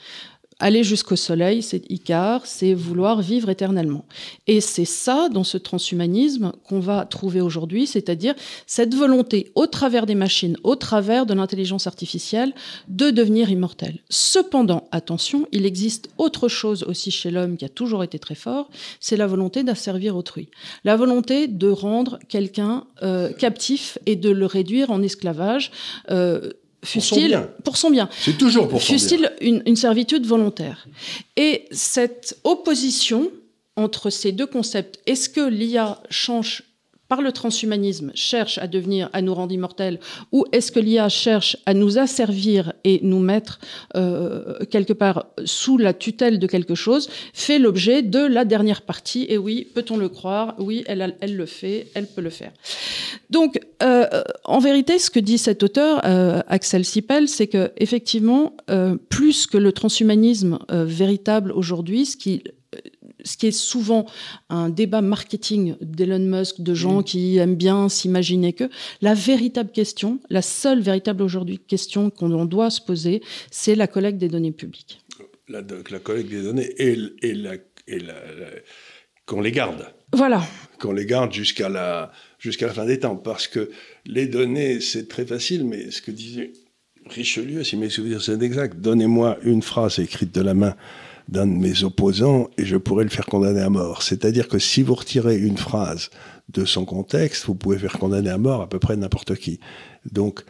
aller 0.59 0.83
jusqu'au 0.83 1.15
soleil, 1.15 1.61
c'est 1.61 1.89
Icare, 1.89 2.45
c'est 2.45 2.73
vouloir 2.73 3.21
vivre 3.21 3.49
éternellement. 3.49 4.05
Et 4.47 4.61
c'est 4.61 4.85
ça, 4.85 5.29
dans 5.29 5.43
ce 5.43 5.57
transhumanisme, 5.57 6.51
qu'on 6.67 6.79
va 6.79 7.05
trouver 7.05 7.41
aujourd'hui, 7.41 7.87
c'est-à-dire 7.87 8.35
cette 8.67 8.93
volonté, 8.93 9.51
au 9.55 9.67
travers 9.67 10.05
des 10.05 10.15
machines, 10.15 10.57
au 10.63 10.75
travers 10.75 11.25
de 11.25 11.33
l'intelligence 11.33 11.87
artificielle, 11.87 12.53
de 12.87 13.09
devenir 13.09 13.49
immortel. 13.49 13.99
Cependant, 14.09 14.87
attention, 14.91 15.47
il 15.51 15.65
existe 15.65 16.09
autre 16.17 16.47
chose 16.47 16.83
aussi 16.83 17.11
chez 17.11 17.31
l'homme 17.31 17.57
qui 17.57 17.65
a 17.65 17.69
toujours 17.69 18.03
été 18.03 18.19
très 18.19 18.35
fort, 18.35 18.69
c'est 18.99 19.17
la 19.17 19.27
volonté 19.27 19.63
d'asservir 19.63 20.15
autrui. 20.15 20.49
La 20.83 20.97
volonté 20.97 21.47
de 21.47 21.69
rendre 21.69 22.19
quelqu'un 22.27 22.85
euh, 23.01 23.31
captif 23.31 23.97
et 24.05 24.15
de 24.15 24.29
le 24.29 24.45
réduire 24.45 24.91
en 24.91 25.01
esclavage. 25.01 25.71
Euh, 26.09 26.51
fût-il 26.83 27.47
pour 27.63 27.77
son 27.77 27.89
bien. 27.89 28.09
C'est 28.19 28.37
toujours 28.37 28.67
pour 28.67 28.81
son 28.81 28.95
bien. 28.95 29.29
Une, 29.41 29.63
une 29.65 29.75
servitude 29.75 30.25
volontaire. 30.25 30.87
Et 31.35 31.65
cette 31.71 32.39
opposition 32.43 33.31
entre 33.75 34.09
ces 34.09 34.31
deux 34.31 34.47
concepts, 34.47 34.99
est-ce 35.05 35.29
que 35.29 35.47
l'IA 35.47 36.01
change 36.09 36.63
par 37.09 37.21
le 37.23 37.31
transhumanisme, 37.31 38.11
cherche 38.13 38.59
à 38.59 38.67
devenir, 38.67 39.09
à 39.13 39.21
nous 39.21 39.33
rendre 39.33 39.51
immortels, 39.51 39.99
ou 40.31 40.45
est-ce 40.51 40.71
que 40.71 40.79
l'IA 40.79 41.09
cherche 41.09 41.57
à 41.65 41.73
nous 41.73 41.97
asservir 41.97 42.71
et 42.83 42.99
nous 43.01 43.19
mettre 43.19 43.59
euh, 43.95 44.63
quelque 44.69 44.93
part 44.93 45.25
sous 45.43 45.77
la 45.77 45.93
tutelle 45.93 46.37
de 46.37 46.45
quelque 46.45 46.75
chose, 46.75 47.09
fait 47.33 47.57
l'objet 47.57 48.03
de 48.03 48.19
la 48.19 48.45
dernière 48.45 48.83
partie. 48.83 49.25
Et 49.27 49.39
oui, 49.39 49.67
peut-on 49.73 49.97
le 49.97 50.07
croire? 50.07 50.53
Oui, 50.59 50.83
elle, 50.87 51.15
le 51.35 51.45
fait, 51.47 51.87
elle 51.95 52.05
peut 52.05 52.21
le 52.21 52.29
faire. 52.29 52.51
Donc, 53.31 53.59
euh, 53.81 54.05
en 54.43 54.59
vérité, 54.59 54.99
ce 54.99 55.09
que 55.09 55.19
dit 55.19 55.39
cet 55.39 55.63
auteur, 55.63 56.01
euh, 56.05 56.41
Axel 56.47 56.85
Sipel, 56.85 57.27
c'est 57.27 57.47
que 57.47 57.71
effectivement, 57.77 58.55
plus 59.09 59.47
que 59.47 59.57
le 59.57 59.71
transhumanisme 59.71 60.59
véritable 60.69 61.51
aujourd'hui, 61.51 62.05
ce 62.05 62.15
qui 62.17 62.43
ce 63.23 63.37
qui 63.37 63.47
est 63.47 63.51
souvent 63.51 64.05
un 64.49 64.69
débat 64.69 65.01
marketing 65.01 65.75
d'Elon 65.81 66.19
Musk, 66.19 66.61
de 66.61 66.73
gens 66.73 66.99
mm. 66.99 67.03
qui 67.03 67.37
aiment 67.37 67.55
bien 67.55 67.89
s'imaginer 67.89 68.53
que 68.53 68.69
la 69.01 69.13
véritable 69.13 69.71
question, 69.71 70.19
la 70.29 70.41
seule 70.41 70.81
véritable 70.81 71.23
aujourd'hui 71.23 71.59
question 71.59 72.09
qu'on 72.09 72.45
doit 72.45 72.69
se 72.69 72.81
poser, 72.81 73.21
c'est 73.51 73.75
la 73.75 73.87
collecte 73.87 74.17
des 74.17 74.29
données 74.29 74.51
publiques. 74.51 75.01
La, 75.47 75.63
collecte 75.99 76.29
des 76.29 76.43
données 76.43 76.69
et, 76.77 76.95
qu'on 79.25 79.41
les 79.41 79.51
garde. 79.51 79.87
Voilà. 80.13 80.43
Qu'on 80.79 80.91
les 80.91 81.05
garde 81.05 81.33
jusqu'à 81.33 81.69
la, 81.69 82.11
jusqu'à 82.37 82.67
la 82.67 82.73
fin 82.73 82.85
des 82.85 82.99
temps. 82.99 83.15
Parce 83.15 83.47
que 83.47 83.69
les 84.05 84.27
données, 84.27 84.79
c'est 84.79 85.07
très 85.07 85.25
facile, 85.25 85.65
mais 85.65 85.91
ce 85.91 86.01
que 86.01 86.11
disait 86.11 86.51
Richelieu, 87.07 87.63
si 87.63 87.77
mes 87.77 87.89
souvenirs 87.89 88.21
sont 88.21 88.39
exacts, 88.39 88.79
donnez-moi 88.79 89.37
une 89.43 89.61
phrase 89.61 89.99
écrite 89.99 90.33
de 90.33 90.41
la 90.41 90.53
main 90.53 90.75
d'un 91.29 91.45
de 91.45 91.53
mes 91.53 91.83
opposants 91.83 92.49
et 92.57 92.65
je 92.65 92.75
pourrais 92.75 93.03
le 93.03 93.09
faire 93.09 93.25
condamner 93.25 93.61
à 93.61 93.69
mort. 93.69 94.01
C'est-à-dire 94.01 94.47
que 94.47 94.57
si 94.57 94.81
vous 94.81 94.95
retirez 94.95 95.37
une 95.37 95.57
phrase 95.57 96.09
de 96.49 96.65
son 96.65 96.85
contexte, 96.85 97.45
vous 97.45 97.55
pouvez 97.55 97.77
faire 97.77 97.93
condamner 97.99 98.31
à 98.31 98.39
mort 98.39 98.61
à 98.61 98.69
peu 98.69 98.79
près 98.79 98.97
n'importe 98.97 99.35
qui. 99.35 99.59
Donc, 100.11 100.43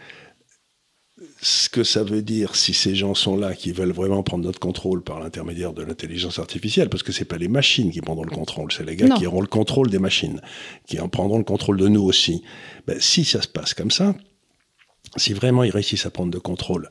ce 1.41 1.67
que 1.67 1.83
ça 1.83 2.03
veut 2.03 2.21
dire 2.21 2.55
si 2.55 2.73
ces 2.73 2.95
gens 2.95 3.13
sont 3.13 3.35
là, 3.35 3.53
qui 3.53 3.73
veulent 3.73 3.91
vraiment 3.91 4.23
prendre 4.23 4.45
notre 4.45 4.59
contrôle 4.59 5.03
par 5.03 5.19
l'intermédiaire 5.19 5.73
de 5.73 5.83
l'intelligence 5.83 6.39
artificielle, 6.39 6.89
parce 6.89 7.03
que 7.03 7.11
c'est 7.11 7.25
pas 7.25 7.37
les 7.37 7.49
machines 7.49 7.91
qui 7.91 7.99
prendront 7.99 8.23
le 8.23 8.31
contrôle, 8.33 8.71
c'est 8.71 8.85
les 8.85 8.95
gars 8.95 9.09
qui 9.17 9.27
auront 9.27 9.41
le 9.41 9.47
contrôle 9.47 9.89
des 9.89 9.99
machines, 9.99 10.41
qui 10.87 10.97
en 11.01 11.09
prendront 11.09 11.37
le 11.37 11.43
contrôle 11.43 11.77
de 11.77 11.89
nous 11.89 12.03
aussi. 12.03 12.41
Ben, 12.87 12.97
si 13.01 13.25
ça 13.25 13.41
se 13.41 13.49
passe 13.49 13.73
comme 13.73 13.91
ça, 13.91 14.15
si 15.17 15.33
vraiment 15.33 15.63
ils 15.63 15.71
réussissent 15.71 16.05
à 16.05 16.09
prendre 16.09 16.33
le 16.33 16.39
contrôle 16.39 16.89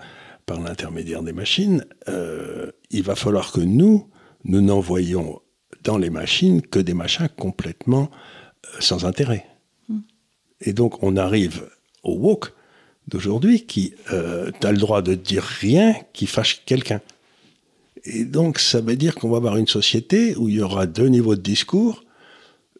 par 0.48 0.60
l'intermédiaire 0.60 1.22
des 1.22 1.34
machines, 1.34 1.84
euh, 2.08 2.72
il 2.90 3.02
va 3.02 3.14
falloir 3.14 3.52
que 3.52 3.60
nous, 3.60 4.08
nous 4.44 4.62
n'envoyions 4.62 5.40
dans 5.84 5.98
les 5.98 6.10
machines 6.10 6.62
que 6.62 6.78
des 6.78 6.94
machins 6.94 7.28
complètement 7.28 8.10
euh, 8.64 8.80
sans 8.80 9.04
intérêt. 9.04 9.44
Hmm. 9.88 10.00
Et 10.62 10.72
donc 10.72 11.02
on 11.02 11.16
arrive 11.16 11.68
au 12.02 12.14
woke 12.14 12.54
d'aujourd'hui 13.08 13.66
qui 13.66 13.94
euh, 14.12 14.50
a 14.64 14.72
le 14.72 14.78
droit 14.78 15.02
de 15.02 15.14
dire 15.14 15.42
rien 15.42 15.94
qui 16.14 16.26
fâche 16.26 16.62
quelqu'un. 16.64 17.02
Et 18.04 18.24
donc 18.24 18.58
ça 18.58 18.80
veut 18.80 18.96
dire 18.96 19.14
qu'on 19.16 19.28
va 19.28 19.36
avoir 19.36 19.58
une 19.58 19.68
société 19.68 20.34
où 20.36 20.48
il 20.48 20.56
y 20.56 20.62
aura 20.62 20.86
deux 20.86 21.08
niveaux 21.08 21.36
de 21.36 21.42
discours. 21.42 22.04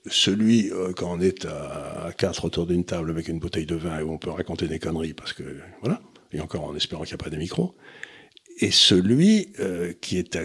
Celui 0.06 0.70
euh, 0.72 0.94
quand 0.96 1.12
on 1.12 1.20
est 1.20 1.44
à, 1.44 2.06
à 2.06 2.12
quatre 2.12 2.46
autour 2.46 2.64
d'une 2.66 2.84
table 2.84 3.10
avec 3.10 3.28
une 3.28 3.38
bouteille 3.38 3.66
de 3.66 3.74
vin 3.74 3.98
et 3.98 4.02
où 4.02 4.10
on 4.10 4.18
peut 4.18 4.30
raconter 4.30 4.68
des 4.68 4.78
conneries 4.78 5.12
parce 5.12 5.34
que 5.34 5.42
voilà 5.82 6.00
et 6.32 6.40
encore 6.40 6.64
en 6.64 6.76
espérant 6.76 7.04
qu'il 7.04 7.14
n'y 7.14 7.20
a 7.20 7.24
pas 7.24 7.30
de 7.30 7.36
micros, 7.36 7.76
et 8.60 8.70
celui 8.70 9.52
euh, 9.60 9.92
qui 10.00 10.18
est 10.18 10.36
à 10.36 10.44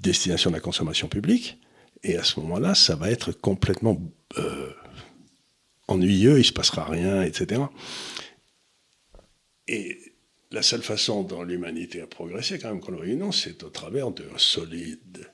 destination 0.00 0.50
de 0.50 0.56
la 0.56 0.60
consommation 0.60 1.08
publique. 1.08 1.58
Et 2.02 2.16
à 2.16 2.24
ce 2.24 2.38
moment-là, 2.40 2.74
ça 2.74 2.94
va 2.94 3.10
être 3.10 3.32
complètement 3.32 4.00
euh, 4.38 4.70
ennuyeux, 5.88 6.34
il 6.34 6.38
ne 6.38 6.42
se 6.42 6.52
passera 6.52 6.84
rien, 6.84 7.22
etc. 7.22 7.62
Et 9.68 9.98
la 10.52 10.62
seule 10.62 10.82
façon 10.82 11.22
dont 11.22 11.42
l'humanité 11.42 12.00
a 12.00 12.06
progressé, 12.06 12.58
quand 12.58 12.68
même, 12.68 12.80
qu'on 12.80 12.92
le 12.92 13.14
non, 13.14 13.32
c'est 13.32 13.62
au 13.64 13.70
travers 13.70 14.10
de 14.10 14.24
solides 14.36 15.28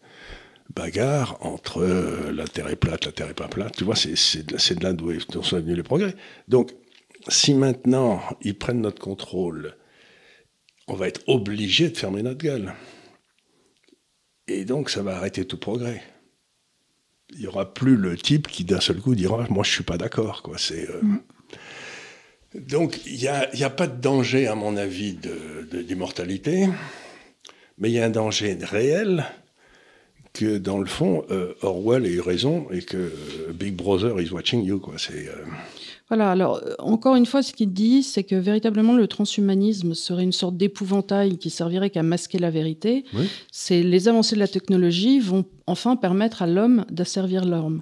bagarres 0.75 1.37
entre 1.45 1.83
euh, 1.83 2.33
la 2.33 2.47
Terre 2.47 2.68
est 2.68 2.77
plate, 2.77 3.05
la 3.05 3.12
Terre 3.12 3.29
est 3.29 3.35
pas 3.35 3.49
plate. 3.49 3.77
Tu 3.77 3.85
vois, 3.85 3.97
c'est 3.97 4.45
de 4.45 4.83
là 4.83 4.92
d'où 4.92 5.12
sont 5.21 5.57
venus 5.59 5.77
les 5.77 5.83
progrès. 5.83 6.14
Donc, 6.49 6.73
si 7.29 7.55
maintenant 7.55 8.21
ils 8.41 8.57
prennent 8.57 8.81
notre 8.81 9.01
contrôle, 9.01 9.77
on 10.89 10.95
va 10.95 11.09
être 11.09 11.23
obligé 11.27 11.89
de 11.89 11.97
fermer 11.97 12.23
notre 12.23 12.39
gueule. 12.39 12.75
Et 14.49 14.65
donc 14.65 14.91
ça 14.91 15.03
va 15.03 15.17
arrêter 15.17 15.45
tout 15.45 15.59
progrès. 15.59 16.03
Il 17.31 17.41
n'y 17.41 17.47
aura 17.47 17.73
plus 17.73 17.97
le 17.97 18.17
type 18.17 18.49
qui 18.49 18.65
d'un 18.65 18.81
seul 18.81 19.01
coup 19.01 19.15
dira 19.15 19.46
moi 19.49 19.65
je 19.65 19.71
suis 19.71 19.85
pas 19.85 19.96
d'accord 19.96 20.42
quoi. 20.42 20.59
C'est 20.59 20.88
euh, 20.90 21.01
mm. 21.03 21.21
donc 22.67 23.01
il 23.07 23.17
n'y 23.17 23.29
a, 23.29 23.49
a, 23.61 23.71
pas 23.71 23.87
de 23.87 24.01
danger 24.01 24.46
à 24.46 24.55
mon 24.55 24.77
avis 24.77 25.17
d'immortalité, 25.73 26.69
mais 27.79 27.90
il 27.90 27.94
y 27.94 28.01
a 28.01 28.05
un 28.05 28.11
danger 28.11 28.59
réel 28.61 29.25
que 30.35 30.59
dans 30.59 30.79
le 30.79 30.87
fond 30.87 31.25
euh, 31.31 31.55
Orwell 31.63 32.05
a 32.05 32.09
eu 32.09 32.21
raison 32.21 32.67
et 32.71 32.83
que 32.83 32.96
euh, 32.96 33.53
Big 33.53 33.75
Brother 33.75 34.21
is 34.21 34.31
watching 34.31 34.65
you 34.65 34.81
quoi. 34.81 34.94
C'est 34.99 35.29
voilà, 36.13 36.31
alors 36.31 36.60
euh, 36.63 36.75
encore 36.79 37.17
une 37.17 37.25
fois, 37.25 37.42
ce 37.42 37.54
qu'il 37.54 37.73
dit, 37.73 38.02
c'est 38.02 38.23
que 38.23 38.35
véritablement 38.35 38.92
le 38.92 39.06
transhumanisme 39.06 39.94
serait 39.94 40.25
une 40.25 40.33
sorte 40.33 40.58
d'épouvantail 40.58 41.38
qui 41.38 41.48
servirait 41.48 41.88
qu'à 41.88 42.02
masquer 42.02 42.38
la 42.38 42.50
vérité. 42.50 43.06
C'est 43.50 43.83
les 43.83 44.08
avancées 44.08 44.35
de 44.35 44.40
la 44.40 44.46
technologie 44.46 45.21
vont 45.21 45.46
enfin 45.67 45.96
permettre 45.96 46.42
à 46.42 46.46
l'homme 46.46 46.85
d'asservir 46.90 47.46
l'homme. 47.46 47.81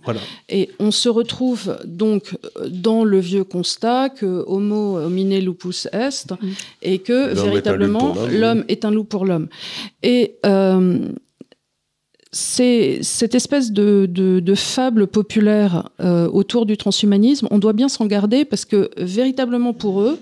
Et 0.49 0.71
on 0.79 0.93
se 0.93 1.09
retrouve 1.09 1.77
donc 1.85 2.37
euh, 2.57 2.69
dans 2.71 3.03
le 3.03 3.19
vieux 3.19 3.43
constat 3.43 4.11
que 4.11 4.45
Homo 4.47 4.99
homine 4.99 5.37
lupus 5.41 5.89
est 5.91 6.33
et 6.83 7.01
que 7.01 7.35
véritablement 7.35 8.15
l'homme 8.31 8.65
est 8.69 8.85
un 8.85 8.93
loup 8.93 9.03
pour 9.03 9.25
l'homme. 9.25 9.49
Et 10.05 10.37
euh, 10.47 11.01
cette 12.33 13.35
espèce 13.35 13.73
de, 13.73 14.07
de, 14.07 14.55
fable 14.55 15.09
populaire 15.09 15.91
euh, 16.01 16.29
autour 16.29 16.65
du 16.65 16.77
transhumanisme. 16.77 17.49
On 17.51 17.59
doit 17.59 17.73
bien 17.73 17.89
s'en 17.89 18.07
garder 18.07 18.45
parce 18.45 18.65
que 18.65 18.91
véritablement 18.97 19.73
pour 19.73 20.01
eux, 20.01 20.19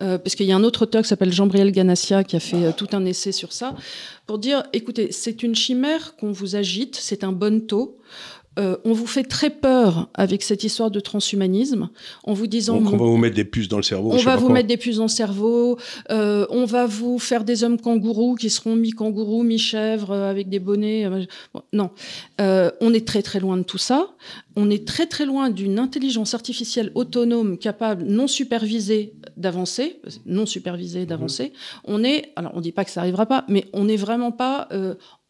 euh, 0.00 0.16
parce 0.16 0.34
qu'il 0.36 0.46
y 0.46 0.52
a 0.52 0.56
un 0.56 0.64
autre 0.64 0.82
auteur 0.82 1.02
qui 1.02 1.08
s'appelle 1.08 1.32
Jean-Briel 1.32 1.70
Ganassia 1.70 2.24
qui 2.24 2.36
a 2.36 2.40
fait 2.40 2.64
euh, 2.64 2.72
tout 2.74 2.88
un 2.92 3.04
essai 3.04 3.32
sur 3.32 3.52
ça, 3.52 3.74
pour 4.26 4.38
dire, 4.38 4.62
écoutez, 4.72 5.12
c'est 5.12 5.42
une 5.42 5.54
chimère 5.54 6.16
qu'on 6.16 6.32
vous 6.32 6.56
agite, 6.56 6.96
c'est 6.96 7.24
un 7.24 7.32
bon 7.32 7.60
taux. 7.60 7.98
Euh, 8.60 8.76
on 8.84 8.92
vous 8.92 9.06
fait 9.06 9.24
très 9.24 9.48
peur 9.48 10.10
avec 10.12 10.42
cette 10.42 10.64
histoire 10.64 10.90
de 10.90 11.00
transhumanisme 11.00 11.88
en 12.24 12.34
vous 12.34 12.46
disant 12.46 12.76
on 12.76 12.80
va 12.80 12.96
vous 12.96 13.16
mettre 13.16 13.36
des 13.36 13.44
puces 13.44 13.68
dans 13.68 13.78
le 13.78 13.82
cerveau. 13.82 14.12
On 14.12 14.18
va 14.18 14.36
vous 14.36 14.50
mettre 14.50 14.68
des 14.68 14.76
puces 14.76 14.98
dans 14.98 15.04
le 15.04 15.08
cerveau. 15.08 15.78
Euh, 16.10 16.46
on 16.50 16.66
va 16.66 16.86
vous 16.86 17.18
faire 17.18 17.44
des 17.44 17.64
hommes 17.64 17.80
kangourous 17.80 18.34
qui 18.34 18.50
seront 18.50 18.76
mi-kangourous, 18.76 19.44
mi-chèvres 19.44 20.10
euh, 20.10 20.30
avec 20.30 20.50
des 20.50 20.58
bonnets. 20.58 21.08
non, 21.72 21.90
on 22.38 22.94
est 22.94 23.06
très 23.06 23.22
très 23.22 23.40
loin 23.40 23.56
de 23.56 23.62
tout 23.62 23.78
ça. 23.78 24.08
On 24.56 24.68
est 24.68 24.86
très 24.86 25.06
très 25.06 25.24
loin 25.24 25.48
d'une 25.48 25.78
intelligence 25.78 26.34
artificielle 26.34 26.90
autonome 26.94 27.56
capable, 27.56 28.04
non 28.04 28.26
supervisée, 28.26 29.14
d'avancer, 29.36 30.00
non 30.26 30.44
supervisée 30.44 31.06
d'avancer. 31.06 31.44
Mhm. 31.44 31.50
On 31.84 32.04
est, 32.04 32.32
alors 32.36 32.52
on 32.54 32.60
dit 32.60 32.72
pas 32.72 32.84
que 32.84 32.90
ça 32.90 33.00
arrivera 33.00 33.26
pas, 33.26 33.44
mais 33.48 33.66
on 33.72 33.84
n'est 33.84 33.96
vraiment 33.96 34.32
pas 34.32 34.68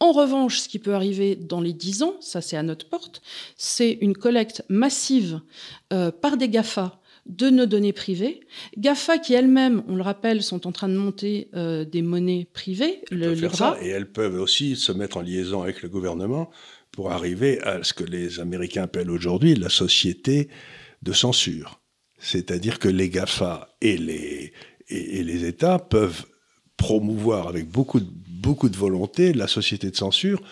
en 0.01 0.13
revanche, 0.13 0.61
ce 0.61 0.69
qui 0.69 0.79
peut 0.79 0.95
arriver 0.95 1.37
dans 1.37 1.61
les 1.61 1.75
10 1.75 2.03
ans, 2.03 2.17
ça 2.21 2.41
c'est 2.41 2.57
à 2.57 2.63
notre 2.63 2.89
porte, 2.89 3.21
c'est 3.57 3.99
une 4.01 4.17
collecte 4.17 4.65
massive 4.69 5.41
euh, 5.93 6.11
par 6.11 6.39
des 6.39 6.49
GAFA 6.49 6.99
de 7.27 7.51
nos 7.51 7.67
données 7.67 7.93
privées. 7.93 8.41
GAFA 8.79 9.19
qui 9.19 9.35
elles-mêmes, 9.35 9.83
on 9.89 9.95
le 9.95 10.03
rappelle, 10.03 10.43
sont 10.43 10.67
en 10.67 10.73
train 10.73 10.89
de 10.89 10.97
monter 10.97 11.49
euh, 11.55 11.85
des 11.85 12.01
monnaies 12.01 12.49
privées. 12.53 13.03
le, 13.11 13.37
faire 13.37 13.55
ça, 13.55 13.77
et 13.83 13.89
elles 13.89 14.11
peuvent 14.11 14.41
aussi 14.41 14.75
se 14.75 14.91
mettre 14.91 15.19
en 15.19 15.21
liaison 15.21 15.63
avec 15.63 15.83
le 15.83 15.91
gouvernement 15.91 16.51
pour 16.93 17.13
arriver 17.13 17.61
à 17.61 17.85
ce 17.85 17.93
que 17.93 18.05
les 18.05 18.41
Américains 18.41 18.85
appellent 18.85 19.11
aujourd'hui 19.11 19.55
la 19.55 19.69
société 19.69 20.49
de 21.03 21.13
censure. 21.13 21.81
C'est-à-dire 22.19 22.79
que 22.79 22.89
les 22.89 23.11
GAFA 23.11 23.69
et 23.83 23.99
les, 23.99 24.53
et 24.89 25.23
les 25.23 25.45
États 25.45 25.79
peuvent 25.79 26.25
promouvoir 26.77 27.49
avec 27.49 27.69
beaucoup 27.69 28.01
de 28.01 28.09
beaucoup 28.41 28.68
de 28.68 28.76
volonté 28.76 29.32
la 29.32 29.47
société 29.47 29.91
de 29.91 29.97
censure 29.97 30.43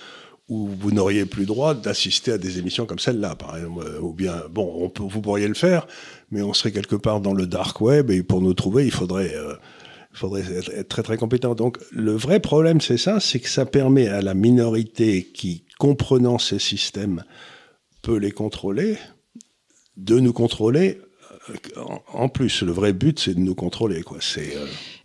où 0.49 0.67
vous 0.67 0.93
n'auriez 0.93 1.27
plus 1.27 1.45
droit 1.45 1.75
d'assister 1.75 2.33
à 2.33 2.39
des 2.39 2.59
émissions 2.59 2.87
comme 2.87 2.99
celle-là, 2.99 3.35
par 3.35 3.57
exemple. 3.57 3.85
Euh, 3.87 4.01
ou 4.01 4.13
bien, 4.13 4.43
bon, 4.51 4.91
on 4.99 5.07
vous 5.07 5.21
pourriez 5.21 5.47
le 5.47 5.55
faire, 5.55 5.87
mais 6.31 6.43
on 6.43 6.55
serait 6.55 6.73
quelque 6.73 6.97
part 6.97 7.21
dans 7.21 7.35
le 7.35 7.47
dark 7.47 7.81
web, 7.81 8.11
et 8.11 8.23
pour 8.23 8.41
nous 8.41 8.55
trouver, 8.55 8.87
il 8.87 8.91
faudrait, 8.91 9.35
euh, 9.35 9.55
faudrait 10.13 10.45
être, 10.73 10.89
très 10.89 11.03
très 11.03 11.19
compétent. 11.19 11.55
Donc, 11.55 11.79
le 11.93 12.13
vrai 12.13 12.41
problème, 12.41 12.81
c'est 12.81 12.97
ça, 12.97 13.21
c'est 13.21 13.41
que 13.41 13.49
ça 13.49 13.67
permet 13.67 14.09
à 14.09 14.23
la 14.23 14.33
minorité 14.33 15.25
qui, 15.35 15.65
comprenant 15.79 16.39
ces 16.39 16.59
systèmes, 16.59 17.25
peut 18.01 18.17
les 18.17 18.33
contrôler, 18.33 18.97
de 19.99 20.19
nous 20.19 20.33
contrôler. 20.33 20.99
Euh, 21.51 21.83
en 22.15 22.31
plus, 22.31 22.63
le 22.63 22.73
vrai 22.73 22.95
but, 22.95 23.19
c'est 23.19 23.35
de 23.35 23.41
nous 23.41 23.55
contrôler, 23.55 24.03
quoi. 24.03 24.19
C'est 24.21 24.55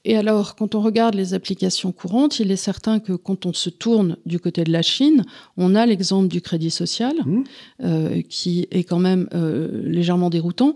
et 0.06 0.18
alors, 0.18 0.56
quand 0.56 0.76
on 0.76 0.82
regarde 0.82 1.16
les 1.16 1.34
applications 1.34 1.93
courantes, 1.93 2.39
il 2.39 2.51
est 2.51 2.58
certain 2.58 2.99
que 2.99 3.14
quand 3.14 3.45
on 3.45 3.54
se 3.54 3.70
tourne 3.70 4.18
du 4.26 4.38
côté 4.38 4.66
de 4.66 4.72
la 4.72 4.82
Chine, 4.82 5.24
on 5.56 5.76
a 5.76 5.86
l'exemple 5.86 6.28
du 6.28 6.41
crédit 6.41 6.72
social, 6.72 7.16
mmh. 7.26 7.43
euh, 7.84 8.22
qui 8.28 8.68
est 8.72 8.84
quand 8.84 8.99
même 8.99 9.30
euh, 9.34 9.82
légèrement 9.86 10.30
déroutant. 10.30 10.74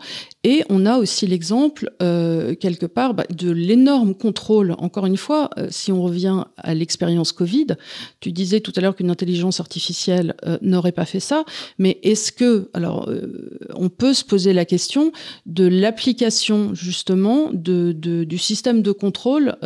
Et 0.47 0.63
on 0.69 0.85
a 0.85 0.97
aussi 0.97 1.27
l'exemple, 1.27 1.91
euh, 2.01 2.55
quelque 2.55 2.85
part, 2.85 3.13
bah, 3.13 3.25
de 3.35 3.51
l'énorme 3.51 4.15
contrôle. 4.15 4.75
Encore 4.77 5.05
une 5.05 5.17
fois, 5.17 5.49
euh, 5.57 5.67
si 5.71 5.91
on 5.91 6.01
revient 6.01 6.45
à 6.55 6.73
l'expérience 6.73 7.33
Covid, 7.33 7.67
tu 8.21 8.31
disais 8.31 8.61
tout 8.61 8.71
à 8.77 8.79
l'heure 8.79 8.95
qu'une 8.95 9.09
intelligence 9.09 9.59
artificielle 9.59 10.35
euh, 10.45 10.57
n'aurait 10.61 10.93
pas 10.93 11.03
fait 11.03 11.19
ça, 11.19 11.43
mais 11.79 11.99
est-ce 12.01 12.31
que, 12.31 12.69
alors, 12.73 13.11
on 13.75 13.89
peut 13.89 14.13
se 14.13 14.23
poser 14.23 14.53
la 14.53 14.63
question 14.63 15.11
de 15.45 15.67
l'application 15.67 16.73
justement 16.73 17.49
de, 17.51 17.91
du 17.91 18.37
système 18.37 18.81
de 18.81 18.93
contrôle 18.93 19.57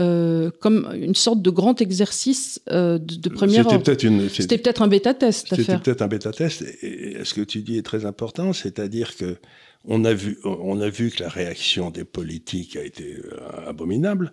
comme 0.60 0.90
une 0.96 1.14
sorte 1.14 1.44
de 1.44 1.50
grand 1.52 1.80
exercice 1.80 2.60
de, 2.68 2.98
de 2.98 3.30
première. 3.30 3.66
C'était 3.66 3.84
peut-être 3.84 4.04
une. 4.04 4.30
C'était 4.30 4.58
peut-être 4.58 4.82
un 4.82 4.88
bêta 4.88 5.14
test. 5.14 5.48
C'était 5.56 5.78
peut-être 5.78 6.02
un 6.02 6.08
bêta 6.08 6.32
test. 6.32 6.64
Et, 6.82 7.24
ce 7.24 7.36
que 7.36 7.42
tu 7.42 7.62
dis 7.62 7.78
est 7.78 7.86
très 7.86 8.06
important, 8.06 8.52
c'est-à-dire 8.54 9.16
que 9.16 9.38
on 9.86 10.06
a 10.06 10.14
vu, 10.14 10.38
on 10.44 10.80
a 10.80 10.90
vu 10.90 11.12
que 11.12 11.24
la 11.24 11.30
réaction 11.30 11.90
des 11.90 12.04
politiques 12.04 12.76
a 12.76 12.84
été 12.84 13.18
euh, 13.18 13.70
abominable. 13.70 14.32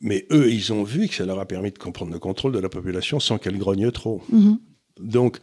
Mais 0.00 0.26
eux, 0.30 0.52
ils 0.52 0.72
ont 0.72 0.82
vu 0.82 1.08
que 1.08 1.14
ça 1.14 1.24
leur 1.24 1.38
a 1.38 1.46
permis 1.46 1.70
de 1.70 1.78
comprendre 1.78 2.12
le 2.12 2.18
contrôle 2.18 2.52
de 2.52 2.58
la 2.58 2.68
population 2.68 3.20
sans 3.20 3.38
qu'elle 3.38 3.58
grogne 3.58 3.90
trop. 3.90 4.22
Mhm. 4.28 4.58
Donc, 5.00 5.38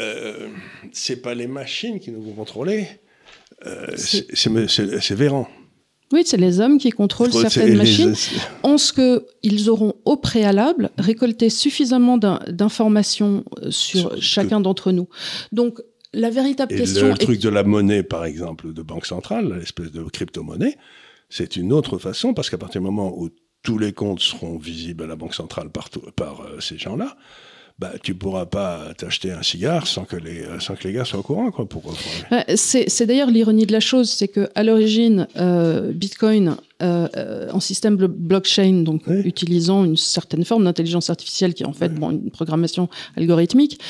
euh, 0.00 0.48
c'est 0.92 1.22
pas 1.22 1.34
les 1.34 1.46
machines 1.46 1.98
qui 1.98 2.10
nous 2.10 2.22
vont 2.22 2.32
contrôler, 2.32 2.86
euh, 3.66 3.86
c'est 3.96 5.14
Véran. 5.14 5.48
Oui, 6.12 6.22
c'est 6.24 6.38
les 6.38 6.60
hommes 6.60 6.78
qui 6.78 6.90
contrôlent 6.90 7.32
certaines 7.32 7.76
machines, 7.76 8.14
en 8.62 8.78
ce 8.78 8.92
qu'ils 8.92 9.68
auront 9.68 9.94
au 10.06 10.16
préalable 10.16 10.90
récolté 10.96 11.50
suffisamment 11.50 12.16
d'informations 12.16 13.44
euh, 13.62 13.70
sur, 13.70 14.20
chacun 14.22 14.60
d'entre 14.60 14.90
nous. 14.90 15.08
Donc, 15.52 15.80
la 16.12 16.30
véritable 16.30 16.74
et 16.74 16.78
question. 16.78 17.08
Le 17.08 17.16
truc 17.16 17.40
de 17.40 17.48
la 17.48 17.64
monnaie, 17.64 18.02
par 18.02 18.24
exemple, 18.24 18.72
de 18.72 18.82
banque 18.82 19.06
centrale, 19.06 19.58
l'espèce 19.58 19.92
de 19.92 20.02
crypto-monnaie, 20.02 20.76
c'est 21.28 21.56
une 21.56 21.72
autre 21.72 21.98
façon, 21.98 22.34
parce 22.34 22.50
qu'à 22.50 22.58
partir 22.58 22.80
du 22.80 22.86
moment 22.86 23.12
où 23.16 23.28
tous 23.62 23.78
les 23.78 23.92
comptes 23.92 24.20
seront 24.20 24.56
visibles 24.56 25.04
à 25.04 25.06
la 25.06 25.16
banque 25.16 25.34
centrale 25.34 25.70
par, 25.70 25.90
par 26.16 26.40
euh, 26.40 26.60
ces 26.60 26.78
gens-là, 26.78 27.16
bah, 27.78 27.92
tu 28.02 28.14
pourras 28.14 28.46
pas 28.46 28.92
t'acheter 28.96 29.30
un 29.30 29.42
cigare 29.42 29.86
sans 29.86 30.04
que 30.04 30.16
les, 30.16 30.42
euh, 30.42 30.58
sans 30.58 30.74
que 30.74 30.88
les 30.88 30.94
gars 30.94 31.04
soient 31.04 31.20
au 31.20 31.22
courant. 31.22 31.50
Quoi, 31.52 31.68
pour, 31.68 31.94
c'est 32.56 33.06
d'ailleurs 33.06 33.30
l'ironie 33.30 33.66
de 33.66 33.72
la 33.72 33.80
chose, 33.80 34.10
c'est 34.10 34.26
que 34.26 34.48
à 34.56 34.64
l'origine, 34.64 35.28
euh, 35.36 35.92
Bitcoin, 35.92 36.56
en 36.80 37.60
système 37.60 37.96
blockchain, 37.96 38.82
donc 38.84 39.02
utilisant 39.08 39.84
une 39.84 39.96
certaine 39.96 40.44
forme 40.44 40.64
d'intelligence 40.64 41.10
artificielle 41.10 41.52
qui 41.52 41.64
est 41.64 41.66
en 41.66 41.72
fait 41.72 41.92
bon, 41.92 42.12
une 42.12 42.30
programmation 42.30 42.88
algorithmique, 43.16 43.80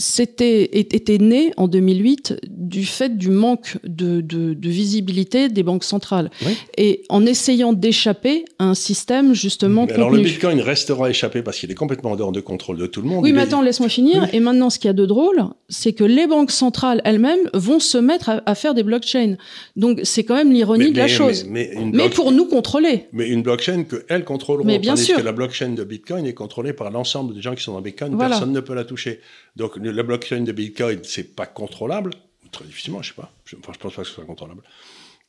c'était 0.00 0.78
était 0.78 1.18
né 1.18 1.52
en 1.58 1.68
2008 1.68 2.40
du 2.48 2.86
fait 2.86 3.18
du 3.18 3.28
manque 3.28 3.76
de, 3.84 4.56
visibilité 4.60 5.48
des 5.48 5.62
banques 5.62 5.84
centrales 5.84 6.30
et 6.78 7.02
en 7.10 7.26
essayant 7.26 7.74
d'échapper 7.74 8.46
à 8.58 8.64
un 8.64 8.74
système 8.74 9.34
justement. 9.34 9.84
Mais 9.86 9.92
alors 9.92 10.10
le 10.10 10.22
Bitcoin 10.22 10.60
restera 10.60 11.10
échappé 11.10 11.42
parce 11.42 11.58
qu'il 11.58 11.70
est 11.70 11.74
complètement 11.74 12.12
en 12.12 12.16
dehors 12.16 12.32
de 12.32 12.40
contrôle 12.40 12.78
de 12.78 12.86
tout 12.86 13.02
le 13.02 13.08
monde. 13.08 13.24
Oui, 13.24 13.32
mais 13.32 13.42
attends, 13.42 13.60
laisse-moi 13.60 13.90
finir. 13.90 14.26
Et 14.32 14.40
maintenant, 14.40 14.70
ce 14.70 14.78
qu'il 14.78 14.88
y 14.88 14.90
a 14.90 14.94
de 14.94 15.04
drôle, 15.04 15.44
c'est 15.68 15.92
que 15.92 16.04
les 16.04 16.26
banques 16.26 16.50
centrales 16.50 17.02
elles-mêmes 17.04 17.50
vont 17.52 17.78
se 17.78 17.98
mettre 17.98 18.40
à, 18.46 18.54
faire 18.54 18.72
des 18.72 18.82
blockchains. 18.82 19.36
Donc 19.76 20.00
c'est 20.04 20.24
quand 20.24 20.34
même 20.34 20.50
l'ironie 20.50 20.92
de 20.92 20.96
la 20.96 21.08
chose. 21.08 21.44
Mais, 21.46 21.70
pour 22.14 22.32
nous 22.32 22.46
contrôler. 22.46 23.06
Mais 23.12 23.28
une 23.28 23.42
blockchain 23.42 23.84
que 23.84 24.04
elles 24.08 24.24
contrôleront. 24.24 24.64
Mais 24.64 24.78
bien 24.78 24.96
sûr. 24.96 25.16
que 25.16 25.22
la 25.22 25.32
blockchain 25.32 25.70
de 25.70 25.84
Bitcoin 25.84 26.24
est 26.26 26.34
contrôlée 26.34 26.72
par 26.72 26.90
l'ensemble 26.90 27.34
des 27.34 27.42
gens 27.42 27.54
qui 27.54 27.62
sont 27.62 27.74
dans 27.74 27.82
Bitcoin. 27.82 28.16
Personne 28.16 28.52
ne 28.52 28.60
peut 28.60 28.74
la 28.74 28.84
toucher. 28.84 29.20
Donc 29.56 29.78
la 29.90 30.02
blockchain 30.02 30.42
de 30.42 30.52
Bitcoin, 30.52 31.00
c'est 31.02 31.34
pas 31.34 31.46
contrôlable, 31.46 32.10
très 32.52 32.64
difficilement, 32.64 33.02
je 33.02 33.08
sais 33.08 33.14
pas. 33.14 33.32
Je, 33.44 33.56
enfin, 33.56 33.72
je 33.74 33.78
pense 33.78 33.94
pas 33.94 34.02
que 34.02 34.08
ce 34.08 34.14
soit 34.14 34.24
contrôlable. 34.24 34.62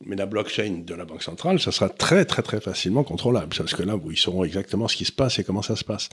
Mais 0.06 0.16
la 0.16 0.26
blockchain 0.26 0.84
de 0.86 0.96
la 0.96 1.06
banque 1.06 1.24
centrale, 1.24 1.60
ça 1.60 1.72
sera 1.72 1.90
très 1.90 2.26
très 2.26 2.42
très 2.42 2.60
facilement 2.60 3.04
contrôlable, 3.04 3.54
parce 3.56 3.74
que 3.74 3.84
là, 3.84 4.00
ils 4.10 4.18
sauront 4.18 4.44
exactement 4.44 4.88
ce 4.88 4.96
qui 4.96 5.06
se 5.06 5.12
passe 5.12 5.38
et 5.40 5.44
comment 5.44 5.62
ça 5.62 5.76
se 5.76 5.84
passe. 5.84 6.10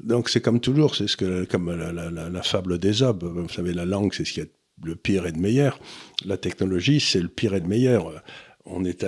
Donc 0.00 0.28
c'est 0.28 0.40
comme 0.40 0.60
toujours, 0.60 0.94
c'est 0.94 1.08
ce 1.08 1.16
que 1.16 1.44
comme 1.44 1.74
la, 1.74 2.42
fable 2.42 2.78
des 2.78 3.02
hommes. 3.02 3.18
Vous 3.20 3.48
savez, 3.48 3.72
la 3.72 3.84
langue, 3.84 4.14
c'est 4.14 4.24
ce 4.24 4.32
qui 4.32 4.40
est 4.40 4.52
le 4.84 4.94
pire 4.94 5.26
et 5.26 5.32
le 5.32 5.40
meilleur. 5.40 5.80
La 6.24 6.36
technologie, 6.36 7.00
c'est 7.00 7.20
le 7.20 7.28
pire 7.28 7.54
et 7.54 7.60
le 7.60 7.66
meilleur. 7.66 8.22
On 8.64 8.84
est 8.84 9.04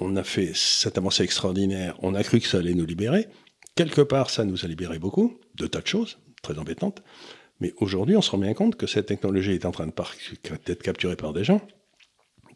on 0.00 0.16
a 0.16 0.24
fait 0.24 0.50
cette 0.54 0.98
avancée 0.98 1.22
extraordinaire. 1.22 1.96
On 2.02 2.14
a 2.16 2.24
cru 2.24 2.40
que 2.40 2.48
ça 2.48 2.58
allait 2.58 2.74
nous 2.74 2.86
libérer. 2.86 3.28
Quelque 3.76 4.00
part, 4.00 4.30
ça 4.30 4.44
nous 4.44 4.64
a 4.64 4.68
libéré 4.68 4.98
beaucoup 4.98 5.38
de 5.54 5.68
tas 5.68 5.80
de 5.80 5.86
choses 5.86 6.18
très 6.42 6.58
embêtantes. 6.58 7.02
Mais 7.60 7.72
aujourd'hui, 7.78 8.16
on 8.16 8.22
se 8.22 8.30
rend 8.30 8.38
bien 8.38 8.54
compte 8.54 8.76
que 8.76 8.86
cette 8.86 9.06
technologie 9.06 9.52
est 9.52 9.64
en 9.64 9.70
train 9.70 9.86
d'être 9.86 10.82
capturée 10.82 11.16
par 11.16 11.32
des 11.32 11.44
gens 11.44 11.60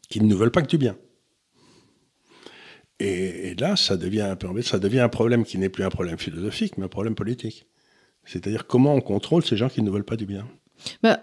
qui 0.09 0.21
ne 0.21 0.35
veulent 0.35 0.51
pas 0.51 0.63
que 0.63 0.69
du 0.69 0.79
bien. 0.79 0.97
Et, 3.01 3.55
là, 3.55 3.77
ça 3.77 3.97
devient, 3.97 4.23
un 4.23 4.37
peu, 4.37 4.63
ça 4.63 4.79
un 4.83 5.09
problème 5.09 5.45
qui 5.45 5.59
n'est 5.59 5.69
plus 5.69 5.85
un 5.85 5.91
problème 5.91 6.19
philosophique, 6.19 6.77
mais 6.79 6.87
un 6.87 6.89
problème 6.89 7.15
politique. 7.15 7.67
C'est-à-dire 8.25 8.67
comment 8.67 8.95
on 8.95 9.01
contrôle 9.01 9.45
ces 9.45 9.57
gens 9.57 9.69
qui 9.69 9.83
ne 9.83 9.91
veulent 9.91 10.05
pas 10.05 10.17
du 10.17 10.27
bien. 10.27 10.49
Bah, 11.03 11.21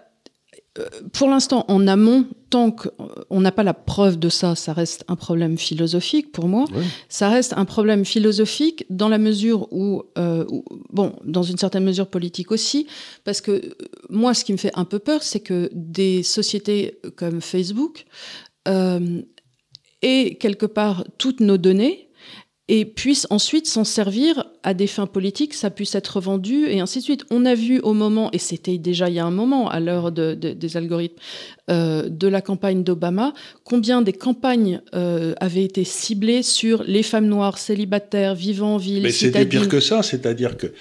pour 1.12 1.28
l'instant, 1.28 1.64
en 1.68 1.86
amont, 1.86 2.26
tant 2.50 2.70
qu'on 2.70 3.40
n'a 3.40 3.52
pas 3.52 3.62
la 3.62 3.74
preuve 3.74 4.18
de 4.18 4.28
ça, 4.28 4.54
ça 4.54 4.72
reste 4.72 5.04
un 5.08 5.16
problème 5.16 5.58
philosophique 5.58 6.32
pour 6.32 6.48
moi. 6.48 6.64
Ça 7.08 7.28
reste 7.28 7.54
un 7.56 7.64
problème 7.64 8.04
philosophique 8.04 8.84
dans 8.90 9.08
la 9.08 9.18
mesure 9.18 9.68
euh, 9.72 10.44
où, 10.48 10.64
bon, 10.90 11.16
dans 11.24 11.42
une 11.42 11.58
certaine 11.58 11.84
mesure 11.84 12.08
politique 12.08 12.52
aussi, 12.52 12.86
parce 13.24 13.40
que 13.40 13.52
euh, 13.52 13.74
moi, 14.10 14.34
ce 14.34 14.44
qui 14.44 14.52
me 14.52 14.58
fait 14.58 14.72
un 14.74 14.84
peu 14.84 14.98
peur, 14.98 15.22
c'est 15.22 15.40
que 15.40 15.70
des 15.72 16.22
sociétés 16.22 17.00
comme 17.16 17.40
Facebook 17.40 18.04
euh, 18.68 19.22
aient 20.02 20.36
quelque 20.40 20.66
part 20.66 21.04
toutes 21.18 21.40
nos 21.40 21.56
données 21.56 22.05
et 22.68 22.84
puisse 22.84 23.28
ensuite 23.30 23.66
s'en 23.66 23.84
servir 23.84 24.44
à 24.64 24.74
des 24.74 24.88
fins 24.88 25.06
politiques, 25.06 25.54
ça 25.54 25.70
puisse 25.70 25.94
être 25.94 26.20
vendu 26.20 26.66
et 26.66 26.80
ainsi 26.80 26.98
de 26.98 27.04
suite. 27.04 27.24
On 27.30 27.44
a 27.44 27.54
vu 27.54 27.78
au 27.80 27.92
moment, 27.92 28.28
et 28.32 28.38
c'était 28.38 28.76
déjà 28.76 29.08
il 29.08 29.14
y 29.14 29.18
a 29.20 29.24
un 29.24 29.30
moment, 29.30 29.68
à 29.68 29.78
l'heure 29.78 30.10
de, 30.10 30.34
des 30.34 30.76
algorithmes 30.76 31.16
euh, 31.70 32.08
de 32.08 32.26
la 32.26 32.40
campagne 32.40 32.82
d'Obama, 32.82 33.34
combien 33.62 34.02
des 34.02 34.12
campagnes 34.12 34.80
euh, 34.94 35.34
avaient 35.38 35.62
été 35.62 35.84
ciblées 35.84 36.42
sur 36.42 36.82
les 36.82 37.04
femmes 37.04 37.26
noires 37.26 37.58
célibataires 37.58 38.34
vivant 38.34 38.74
en 38.74 38.78
ville. 38.78 39.04
Mais 39.04 39.12
c'était 39.12 39.46
pire 39.46 39.68
que 39.68 39.78
ça, 39.78 40.02
c'est-à-dire 40.02 40.56
que 40.56 40.72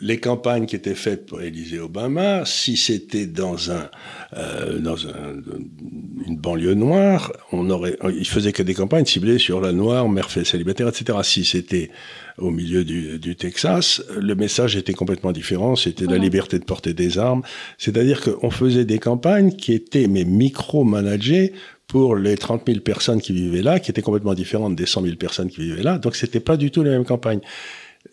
les 0.00 0.18
campagnes 0.18 0.66
qui 0.66 0.76
étaient 0.76 0.94
faites 0.94 1.26
pour 1.26 1.42
Élisée 1.42 1.78
Obama, 1.78 2.44
si 2.46 2.76
c'était 2.76 3.26
dans 3.26 3.70
un 3.70 3.90
euh, 4.36 4.78
dans 4.78 4.96
une 4.96 6.36
banlieue 6.36 6.74
noire, 6.74 7.32
on 7.52 7.68
aurait, 7.70 7.96
il 8.16 8.26
faisait 8.26 8.52
que 8.52 8.62
des 8.62 8.74
campagnes 8.74 9.04
ciblées 9.04 9.38
sur 9.38 9.60
la 9.60 9.72
noire, 9.72 10.08
mère 10.08 10.30
fait 10.30 10.44
célibataire, 10.44 10.88
etc. 10.88 11.18
Si 11.22 11.44
c'était 11.44 11.90
au 12.38 12.50
milieu 12.50 12.84
du, 12.84 13.18
du, 13.18 13.36
Texas, 13.36 14.02
le 14.18 14.34
message 14.34 14.76
était 14.76 14.94
complètement 14.94 15.32
différent. 15.32 15.76
C'était 15.76 16.06
la 16.06 16.16
liberté 16.16 16.58
de 16.58 16.64
porter 16.64 16.94
des 16.94 17.18
armes. 17.18 17.42
C'est-à-dire 17.76 18.22
qu'on 18.22 18.50
faisait 18.50 18.84
des 18.84 18.98
campagnes 18.98 19.52
qui 19.52 19.72
étaient 19.72 20.06
mais 20.06 20.24
micro-managées 20.24 21.52
pour 21.90 22.14
les 22.14 22.36
30 22.36 22.62
000 22.66 22.80
personnes 22.80 23.20
qui 23.20 23.32
vivaient 23.32 23.62
là, 23.62 23.80
qui 23.80 23.90
étaient 23.90 24.00
complètement 24.00 24.34
différentes 24.34 24.76
des 24.76 24.86
100 24.86 25.02
000 25.02 25.16
personnes 25.16 25.50
qui 25.50 25.62
vivaient 25.62 25.82
là. 25.82 25.98
Donc 25.98 26.14
c'était 26.14 26.40
pas 26.40 26.56
du 26.56 26.70
tout 26.70 26.82
les 26.82 26.90
mêmes 26.90 27.04
campagnes. 27.04 27.40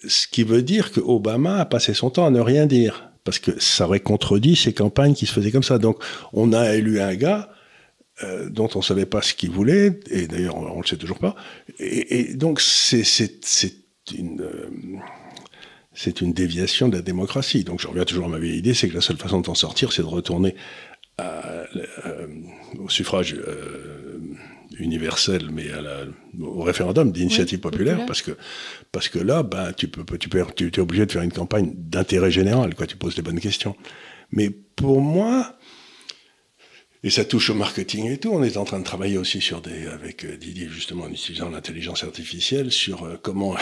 Ce 0.07 0.27
qui 0.27 0.43
veut 0.43 0.61
dire 0.61 0.91
que 0.91 0.99
Obama 0.99 1.57
a 1.57 1.65
passé 1.65 1.93
son 1.93 2.09
temps 2.09 2.25
à 2.25 2.29
ne 2.29 2.39
rien 2.39 2.65
dire, 2.65 3.09
parce 3.23 3.39
que 3.39 3.59
ça 3.59 3.85
aurait 3.85 3.99
contredit 3.99 4.55
ces 4.55 4.73
campagnes 4.73 5.13
qui 5.13 5.25
se 5.25 5.33
faisaient 5.33 5.51
comme 5.51 5.63
ça. 5.63 5.77
Donc 5.77 6.01
on 6.33 6.53
a 6.53 6.75
élu 6.75 7.01
un 7.01 7.15
gars 7.15 7.49
euh, 8.23 8.49
dont 8.49 8.69
on 8.75 8.81
savait 8.81 9.05
pas 9.05 9.21
ce 9.21 9.33
qu'il 9.33 9.51
voulait, 9.51 9.99
et 10.09 10.27
d'ailleurs 10.27 10.55
on, 10.55 10.75
ne 10.75 10.81
le 10.81 10.87
sait 10.87 10.97
toujours 10.97 11.19
pas. 11.19 11.35
Et, 11.79 12.33
donc 12.33 12.61
c'est 12.61 13.03
une 14.17 14.41
euh, 14.41 16.11
une 16.21 16.33
déviation 16.33 16.87
de 16.87 16.95
la 16.95 17.01
démocratie. 17.01 17.63
Donc 17.63 17.81
je 17.81 17.87
reviens 17.87 18.05
toujours 18.05 18.25
à 18.25 18.29
ma 18.29 18.39
vieille 18.39 18.57
idée, 18.57 18.73
c'est 18.73 18.89
que 18.89 18.95
la 18.95 19.01
seule 19.01 19.17
façon 19.17 19.41
de 19.41 19.45
s'en 19.45 19.55
sortir, 19.55 19.91
c'est 19.91 20.03
de 20.03 20.07
retourner 20.07 20.55
euh, 21.19 21.65
au 22.79 22.89
suffrage 22.89 23.35
universel, 24.79 25.49
mais 25.51 25.71
à 25.71 25.81
la, 25.81 26.05
au 26.39 26.61
référendum 26.61 27.11
d'initiative 27.11 27.59
populaire, 27.59 28.05
parce 28.05 28.21
que 28.21 28.31
parce 28.91 29.09
que 29.09 29.19
là, 29.19 29.43
ben, 29.43 29.73
tu 29.73 29.87
peux, 29.87 30.17
tu 30.17 30.29
peux, 30.29 30.45
tu 30.55 30.67
es 30.67 30.79
obligé 30.79 31.05
de 31.05 31.11
faire 31.11 31.21
une 31.21 31.31
campagne 31.31 31.73
d'intérêt 31.75 32.31
général, 32.31 32.75
quoi. 32.75 32.87
Tu 32.87 32.97
poses 32.97 33.15
des 33.15 33.21
bonnes 33.21 33.39
questions. 33.39 33.75
Mais 34.31 34.49
pour 34.49 35.01
moi, 35.01 35.57
et 37.03 37.09
ça 37.09 37.25
touche 37.25 37.49
au 37.49 37.53
marketing 37.53 38.09
et 38.11 38.17
tout. 38.17 38.29
On 38.29 38.43
est 38.43 38.57
en 38.57 38.65
train 38.65 38.79
de 38.79 38.83
travailler 38.83 39.17
aussi 39.17 39.39
sur 39.39 39.61
des, 39.61 39.87
avec 39.87 40.25
euh, 40.25 40.35
Didier 40.35 40.67
justement 40.67 41.05
en 41.05 41.09
utilisant 41.09 41.49
l'intelligence 41.49 42.03
artificielle 42.03 42.71
sur 42.71 43.03
euh, 43.03 43.17
comment 43.21 43.55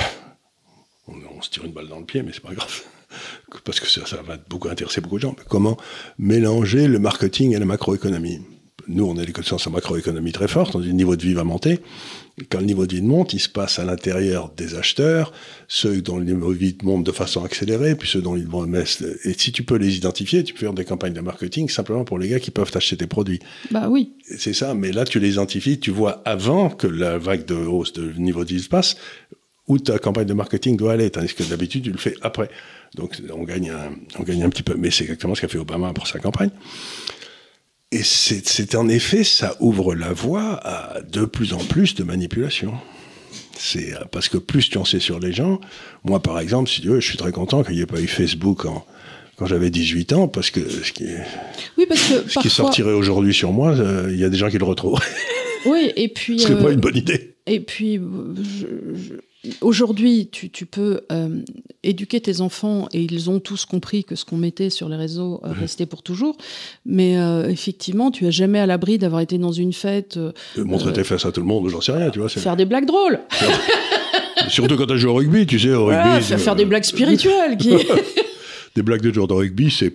on, 1.08 1.42
se 1.42 1.50
tire 1.50 1.66
une 1.66 1.74
balle 1.74 1.88
dans 1.88 2.00
le 2.00 2.06
pied, 2.06 2.24
mais 2.24 2.32
c'est 2.34 2.42
pas 2.42 2.54
grave 2.54 2.82
parce 3.66 3.80
que 3.80 3.88
ça, 3.88 4.06
ça 4.06 4.22
va 4.22 4.38
beaucoup 4.38 4.70
intéresser 4.70 5.02
beaucoup 5.02 5.18
de 5.18 5.22
gens. 5.22 5.36
Mais 5.38 5.44
comment 5.48 5.78
mélanger 6.18 6.88
le 6.88 6.98
marketing 7.00 7.56
et 7.56 7.60
la 7.60 7.66
macroéconomie 7.66 8.42
nous, 8.88 9.06
on 9.06 9.18
a 9.18 9.26
des 9.26 9.32
connaissances 9.32 9.68
en 9.68 9.72
macroéconomie 9.72 10.32
très 10.32 10.48
fortes, 10.48 10.74
dans 10.74 10.82
un 10.82 10.92
niveau 10.92 11.16
de 11.16 11.22
vie 11.22 11.34
va 11.34 11.44
monter. 11.44 11.80
Quand 12.50 12.60
le 12.60 12.66
niveau 12.66 12.86
de 12.86 12.96
vie 12.96 13.02
monte, 13.02 13.34
il 13.34 13.40
se 13.40 13.48
passe 13.48 13.80
à 13.80 13.86
l'intérieur 13.86 14.52
des 14.58 14.76
acheteurs, 14.76 15.32
ceux 15.68 16.02
dont 16.02 16.18
le 16.18 16.26
niveau 16.26 16.54
de 16.54 16.58
vie 16.58 16.78
monte 16.84 17.06
de 17.06 17.12
façon 17.12 17.44
accélérée, 17.46 17.96
puis 17.96 18.10
ceux 18.10 18.22
dont 18.22 18.36
ils 18.36 18.48
vont 18.48 18.68
Et 18.74 19.34
si 19.38 19.52
tu 19.52 19.64
peux 19.64 19.78
les 19.78 19.96
identifier, 19.96 20.44
tu 20.44 20.54
peux 20.54 20.60
faire 20.60 20.74
des 20.74 20.84
campagnes 20.84 21.14
de 21.14 21.22
marketing 21.22 21.70
simplement 21.70 22.04
pour 22.04 22.20
les 22.20 22.28
gars 22.28 22.40
qui 22.40 22.52
peuvent 22.52 22.72
acheter 22.74 22.98
tes 22.98 23.08
produits. 23.08 23.40
Bah 23.72 23.88
oui. 23.90 24.14
C'est 24.38 24.54
ça, 24.54 24.74
mais 24.74 24.92
là, 24.92 25.06
tu 25.06 25.20
les 25.20 25.34
identifies, 25.34 25.80
tu 25.80 25.92
vois 25.92 26.22
avant 26.26 26.70
que 26.70 26.88
la 26.88 27.18
vague 27.18 27.46
de 27.46 27.56
hausse 27.56 27.94
de 27.94 28.12
niveau 28.18 28.44
de 28.44 28.50
vie 28.50 28.62
se 28.62 28.70
passe, 28.70 28.98
où 29.68 29.80
ta 29.80 29.98
campagne 29.98 30.28
de 30.28 30.34
marketing 30.34 30.78
doit 30.78 30.94
aller, 30.94 31.10
tandis 31.10 31.34
que 31.34 31.44
d'habitude, 31.44 31.84
tu 31.84 31.92
le 31.92 31.98
fais 31.98 32.16
après. 32.22 32.50
Donc, 32.96 33.18
on 33.34 33.44
gagne 33.44 33.70
un, 33.70 33.92
on 34.20 34.24
gagne 34.24 34.44
un 34.44 34.50
petit 34.50 34.64
peu. 34.64 34.76
Mais 34.78 34.92
c'est 34.92 35.04
exactement 35.04 35.36
ce 35.36 35.42
qu'a 35.42 35.48
fait 35.48 35.58
Obama 35.58 35.92
pour 35.94 36.08
sa 36.08 36.20
campagne. 36.20 36.52
Et 37.92 38.04
c'est 38.04 38.76
en 38.76 38.90
effet, 38.90 39.24
ça 39.24 39.56
ouvre 39.60 39.96
la 39.96 40.12
voie 40.12 40.60
à 40.64 41.02
de 41.02 41.26
plus 41.26 41.54
en 41.54 41.60
plus 41.60 41.96
de 41.96 42.04
manipulations. 42.04 42.74
C'est 43.58 43.94
euh, 43.94 44.06
parce 44.12 44.28
que 44.28 44.38
plus 44.38 44.70
tu 44.70 44.78
en 44.78 44.86
sais 44.86 45.00
sur 45.00 45.20
les 45.20 45.32
gens. 45.32 45.62
Moi, 46.04 46.22
par 46.22 46.40
exemple, 46.40 46.70
si 46.70 46.82
tu 46.82 46.90
veux, 46.90 47.00
je 47.00 47.08
suis 47.08 47.18
très 47.18 47.32
content 47.32 47.64
qu'il 47.64 47.76
n'y 47.76 47.82
ait 47.82 47.86
pas 47.86 48.02
eu 48.02 48.08
Facebook 48.08 48.66
quand 49.38 49.46
j'avais 49.46 49.70
18 49.70 50.14
ans, 50.14 50.28
parce 50.28 50.50
que 50.50 50.68
ce 50.68 50.92
qui, 50.92 51.06
oui, 51.78 51.86
parce 51.88 52.02
que 52.02 52.30
ce 52.30 52.40
qui 52.40 52.50
sortirait 52.50 52.94
aujourd'hui 52.94 53.34
sur 53.34 53.52
moi, 53.52 53.72
euh, 53.72 54.10
il 54.12 54.20
y 54.20 54.24
a 54.24 54.30
des 54.30 54.38
gens 54.38 54.50
qui 54.50 54.58
le 54.58 54.66
retrouvent. 54.66 55.00
Oui, 55.66 55.92
et 55.96 56.10
puis. 56.10 56.40
Ce 56.40 56.50
n'est 56.50 56.62
pas 56.62 56.70
euh, 56.70 56.74
une 56.74 56.80
bonne 56.80 56.96
idée. 56.96 57.38
Et 57.48 57.60
puis, 57.60 57.96
je, 57.96 59.16
Aujourd'hui, 59.62 60.30
tu, 60.32 60.66
peux 60.66 61.02
euh, 61.12 61.42
éduquer 61.84 62.22
tes 62.22 62.42
enfants 62.42 62.88
et 62.94 63.02
ils 63.02 63.30
ont 63.30 63.40
tous 63.40 63.66
compris 63.66 64.04
que 64.04 64.16
ce 64.16 64.26
qu'on 64.26 64.38
mettait 64.38 64.70
sur 64.70 64.90
les 64.90 64.96
réseaux 64.96 65.42
euh, 65.44 65.52
restait 65.52 65.86
pour 65.86 66.04
toujours. 66.04 66.38
Mais 66.86 67.18
euh, 67.18 67.50
effectivement, 67.50 68.12
tu 68.12 68.26
as 68.28 68.32
jamais 68.32 68.60
à 68.60 68.66
l'abri 68.66 68.98
d'avoir 68.98 69.22
été 69.22 69.38
dans 69.38 69.52
une 69.52 69.74
fête. 69.74 70.20
montrer 70.58 70.94
tes 70.94 71.04
fesses 71.04 71.26
à 71.26 71.32
tout 71.32 71.42
le 71.42 71.48
monde, 71.48 71.68
j'en 71.70 71.82
sais 71.82 71.92
rien, 71.92 72.10
tu 72.10 72.20
vois. 72.20 72.30
Faire 72.30 72.56
des 72.56 72.66
blagues 72.66 72.86
drôles. 72.86 73.20
Surtout 74.50 74.76
quand 74.76 74.86
tu 74.86 74.98
joué 74.98 75.12
au 75.12 75.16
rugby, 75.16 75.46
tu 75.46 75.60
sais, 75.60 75.74
au 75.74 75.86
rugby. 75.86 76.22
faire, 76.22 76.56
des 76.56 76.66
blagues 76.66 76.84
spirituelles. 76.84 77.58
Qui 77.58 77.76
des 78.76 78.82
blagues 78.82 79.02
de 79.02 79.14
joueurs 79.14 79.28
de 79.28 79.34
rugby, 79.34 79.72
c'est 79.72 79.92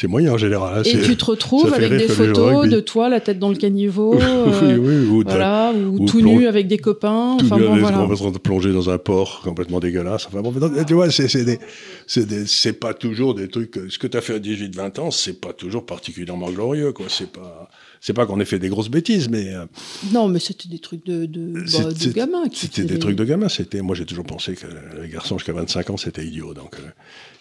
c'est 0.00 0.06
moyen 0.06 0.32
en 0.32 0.38
général. 0.38 0.78
Hein, 0.78 0.82
et 0.86 1.02
tu 1.02 1.14
te 1.14 1.26
retrouves 1.26 1.74
avec 1.74 1.90
des 1.92 2.08
photos 2.08 2.66
de 2.66 2.80
toi, 2.80 3.10
la 3.10 3.20
tête 3.20 3.38
dans 3.38 3.50
le 3.50 3.56
caniveau, 3.56 4.14
euh, 4.18 4.78
ou, 4.78 5.22
voilà, 5.26 5.74
ou, 5.74 6.06
tout 6.06 6.22
nu 6.22 6.46
avec 6.46 6.68
des 6.68 6.78
copains. 6.78 7.36
Tout 7.38 7.44
enfin, 7.44 7.58
nu 7.58 7.66
bon, 7.66 7.76
voilà. 7.76 8.00
on 8.00 8.06
va 8.06 8.38
plonger 8.38 8.72
dans 8.72 8.88
un 8.88 8.96
port 8.96 9.42
complètement 9.44 9.78
dégueulasse. 9.78 10.26
Enfin 10.26 10.40
bon, 10.40 10.54
tu 10.86 10.94
vois, 10.94 11.08
c'est 11.10 12.72
pas 12.80 12.94
toujours 12.94 13.34
des 13.34 13.48
trucs. 13.48 13.78
Ce 13.90 13.98
que 13.98 14.06
tu 14.06 14.16
as 14.16 14.22
fait 14.22 14.36
à 14.36 14.38
18-20 14.38 15.00
ans, 15.00 15.10
c'est 15.10 15.38
pas 15.38 15.52
toujours 15.52 15.84
particulièrement 15.84 16.50
glorieux, 16.50 16.92
quoi. 16.92 17.06
C'est 17.10 17.30
pas 17.30 17.68
c'est 18.00 18.14
pas 18.14 18.24
qu'on 18.24 18.40
ait 18.40 18.46
fait 18.46 18.58
des 18.58 18.70
grosses 18.70 18.88
bêtises, 18.88 19.28
mais. 19.28 19.52
Euh, 19.52 19.66
non, 20.12 20.26
mais 20.26 20.38
c'était 20.38 20.70
des 20.70 20.78
trucs 20.78 21.04
de, 21.04 21.26
de, 21.26 21.52
bah, 21.52 21.92
de 21.92 22.12
gamins. 22.12 22.44
C'était 22.50 22.84
des, 22.84 22.98
trucs 22.98 23.16
de 23.16 23.24
gamins. 23.24 23.50
C'était, 23.50 23.82
moi, 23.82 23.94
j'ai 23.94 24.06
toujours 24.06 24.24
pensé 24.24 24.54
que 24.54 24.66
les 25.02 25.08
garçons 25.08 25.36
jusqu'à 25.36 25.52
25 25.52 25.90
ans, 25.90 25.96
c'était 25.98 26.24
idiot. 26.24 26.54
Donc, 26.54 26.76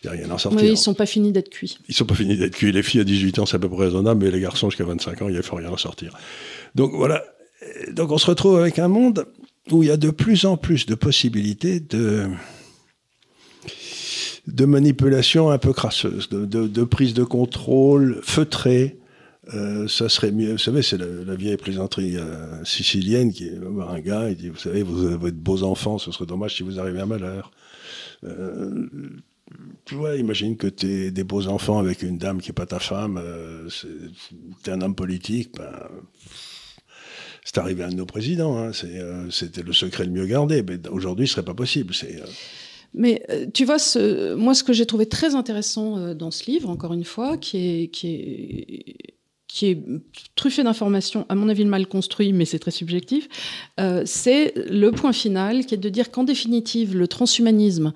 il 0.03 0.09
euh, 0.09 0.11
n'y 0.11 0.21
a 0.21 0.23
rien 0.25 0.35
à 0.35 0.37
sortir. 0.37 0.61
Oui, 0.61 0.71
ils 0.71 0.77
sont 0.77 0.93
pas 0.93 1.05
finis 1.05 1.31
d'être 1.31 1.49
cuits. 1.49 1.77
Ils 1.87 1.95
sont 1.95 2.05
pas 2.05 2.15
finis 2.15 2.35
cuits. 2.55 2.71
Les 2.71 2.83
filles 2.83 3.01
à 3.01 3.03
18 3.03 3.39
ans, 3.39 3.45
c'est 3.45 3.55
à 3.55 3.59
peu 3.59 3.69
près 3.69 3.85
raisonnable, 3.85 4.23
mais 4.23 4.31
les 4.31 4.39
garçons 4.39 4.69
jusqu'à 4.69 4.85
25 4.85 5.21
ans, 5.21 5.29
il 5.29 5.35
ne 5.35 5.41
faut 5.41 5.55
rien 5.55 5.73
à 5.73 5.77
sortir. 5.77 6.13
Donc, 6.75 6.91
voilà. 6.93 7.23
Donc, 7.91 8.11
on 8.11 8.17
se 8.17 8.27
retrouve 8.27 8.59
avec 8.59 8.79
un 8.79 8.87
monde 8.87 9.25
où 9.71 9.83
il 9.83 9.89
y 9.89 9.91
a 9.91 9.97
de 9.97 10.09
plus 10.09 10.45
en 10.45 10.57
plus 10.57 10.85
de 10.85 10.95
possibilités 10.95 11.79
de 11.79 12.29
manipulation 14.65 15.49
un 15.49 15.57
peu 15.57 15.73
crasseuse, 15.73 16.29
de, 16.29 16.83
prise 16.83 17.13
de 17.13 17.23
contrôle 17.23 18.19
feutrée, 18.23 18.97
euh, 19.53 19.87
ça 19.87 20.09
serait 20.09 20.31
mieux. 20.31 20.53
Vous 20.53 20.57
savez, 20.57 20.81
c'est 20.81 20.97
la, 20.97 21.35
vieille 21.35 21.57
plaisanterie 21.57 22.17
euh, 22.17 22.63
sicilienne 22.63 23.31
qui 23.31 23.49
voir 23.59 23.91
un 23.91 23.99
gars, 23.99 24.29
il 24.29 24.35
dit, 24.35 24.49
vous 24.49 24.57
savez, 24.57 24.83
vous 24.83 25.05
avez 25.05 25.31
de 25.31 25.37
beaux 25.37 25.63
enfants, 25.63 25.97
ce 25.97 26.11
serait 26.11 26.25
dommage 26.25 26.55
si 26.55 26.63
vous 26.63 26.79
arrivez 26.79 26.99
à 26.99 27.05
malheur. 27.05 27.51
Euh, 28.23 28.87
tu 29.85 29.95
vois, 29.95 30.15
imagine 30.15 30.57
que 30.57 30.67
tu 30.67 30.87
es 30.87 31.11
des 31.11 31.23
beaux 31.23 31.47
enfants 31.47 31.79
avec 31.79 32.03
une 32.03 32.17
dame 32.17 32.41
qui 32.41 32.49
n'est 32.49 32.53
pas 32.53 32.65
ta 32.65 32.79
femme, 32.79 33.19
euh, 33.21 33.67
tu 34.63 34.69
es 34.69 34.73
un 34.73 34.81
homme 34.81 34.95
politique, 34.95 35.55
ben, 35.57 35.71
c'est 37.43 37.57
arrivé 37.57 37.83
à 37.83 37.87
un 37.87 37.89
de 37.89 37.95
nos 37.95 38.05
présidents, 38.05 38.57
hein, 38.57 38.71
c'était 39.31 39.63
le 39.63 39.73
secret 39.73 40.05
le 40.05 40.11
mieux 40.11 40.25
gardé, 40.25 40.63
mais 40.63 40.87
aujourd'hui 40.89 41.27
ce 41.27 41.33
serait 41.33 41.45
pas 41.45 41.53
possible. 41.55 41.93
C'est 41.93 42.21
mais 42.95 43.23
tu 43.53 43.65
vois, 43.65 43.77
moi, 44.35 44.55
ce 44.55 44.63
que 44.63 44.73
j'ai 44.73 44.87
trouvé 44.87 45.05
très 45.05 45.35
intéressant 45.35 46.15
dans 46.15 46.31
ce 46.31 46.49
livre, 46.49 46.69
encore 46.69 46.93
une 46.93 47.03
fois, 47.03 47.37
qui 47.37 47.83
est, 47.83 47.87
qui 47.89 48.07
est 48.07 49.18
qui 49.49 49.65
est 49.65 49.83
truffé 50.35 50.63
d'informations, 50.63 51.25
à 51.27 51.35
mon 51.35 51.49
avis 51.49 51.65
mal 51.65 51.87
construit, 51.87 52.31
mais 52.31 52.45
c'est 52.45 52.59
très 52.59 52.71
subjectif, 52.71 53.27
euh, 53.79 54.03
c'est 54.05 54.53
le 54.69 54.91
point 54.91 55.11
final 55.11 55.65
qui 55.65 55.73
est 55.73 55.79
de 55.79 55.89
dire 55.89 56.11
qu'en 56.11 56.23
définitive, 56.23 56.95
le 56.95 57.07
transhumanisme 57.07 57.91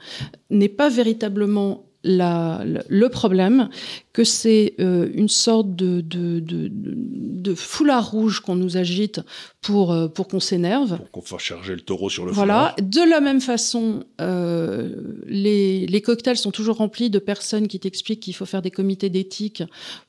n'est 0.50 0.68
pas 0.68 0.90
véritablement 0.90 1.86
le 2.04 3.08
problème, 3.08 3.70
que 4.14 4.24
c'est 4.24 4.76
euh, 4.80 5.10
une 5.16 5.28
sorte 5.28 5.76
de, 5.76 6.00
de, 6.02 6.40
de, 6.40 6.70
de 6.72 7.56
foulard 7.56 8.12
rouge 8.12 8.42
qu'on 8.42 8.56
nous 8.56 8.78
agite 8.78 9.22
pour, 9.60 9.92
euh, 9.92 10.08
pour 10.08 10.28
qu'on 10.28 10.40
s'énerve. 10.40 10.98
Pour 10.98 11.12
qu'on 11.12 11.22
fasse 11.22 11.42
charger 11.42 11.74
le 11.74 11.82
taureau 11.82 12.12
sur 12.12 12.24
le 12.24 12.32
voilà. 12.32 12.76
De 12.80 13.02
la 13.10 13.22
même 13.22 13.42
façon, 13.42 14.04
euh, 14.22 14.90
les, 15.26 15.88
les, 15.88 16.02
cocktails 16.02 16.38
sont 16.38 16.52
toujours 16.52 16.78
remplis 16.78 17.10
de 17.10 17.18
personnes 17.18 17.68
qui 17.68 17.80
t'expliquent 17.80 18.20
qu'il 18.20 18.36
faut 18.36 18.46
faire 18.46 18.62
des 18.62 18.70
comités 18.70 19.10
d'éthique 19.10 19.64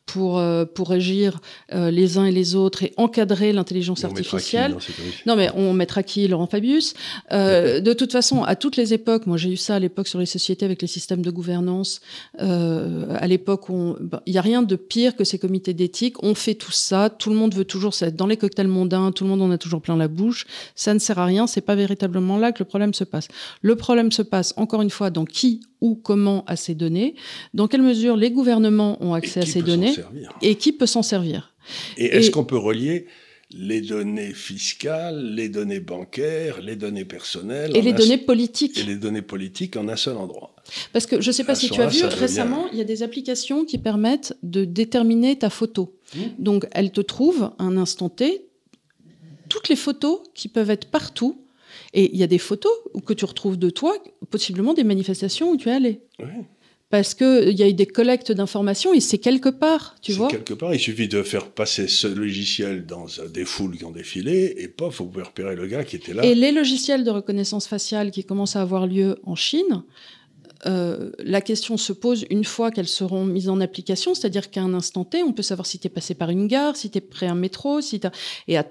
pour, 0.05 0.42
pour 0.74 0.90
régir 0.90 1.40
les 1.72 2.18
uns 2.18 2.26
et 2.26 2.30
les 2.30 2.55
autres 2.55 2.82
et 2.82 2.92
encadrer 2.98 3.55
l'intelligence 3.55 4.05
artificielle. 4.05 4.76
non, 5.24 5.34
mais 5.34 5.48
on 5.55 5.72
mettra 5.72 6.02
qui, 6.02 6.28
Laurent 6.28 6.46
Fabius? 6.46 6.92
De 7.30 7.92
toute 7.94 8.12
façon, 8.12 8.42
à 8.42 8.55
toutes 8.55 8.76
les 8.76 8.92
époques, 8.92 9.26
moi 9.26 9.38
j'ai 9.38 9.50
eu 9.50 9.57
ça 9.57 9.76
à 9.76 9.78
l'époque 9.78 10.09
sur 10.09 10.18
les 10.18 10.26
sociétés 10.26 10.66
avec 10.66 10.82
les 10.82 10.88
systèmes 10.88 11.22
de 11.22 11.30
gouvernance, 11.30 12.02
à 12.38 13.26
l'époque 13.26 13.70
où 13.70 13.93
bah, 14.01 14.22
il 14.26 14.32
n'y 14.32 14.38
a 14.38 14.42
rien 14.42 14.62
de 14.62 14.76
pire 14.76 15.16
que 15.16 15.24
ces 15.24 15.38
comités 15.38 15.74
d'éthique. 15.74 16.22
On 16.22 16.34
fait 16.34 16.55
tout 16.55 16.72
ça, 16.72 17.11
tout 17.11 17.30
le 17.30 17.36
monde 17.36 17.55
veut 17.55 17.64
toujours 17.64 17.95
être 18.01 18.16
dans 18.16 18.26
les 18.26 18.36
cocktails 18.36 18.68
mondains, 18.68 19.12
tout 19.12 19.24
le 19.24 19.30
monde 19.30 19.42
en 19.42 19.51
a 19.51 19.59
toujours 19.59 19.80
plein 19.80 19.97
la 19.97 20.09
bouche. 20.09 20.47
Ça 20.74 20.95
ne 20.95 20.99
sert 20.99 21.18
à 21.18 21.24
rien, 21.24 21.47
c'est 21.47 21.61
pas 21.61 21.74
véritablement 21.74 22.38
là 22.38 22.53
que 22.53 22.61
le 22.61 22.64
problème 22.64 22.95
se 22.95 23.05
passe. 23.05 23.28
Le 23.62 23.76
problème 23.76 24.12
se 24.12 24.22
passe, 24.22 24.55
encore 24.57 24.82
une 24.82 24.90
fois, 24.90 25.11
dans 25.11 25.24
qui 25.24 25.61
ou 25.80 25.95
comment 25.95 26.45
à 26.47 26.57
ces 26.57 26.74
données, 26.74 27.14
dans 27.53 27.68
quelle 27.68 27.82
mesure 27.82 28.16
les 28.16 28.30
gouvernements 28.30 28.97
ont 29.05 29.14
accès 29.14 29.40
à 29.40 29.47
ces 29.47 29.62
données 29.62 29.95
et 30.40 30.55
qui 30.55 30.72
peut 30.72 30.86
s'en 30.86 31.03
servir? 31.03 31.55
Et 31.97 32.07
est-ce 32.07 32.30
qu'on 32.30 32.45
peut 32.45 32.57
relier 32.57 33.07
les 33.51 33.80
données 33.80 34.32
fiscales, 34.32 35.34
les 35.34 35.49
données 35.49 35.80
bancaires, 35.80 36.61
les 36.61 36.76
données 36.76 37.05
personnelles. 37.05 37.76
Et 37.76 37.82
les 37.82 37.92
données 37.92 38.18
politiques. 38.18 38.78
Et 38.78 38.82
les 38.82 38.97
données 38.97 39.22
politiques 39.22 39.76
en 39.76 39.88
un 39.88 39.97
seul 39.97 40.16
endroit? 40.16 40.53
Parce 40.93 41.07
que 41.07 41.21
je 41.21 41.29
ne 41.29 41.33
sais 41.33 41.45
pas 41.45 41.55
si 41.55 41.71
tu 41.71 41.81
as 41.81 41.87
vu, 41.87 42.05
récemment, 42.05 42.67
il 42.73 42.79
y 42.79 42.81
a 42.81 42.85
des 42.85 43.03
applications 43.03 43.65
qui 43.65 43.79
permettent 43.79 44.37
de 44.43 44.65
déterminer 44.65 45.39
ta 45.39 45.51
photo. 45.51 45.99
Mmh. 46.15 46.21
Donc, 46.39 46.67
elles 46.73 46.93
te 46.93 47.01
trouvent 47.01 47.53
un 47.59 47.77
instant 47.77 48.09
T 48.09 48.47
toutes 49.49 49.69
les 49.69 49.77
photos 49.77 50.21
qui 50.35 50.49
peuvent 50.49 50.71
être 50.71 50.87
partout. 50.87 51.43
Et 51.93 52.12
il 52.12 52.19
y 52.19 52.23
a 52.23 52.27
des 52.27 52.39
photos 52.39 52.73
que 53.07 53.12
tu 53.12 53.25
retrouves 53.25 53.59
de 53.59 53.71
toi, 53.71 53.97
possiblement 54.31 54.75
des 54.75 54.85
manifestations 54.85 55.51
où 55.51 55.57
tu 55.57 55.69
es 55.69 55.73
allé. 55.73 56.01
Oui 56.19 56.27
parce 56.95 57.15
qu'il 57.15 57.59
y 57.59 57.62
a 57.65 57.69
eu 57.69 57.73
des 57.73 57.87
collectes 57.87 58.31
d'informations 58.31 58.95
et 58.95 59.01
c'est 59.01 59.19
quelque 59.19 59.49
part, 59.49 59.97
tu 60.01 60.12
vois. 60.12 60.29
quelque 60.29 60.55
part, 60.55 60.73
il 60.73 60.79
suffit 60.79 61.09
de 61.09 61.25
faire 61.25 61.51
passer 61.51 61.89
ce 61.89 62.07
logiciel 62.07 62.87
dans 62.87 63.07
des 63.33 63.45
foules 63.45 63.77
qui 63.77 63.85
ont 63.85 63.91
défilé 63.91 64.55
et 64.59 64.69
pof, 64.69 64.99
vous 64.99 65.07
pouvez 65.07 65.25
repérer 65.25 65.57
le 65.57 65.67
gars 65.67 65.83
qui 65.83 65.97
était 65.97 66.15
là. 66.15 66.25
Et 66.25 66.37
les 66.37 66.53
logiciels 66.53 67.03
de 67.03 67.11
reconnaissance 67.11 67.67
faciale 67.67 68.12
qui 68.12 68.23
commencent 68.23 68.55
à 68.55 68.62
avoir 68.62 68.87
lieu 68.87 69.17
en 69.25 69.35
Chine, 69.35 69.83
euh, 70.67 71.11
la 71.19 71.41
question 71.41 71.77
se 71.77 71.93
pose 71.93 72.25
une 72.31 72.45
fois 72.45 72.71
qu'elles 72.71 72.89
seront 72.89 73.25
mises 73.25 73.49
en 73.49 73.61
application, 73.61 74.15
c'est-à-dire 74.15 74.51
qu'à 74.51 74.62
un 74.62 74.75
instant 74.75 75.05
T, 75.05 75.23
on 75.23 75.33
peut 75.33 75.43
savoir 75.43 75.67
si 75.67 75.79
tu 75.79 75.87
es 75.87 75.91
passé 75.91 76.15
par 76.15 76.31
une 76.31 76.47
gare, 76.47 76.77
si 76.77 76.91
tu 76.91 76.99
es 76.99 77.01
près 77.01 77.27
un 77.27 77.35
métro, 77.35 77.81
si 77.81 78.01
et 78.49 78.57
à, 78.57 78.67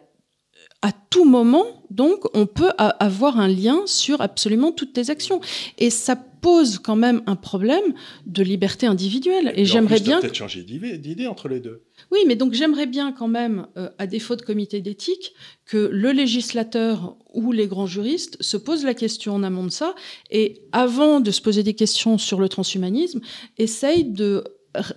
à 0.82 0.92
tout 1.10 1.26
moment, 1.26 1.84
donc, 1.90 2.26
on 2.34 2.46
peut 2.46 2.72
avoir 2.78 3.40
un 3.40 3.48
lien 3.48 3.84
sur 3.86 4.22
absolument 4.22 4.72
toutes 4.72 4.94
tes 4.94 5.10
actions. 5.10 5.40
Et 5.78 5.90
ça 5.90 6.16
pose 6.16 6.80
quand 6.80 6.96
même 6.96 7.22
un 7.26 7.36
problème 7.36 7.94
de 8.26 8.44
liberté 8.44 8.86
individuelle. 8.86 9.54
Et 9.56 9.66
j'aimerais 9.66 10.00
bien. 10.00 10.20
peut-être 10.20 10.36
changer 10.36 10.64
d'idée 10.64 11.28
entre 11.28 11.48
les 11.48 11.60
deux. 11.60 11.84
Oui, 12.14 12.20
mais 12.28 12.36
donc 12.36 12.54
j'aimerais 12.54 12.86
bien 12.86 13.12
quand 13.12 13.28
même, 13.28 13.66
euh, 13.76 13.90
à 13.98 14.06
défaut 14.06 14.36
de 14.36 14.44
comité 14.44 14.82
d'éthique, 14.82 15.34
que 15.66 15.90
le 15.92 16.12
législateur 16.12 17.18
ou 17.34 17.52
les 17.52 17.66
grands 17.66 17.88
juristes 17.88 18.38
se 18.40 18.56
posent 18.56 18.86
la 18.86 18.94
question 18.94 19.34
en 19.34 19.42
amont 19.42 19.64
de 19.64 19.72
ça 19.72 19.96
et, 20.30 20.62
avant 20.74 21.22
de 21.22 21.32
se 21.32 21.42
poser 21.42 21.64
des 21.64 21.74
questions 21.74 22.20
sur 22.20 22.40
le 22.40 22.50
transhumanisme, 22.50 23.20
essayent 23.58 24.04
de 24.04 24.44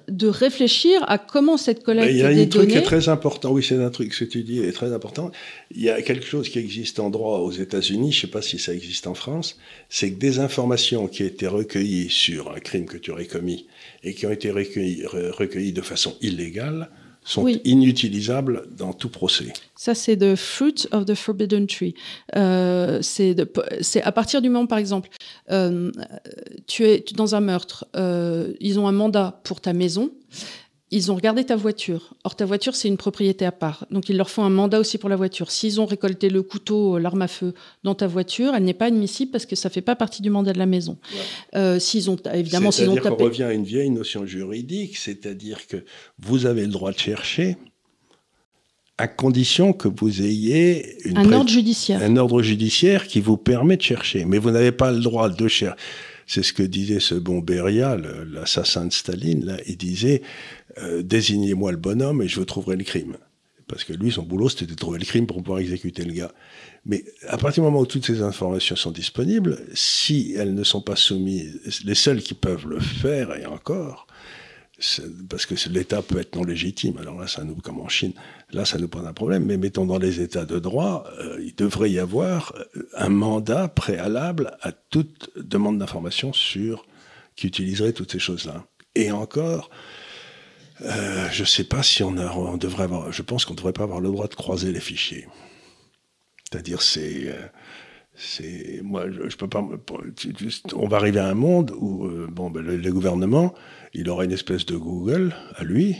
de 0.08 0.26
réfléchir 0.26 1.04
à 1.06 1.18
comment 1.18 1.58
cette 1.58 1.82
collecte 1.82 2.08
Il 2.10 2.16
y 2.16 2.22
a 2.22 2.28
un 2.28 2.46
truc 2.46 2.70
qui 2.70 2.78
est 2.78 2.82
très 2.82 3.10
important. 3.10 3.52
Oui, 3.52 3.62
c'est 3.62 3.76
un 3.76 3.90
truc 3.90 4.14
ce 4.14 4.24
que 4.24 4.30
tu 4.30 4.42
dis 4.42 4.60
est 4.60 4.72
très 4.72 4.94
important. 4.94 5.30
Il 5.70 5.82
y 5.82 5.90
a 5.90 6.00
quelque 6.00 6.24
chose 6.24 6.48
qui 6.48 6.58
existe 6.58 6.98
en 6.98 7.10
droit 7.10 7.40
aux 7.40 7.50
États-Unis. 7.50 8.10
Je 8.10 8.16
ne 8.16 8.20
sais 8.22 8.32
pas 8.32 8.40
si 8.40 8.58
ça 8.58 8.72
existe 8.72 9.06
en 9.06 9.12
France. 9.12 9.58
C'est 9.90 10.12
que 10.12 10.18
des 10.18 10.38
informations 10.38 11.08
qui 11.08 11.24
ont 11.24 11.26
été 11.26 11.46
recueillies 11.46 12.08
sur 12.08 12.52
un 12.52 12.60
crime 12.60 12.86
que 12.86 12.96
tu 12.96 13.10
aurais 13.10 13.26
commis 13.26 13.66
et 14.02 14.14
qui 14.14 14.24
ont 14.24 14.30
été 14.30 14.50
recueillies 14.50 15.74
de 15.74 15.82
façon 15.82 16.16
illégale 16.22 16.88
sont 17.26 17.46
inutilisables 17.64 18.68
dans 18.76 18.92
tout 18.92 19.08
procès. 19.08 19.52
Ça, 19.74 19.94
c'est 19.94 20.16
the 20.16 20.36
fruit 20.36 20.86
of 20.92 21.04
the 21.04 21.14
forbidden 21.14 21.66
tree. 21.66 21.94
Euh, 22.36 23.00
c'est 23.02 24.02
à 24.02 24.12
partir 24.12 24.40
du 24.40 24.48
moment, 24.48 24.66
par 24.66 24.78
exemple, 24.78 25.10
euh, 25.50 25.90
tu 26.66 26.84
es 26.84 27.04
dans 27.14 27.34
un 27.34 27.40
meurtre, 27.40 27.84
euh, 27.96 28.52
ils 28.60 28.78
ont 28.78 28.86
un 28.86 28.92
mandat 28.92 29.40
pour 29.42 29.60
ta 29.60 29.72
maison, 29.72 30.10
ils 30.92 31.10
ont 31.10 31.16
regardé 31.16 31.44
ta 31.44 31.56
voiture. 31.56 32.14
Or, 32.22 32.36
ta 32.36 32.44
voiture, 32.44 32.76
c'est 32.76 32.86
une 32.86 32.96
propriété 32.96 33.44
à 33.44 33.50
part. 33.50 33.86
Donc, 33.90 34.08
ils 34.08 34.16
leur 34.16 34.30
font 34.30 34.44
un 34.44 34.50
mandat 34.50 34.78
aussi 34.78 34.98
pour 34.98 35.08
la 35.08 35.16
voiture. 35.16 35.50
S'ils 35.50 35.80
ont 35.80 35.86
récolté 35.86 36.28
le 36.30 36.42
couteau, 36.42 36.98
l'arme 36.98 37.22
à 37.22 37.28
feu 37.28 37.54
dans 37.82 37.96
ta 37.96 38.06
voiture, 38.06 38.54
elle 38.54 38.62
n'est 38.62 38.74
pas 38.74 38.86
admissible 38.86 39.32
parce 39.32 39.46
que 39.46 39.56
ça 39.56 39.68
ne 39.68 39.72
fait 39.72 39.80
pas 39.80 39.96
partie 39.96 40.22
du 40.22 40.30
mandat 40.30 40.52
de 40.52 40.58
la 40.58 40.66
maison. 40.66 40.96
Euh, 41.56 41.80
s'ils 41.80 42.08
ont, 42.08 42.16
évidemment, 42.32 42.70
s'ils 42.70 42.88
ont 42.88 42.94
tapé... 42.94 43.24
revient 43.24 43.42
à 43.42 43.52
une 43.52 43.64
vieille 43.64 43.90
notion 43.90 44.26
juridique, 44.26 44.96
c'est-à-dire 44.96 45.66
que 45.66 45.84
vous 46.20 46.46
avez 46.46 46.62
le 46.62 46.72
droit 46.72 46.92
de 46.92 46.98
chercher 46.98 47.56
à 48.98 49.08
condition 49.08 49.72
que 49.72 49.88
vous 49.88 50.22
ayez 50.22 50.98
un 51.14 51.32
ordre 51.32 51.50
judiciaire. 51.50 52.00
Un 52.02 52.16
ordre 52.16 52.42
judiciaire 52.42 53.06
qui 53.06 53.20
vous 53.20 53.36
permet 53.36 53.76
de 53.76 53.82
chercher. 53.82 54.24
Mais 54.24 54.38
vous 54.38 54.52
n'avez 54.52 54.72
pas 54.72 54.92
le 54.92 55.00
droit 55.00 55.28
de 55.28 55.48
chercher. 55.48 55.76
C'est 56.26 56.42
ce 56.42 56.52
que 56.52 56.62
disait 56.62 56.98
ce 56.98 57.14
bon 57.14 57.38
Beria, 57.38 57.96
l'assassin 57.96 58.86
de 58.86 58.92
Staline. 58.92 59.44
Là. 59.44 59.58
Il 59.66 59.76
disait 59.76 60.22
euh, 60.78 61.02
désignez-moi 61.02 61.72
le 61.72 61.78
bonhomme 61.78 62.22
et 62.22 62.28
je 62.28 62.40
trouverai 62.40 62.76
le 62.76 62.84
crime. 62.84 63.16
Parce 63.68 63.82
que 63.82 63.92
lui, 63.92 64.12
son 64.12 64.22
boulot, 64.22 64.48
c'était 64.48 64.66
de 64.66 64.74
trouver 64.74 64.98
le 65.00 65.04
crime 65.04 65.26
pour 65.26 65.38
pouvoir 65.38 65.58
exécuter 65.58 66.04
le 66.04 66.12
gars. 66.12 66.32
Mais 66.84 67.04
à 67.26 67.36
partir 67.36 67.62
du 67.62 67.66
moment 67.68 67.80
où 67.80 67.86
toutes 67.86 68.06
ces 68.06 68.22
informations 68.22 68.76
sont 68.76 68.92
disponibles, 68.92 69.58
si 69.74 70.34
elles 70.36 70.54
ne 70.54 70.62
sont 70.62 70.82
pas 70.82 70.94
soumises, 70.94 71.82
les 71.84 71.96
seuls 71.96 72.22
qui 72.22 72.34
peuvent 72.34 72.68
le 72.68 72.78
faire, 72.78 73.34
et 73.34 73.44
encore, 73.44 74.06
parce 75.30 75.46
que 75.46 75.54
l'État 75.70 76.02
peut 76.02 76.18
être 76.18 76.36
non 76.36 76.44
légitime. 76.44 76.98
Alors 76.98 77.18
là, 77.18 77.26
ça 77.26 77.44
nous, 77.44 77.56
comme 77.56 77.80
en 77.80 77.88
Chine, 77.88 78.12
là, 78.52 78.64
ça 78.64 78.78
nous 78.78 78.88
pose 78.88 79.06
un 79.06 79.12
problème. 79.12 79.44
Mais 79.46 79.56
mettons 79.56 79.86
dans 79.86 79.98
les 79.98 80.20
États 80.20 80.44
de 80.44 80.58
droit, 80.58 81.04
euh, 81.18 81.38
il 81.42 81.54
devrait 81.54 81.90
y 81.90 81.98
avoir 81.98 82.54
euh, 82.76 82.88
un 82.94 83.08
mandat 83.08 83.68
préalable 83.68 84.56
à 84.60 84.72
toute 84.72 85.30
demande 85.36 85.78
d'information 85.78 86.32
sur 86.32 86.84
qui 87.36 87.46
utiliserait 87.46 87.92
toutes 87.92 88.12
ces 88.12 88.18
choses-là. 88.18 88.66
Et 88.94 89.10
encore, 89.10 89.70
euh, 90.82 91.28
je 91.30 91.42
ne 91.42 91.46
sais 91.46 91.64
pas 91.64 91.82
si 91.82 92.02
on, 92.02 92.16
a, 92.16 92.32
on 92.32 92.56
devrait 92.56 92.84
avoir. 92.84 93.12
Je 93.12 93.22
pense 93.22 93.44
qu'on 93.44 93.54
ne 93.54 93.58
devrait 93.58 93.72
pas 93.72 93.84
avoir 93.84 94.00
le 94.00 94.08
droit 94.08 94.28
de 94.28 94.34
croiser 94.34 94.72
les 94.72 94.80
fichiers. 94.80 95.26
C'est-à-dire, 96.44 96.82
c'est 96.82 97.34
c'est 98.14 98.80
moi 98.82 99.10
je, 99.10 99.28
je, 99.28 99.36
peux 99.36 99.48
pas 99.48 99.62
on 100.74 100.88
va 100.88 100.96
arriver 100.96 101.20
à 101.20 101.28
un 101.28 101.34
monde 101.34 101.72
où 101.76 102.08
bon 102.28 102.48
ben, 102.48 102.62
le, 102.62 102.78
le, 102.78 102.92
gouvernement 102.92 103.54
il 103.92 104.08
aura 104.08 104.24
une 104.24 104.32
espèce 104.32 104.64
de 104.64 104.76
Google 104.76 105.34
à 105.56 105.64
lui, 105.64 105.96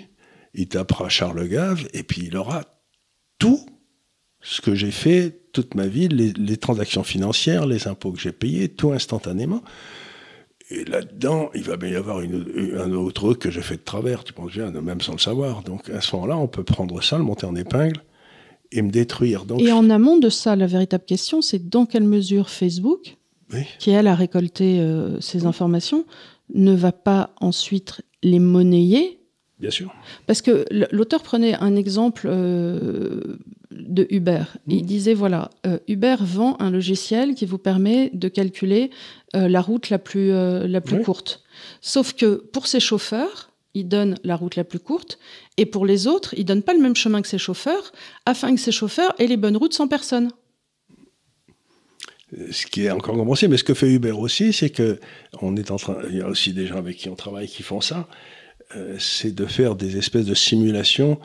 il 0.55 0.69
tapera 0.69 1.09
Charles 1.09 1.47
Gave, 1.49 1.87
et 1.93 2.03
puis 2.03 2.23
il 2.27 2.37
aura 2.37 2.65
tout 3.39 3.67
ce 4.41 4.61
que 4.61 4.75
j'ai 4.75 4.91
fait 4.91 5.41
toute 5.53 5.75
ma 5.75 5.87
vie, 5.87 6.09
les, 6.09 6.57
transactions 6.57 7.03
financières, 7.03 7.67
les 7.67 7.89
impôts 7.89 8.13
que 8.13 8.21
j'ai 8.21 8.33
payés, 8.33 8.69
tout 8.69 8.93
instantanément. 8.93 9.63
Et 10.71 10.85
là-dedans, 10.85 11.51
il 11.55 11.63
va 11.63 11.77
bien 11.77 11.91
y 11.91 11.95
avoir 11.95 12.19
un 12.19 12.93
autre 12.93 13.35
que 13.35 13.51
j'ai 13.51 13.63
fait 13.63 13.77
de 13.77 13.83
travers, 13.83 14.25
tu 14.25 14.33
penses 14.33 14.53
bien, 14.53 14.71
même 14.71 15.01
sans 15.01 15.13
le 15.13 15.19
savoir. 15.19 15.63
Donc 15.63 15.89
à 15.91 16.01
ce 16.01 16.15
moment-là, 16.17 16.37
on 16.37 16.49
peut 16.49 16.65
prendre 16.65 17.01
ça, 17.03 17.19
le 17.19 17.25
monter 17.25 17.47
en 17.47 17.55
épingle 17.55 18.03
et 18.73 18.83
me 18.83 18.91
détruire. 18.91 19.45
Donc, 19.45 19.61
et 19.61 19.71
en 19.71 19.91
amont 19.91 20.19
de 20.19 20.29
ça, 20.29 20.57
la 20.57 20.67
véritable 20.67 21.05
question, 21.05 21.41
c'est 21.41 21.69
dans 21.69 21.87
quelle 21.87 22.05
mesure 22.05 22.51
Facebook, 22.51 23.17
qui 23.79 23.91
elle 23.91 24.09
a 24.09 24.17
récolté 24.17 24.81
euh, 24.81 25.21
ces 25.21 25.47
informations, 25.47 26.05
ne 26.53 26.75
va 26.75 26.91
pas 26.91 27.31
ensuite 27.41 28.03
les 28.25 28.41
monnayer. 28.41 29.21
Bien 29.59 29.71
sûr. 29.71 29.95
Parce 30.27 30.43
que 30.43 30.67
l'auteur 30.71 31.23
prenait 31.23 31.55
un 31.55 31.77
exemple 31.77 32.27
euh, 32.31 33.39
de 33.71 34.07
Uber. 34.11 34.43
Il 34.67 34.83
mmh. 34.83 34.87
disait 34.87 35.15
voilà, 35.15 35.51
euh, 35.67 35.79
Uber 35.89 36.17
vend 36.21 36.57
un 36.61 36.71
logiciel 36.71 37.35
qui 37.35 37.47
vous 37.47 37.57
permet 37.57 38.11
de 38.13 38.29
calculer 38.29 38.91
euh, 39.35 39.49
la 39.49 39.63
route 39.63 39.89
la 39.89 39.99
plus, 39.99 40.31
la 40.31 40.81
plus 40.81 41.03
courte. 41.03 41.43
Sauf 41.81 42.13
que 42.13 42.35
pour 42.53 42.67
ses 42.67 42.81
chauffeurs, 42.81 43.51
il 43.73 43.89
donne 43.89 44.17
la 44.25 44.37
route 44.37 44.57
la 44.57 44.65
plus 44.65 44.79
courte, 44.79 45.19
et 45.57 45.67
pour 45.67 45.87
les 45.87 46.07
autres, 46.07 46.35
il 46.37 46.45
donne 46.45 46.63
pas 46.63 46.73
le 46.73 46.81
même 46.81 46.97
chemin 46.97 47.21
que 47.21 47.29
ses 47.29 47.39
chauffeurs, 47.39 47.93
afin 48.25 48.55
que 48.55 48.61
ses 48.61 48.73
chauffeurs 48.73 49.15
aient 49.19 49.27
les 49.27 49.37
bonnes 49.37 49.57
routes 49.57 49.75
sans 49.75 49.89
personne 49.89 50.31
ce 52.51 52.67
qui 52.67 52.87
est 52.87 52.91
encore 52.91 53.17
commencé, 53.17 53.49
mais 53.49 53.57
ce 53.57 53.65
que 53.65 53.75
fait 53.75 53.89
Uber 53.89 54.11
aussi, 54.11 54.53
c'est 54.53 54.71
que 54.71 54.99
on 55.41 55.57
est 55.57 55.71
en 55.71 55.77
train, 55.77 55.97
il 56.11 56.17
y 56.17 56.21
a 56.21 56.27
aussi 56.27 56.53
des 56.53 56.67
gens 56.67 56.77
avec 56.77 56.97
qui 56.97 57.09
on 57.09 57.15
travaille 57.15 57.47
qui 57.47 57.63
font 57.63 57.81
ça, 57.81 58.09
euh, 58.75 58.97
c'est 58.99 59.35
de 59.35 59.47
faire 59.47 59.77
des 59.77 59.97
espèces 59.97 60.27
de 60.27 60.35
simulations 60.35 61.21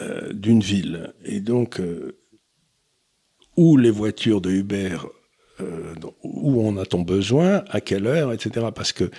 euh, 0.00 0.32
d'une 0.32 0.60
ville. 0.60 1.12
Et 1.24 1.40
donc, 1.40 1.80
euh, 1.80 2.18
où 3.56 3.76
les 3.76 3.90
voitures 3.90 4.40
de 4.40 4.50
Uber, 4.50 4.96
où 6.24 6.60
on 6.60 6.76
a-t-on 6.76 7.02
besoin, 7.02 7.62
à 7.68 7.80
quelle 7.80 8.06
heure, 8.08 8.32
etc. 8.32 8.66
Parce 8.74 8.92
que 8.92 9.10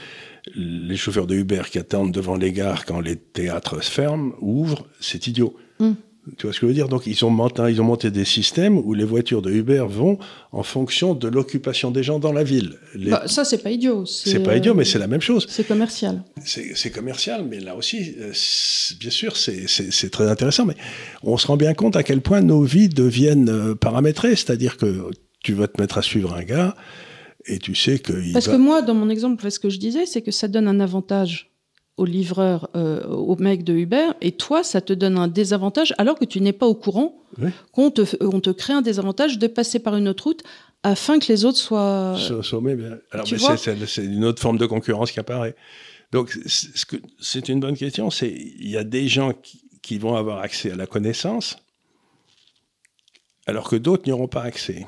les 0.55 0.97
chauffeurs 0.97 1.27
de 1.27 1.35
Uber 1.35 1.61
qui 1.71 1.79
attendent 1.79 2.11
devant 2.11 2.35
les 2.35 2.51
gares 2.51 2.85
quand 2.85 2.99
les 2.99 3.15
théâtres 3.15 3.81
ferment, 3.81 4.33
ouvrent, 4.41 4.85
c'est 4.99 5.27
idiot. 5.27 5.55
Mm. 5.79 5.93
Tu 6.37 6.45
vois 6.45 6.53
ce 6.53 6.59
que 6.59 6.67
je 6.67 6.69
veux 6.69 6.73
dire? 6.73 6.87
Donc 6.87 7.05
ils 7.05 7.25
ont, 7.25 7.29
monté, 7.29 7.63
ils 7.69 7.81
ont 7.81 7.83
monté 7.83 8.09
des 8.09 8.23
systèmes 8.23 8.77
où 8.77 8.93
les 8.93 9.03
voitures 9.03 9.41
de 9.41 9.51
Uber 9.51 9.85
vont 9.89 10.17
en 10.53 10.63
fonction 10.63 11.13
de 11.15 11.27
l'occupation 11.27 11.91
des 11.91 12.01
gens 12.01 12.17
dans 12.17 12.31
la 12.31 12.45
ville. 12.45 12.77
Bah, 12.95 13.23
ça, 13.25 13.43
c'est 13.43 13.57
pas 13.57 13.71
idiot. 13.71 14.05
C'est 14.05 14.39
pas 14.39 14.55
idiot, 14.55 14.73
mais 14.73 14.85
c'est 14.85 14.99
la 14.99 15.07
même 15.07 15.21
chose. 15.21 15.45
C'est 15.49 15.67
commercial. 15.67 16.23
C'est 16.45 16.91
commercial, 16.91 17.45
mais 17.49 17.59
là 17.59 17.75
aussi, 17.75 18.15
euh, 18.19 18.31
bien 18.99 19.09
sûr, 19.09 19.35
c'est 19.35 20.09
très 20.11 20.29
intéressant. 20.29 20.65
Mais 20.65 20.75
on 21.23 21.37
se 21.37 21.47
rend 21.47 21.57
bien 21.57 21.73
compte 21.73 21.97
à 21.97 22.03
quel 22.03 22.21
point 22.21 22.41
nos 22.41 22.63
vies 22.63 22.89
deviennent 22.89 23.49
euh, 23.49 23.75
paramétrées. 23.75 24.35
C'est-à-dire 24.35 24.77
que 24.77 25.09
tu 25.43 25.53
vas 25.53 25.67
te 25.67 25.81
mettre 25.81 25.97
à 25.97 26.01
suivre 26.01 26.33
un 26.33 26.43
gars 26.43 26.75
et 27.45 27.59
tu 27.59 27.75
sais 27.75 27.99
que... 27.99 28.31
Parce 28.31 28.47
que 28.47 28.55
moi, 28.55 28.81
dans 28.81 28.93
mon 28.93 29.09
exemple, 29.09 29.49
ce 29.51 29.59
que 29.59 29.69
je 29.69 29.77
disais, 29.77 30.05
c'est 30.05 30.21
que 30.21 30.31
ça 30.31 30.47
donne 30.47 30.69
un 30.69 30.79
avantage 30.79 31.52
au 31.97 32.05
livreur, 32.05 32.69
euh, 32.75 33.05
au 33.05 33.35
mec 33.35 33.63
de 33.63 33.73
Uber, 33.73 34.09
et 34.21 34.31
toi, 34.31 34.63
ça 34.63 34.81
te 34.81 34.93
donne 34.93 35.17
un 35.17 35.27
désavantage 35.27 35.93
alors 35.97 36.17
que 36.17 36.25
tu 36.25 36.41
n'es 36.41 36.53
pas 36.53 36.65
au 36.65 36.73
courant 36.73 37.19
qu'on 37.71 37.91
te, 37.91 38.01
on 38.21 38.39
te 38.39 38.49
crée 38.49 38.73
un 38.73 38.81
désavantage 38.81 39.37
de 39.39 39.47
passer 39.47 39.79
par 39.79 39.95
une 39.95 40.07
autre 40.07 40.25
route 40.25 40.43
afin 40.83 41.19
que 41.19 41.27
les 41.27 41.45
autres 41.45 41.57
soient. 41.57 42.15
Alors, 43.11 43.27
c'est 43.27 44.05
une 44.05 44.25
autre 44.25 44.41
forme 44.41 44.57
de 44.57 44.65
concurrence 44.65 45.11
qui 45.11 45.19
apparaît. 45.19 45.55
Donc, 46.11 46.37
c'est 47.19 47.49
une 47.49 47.59
bonne 47.59 47.75
question. 47.75 48.09
C'est 48.11 48.29
il 48.31 48.69
y 48.69 48.77
a 48.77 48.83
des 48.83 49.07
gens 49.07 49.33
qui, 49.81 49.97
vont 49.97 50.15
avoir 50.15 50.39
accès 50.39 50.71
à 50.71 50.75
la 50.75 50.87
connaissance, 50.87 51.57
alors 53.45 53.69
que 53.69 53.75
d'autres 53.75 54.03
n'y 54.05 54.11
auront 54.11 54.27
pas 54.27 54.43
accès. 54.43 54.87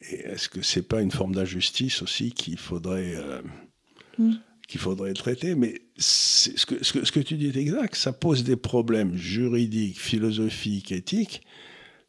Et 0.00 0.20
est-ce 0.20 0.48
que 0.48 0.62
c'est 0.62 0.86
pas 0.86 1.00
une 1.00 1.10
forme 1.10 1.34
d'injustice 1.34 2.02
aussi 2.02 2.30
qu'il 2.32 2.58
faudrait 2.58 3.14
euh, 3.16 3.42
mm. 4.18 4.34
Qu'il 4.68 4.80
faudrait 4.80 5.14
traiter 5.14 5.54
Mais 5.54 5.80
ce 5.96 6.64
que, 6.66 6.84
ce, 6.84 6.92
que, 6.92 7.04
ce 7.04 7.10
que 7.10 7.20
tu 7.20 7.34
dis 7.34 7.48
est 7.48 7.56
exact. 7.56 7.96
Ça 7.96 8.12
pose 8.12 8.44
des 8.44 8.56
problèmes 8.56 9.16
juridiques, 9.16 9.98
philosophiques, 9.98 10.92
éthiques 10.92 11.42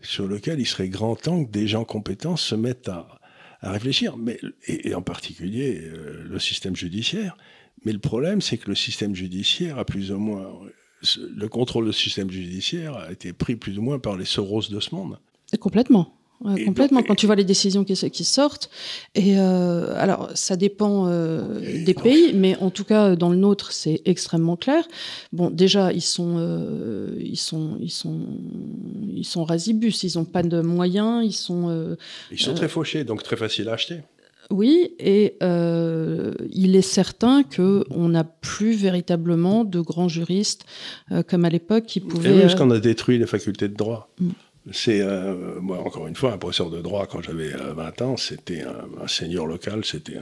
sur 0.01 0.27
lesquels 0.27 0.59
il 0.59 0.65
serait 0.65 0.89
grand 0.89 1.15
temps 1.15 1.43
que 1.43 1.51
des 1.51 1.67
gens 1.67 1.83
compétents 1.83 2.37
se 2.37 2.55
mettent 2.55 2.87
à, 2.87 3.19
à 3.61 3.71
réfléchir, 3.71 4.17
mais, 4.17 4.39
et, 4.67 4.93
en 4.93 5.01
particulier 5.01 5.81
euh, 5.81 6.23
le 6.29 6.39
système 6.39 6.75
judiciaire. 6.75 7.35
Mais 7.85 7.91
le 7.91 7.99
problème, 7.99 8.41
c'est 8.41 8.57
que 8.57 8.69
le 8.69 8.75
système 8.75 9.15
judiciaire 9.15 9.77
a 9.77 9.85
plus 9.85 10.11
ou 10.11 10.19
moins. 10.19 10.51
Le 11.17 11.47
contrôle 11.47 11.85
du 11.85 11.93
système 11.93 12.29
judiciaire 12.29 12.95
a 12.95 13.11
été 13.11 13.31
pris 13.31 13.55
plus 13.55 13.77
ou 13.77 13.81
moins 13.81 13.99
par 13.99 14.17
les 14.17 14.25
Soros 14.25 14.67
de 14.69 14.79
ce 14.81 14.93
monde. 14.93 15.17
complètement 15.59 16.18
complètement, 16.41 17.03
quand 17.03 17.15
tu 17.15 17.25
vois 17.25 17.35
les 17.35 17.43
décisions 17.43 17.83
qui, 17.83 17.93
qui 18.09 18.23
sortent. 18.23 18.69
Et 19.15 19.37
euh, 19.37 19.93
alors, 19.97 20.29
ça 20.35 20.55
dépend 20.55 21.07
euh, 21.07 21.83
des 21.85 21.93
pays, 21.93 22.33
mais 22.33 22.55
en 22.57 22.69
tout 22.69 22.83
cas, 22.83 23.15
dans 23.15 23.29
le 23.29 23.35
nôtre, 23.35 23.71
c'est 23.71 24.01
extrêmement 24.05 24.55
clair. 24.55 24.87
Bon, 25.33 25.49
déjà, 25.49 25.91
ils 25.91 26.01
sont, 26.01 26.35
euh, 26.37 27.09
ils 27.19 27.37
sont, 27.37 27.77
ils 27.81 27.91
sont, 27.91 28.21
ils 29.15 29.25
sont 29.25 29.43
rasibus, 29.43 30.03
ils 30.03 30.17
n'ont 30.17 30.25
pas 30.25 30.43
de 30.43 30.61
moyens, 30.61 31.25
ils 31.25 31.33
sont. 31.33 31.95
ils 32.31 32.39
sont 32.39 32.53
très 32.53 32.69
fauchés, 32.69 33.03
donc 33.03 33.23
très 33.23 33.35
faciles 33.35 33.69
à 33.69 33.73
acheter. 33.73 33.99
Oui, 34.51 34.95
et 34.97 35.35
il 35.41 36.75
est 36.75 36.81
certain 36.81 37.43
qu'on 37.43 38.09
n'a 38.09 38.23
plus 38.23 38.73
véritablement 38.73 39.65
de 39.65 39.79
grands 39.81 40.07
juristes 40.07 40.65
comme 41.27 41.43
à 41.43 41.49
l'époque 41.49 41.85
qui 41.85 41.99
pouvaient. 41.99 42.29
Et 42.29 42.33
oui, 42.33 42.41
parce 42.41 42.55
qu'on 42.55 42.71
a 42.71 42.79
détruit 42.79 43.17
les 43.19 43.27
facultés 43.27 43.67
de 43.67 43.75
droit. 43.75 44.09
Mm. 44.19 44.29
C'est, 44.71 45.01
euh, 45.01 45.59
moi, 45.61 45.79
encore 45.79 46.07
une 46.07 46.15
fois, 46.15 46.33
un 46.33 46.37
professeur 46.37 46.69
de 46.69 46.81
droit, 46.81 47.07
quand 47.07 47.21
j'avais 47.21 47.49
20 47.49 48.01
euh, 48.01 48.05
ans, 48.05 48.17
c'était 48.17 48.63
un, 48.63 49.07
seigneur 49.07 49.45
local, 49.45 49.83
c'était 49.83 50.17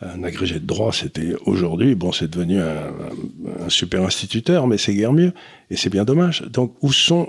un, 0.00 0.24
agrégé 0.24 0.58
de 0.58 0.66
droit, 0.66 0.92
c'était 0.92 1.34
aujourd'hui, 1.46 1.94
bon, 1.94 2.10
c'est 2.12 2.28
devenu 2.28 2.60
un, 2.60 3.68
super 3.68 4.02
instituteur, 4.02 4.66
mais 4.66 4.78
c'est 4.78 4.94
guère 4.94 5.12
mieux, 5.12 5.32
et 5.70 5.76
c'est 5.76 5.90
bien 5.90 6.04
dommage. 6.04 6.42
Donc, 6.42 6.74
où 6.82 6.92
sont. 6.92 7.28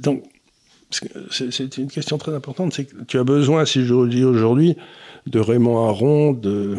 Donc, 0.00 0.24
c'est 1.30 1.76
une 1.76 1.90
question 1.90 2.18
très 2.18 2.34
importante, 2.34 2.72
c'est 2.72 2.86
que 2.86 3.04
tu 3.04 3.18
as 3.18 3.24
besoin, 3.24 3.64
si 3.66 3.84
je 3.84 4.06
dis 4.08 4.24
aujourd'hui, 4.24 4.76
de 5.26 5.38
Raymond 5.38 5.86
Aron, 5.86 6.32
de. 6.32 6.78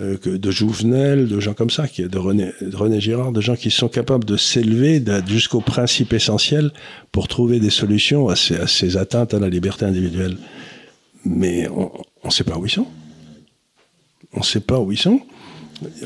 Euh, 0.00 0.16
de 0.24 0.50
Jouvenel, 0.50 1.28
de 1.28 1.40
gens 1.40 1.52
comme 1.52 1.68
ça, 1.68 1.86
qui, 1.86 2.02
de, 2.02 2.18
René, 2.18 2.52
de 2.60 2.74
René 2.74 3.00
Girard, 3.00 3.32
de 3.32 3.40
gens 3.40 3.56
qui 3.56 3.70
sont 3.70 3.88
capables 3.88 4.24
de 4.24 4.36
s'élever 4.36 5.02
jusqu'au 5.26 5.60
principe 5.60 6.12
essentiel 6.12 6.70
pour 7.12 7.28
trouver 7.28 7.60
des 7.60 7.70
solutions 7.70 8.28
à 8.28 8.36
ces, 8.36 8.96
atteintes 8.96 9.34
à 9.34 9.38
la 9.38 9.48
liberté 9.48 9.84
individuelle. 9.84 10.38
Mais 11.24 11.68
on 11.68 11.90
ne 12.24 12.30
sait 12.30 12.44
pas 12.44 12.56
où 12.56 12.64
ils 12.64 12.70
sont. 12.70 12.86
On 14.32 14.40
ne 14.40 14.44
sait 14.44 14.60
pas 14.60 14.78
où 14.78 14.90
ils 14.90 14.98
sont. 14.98 15.20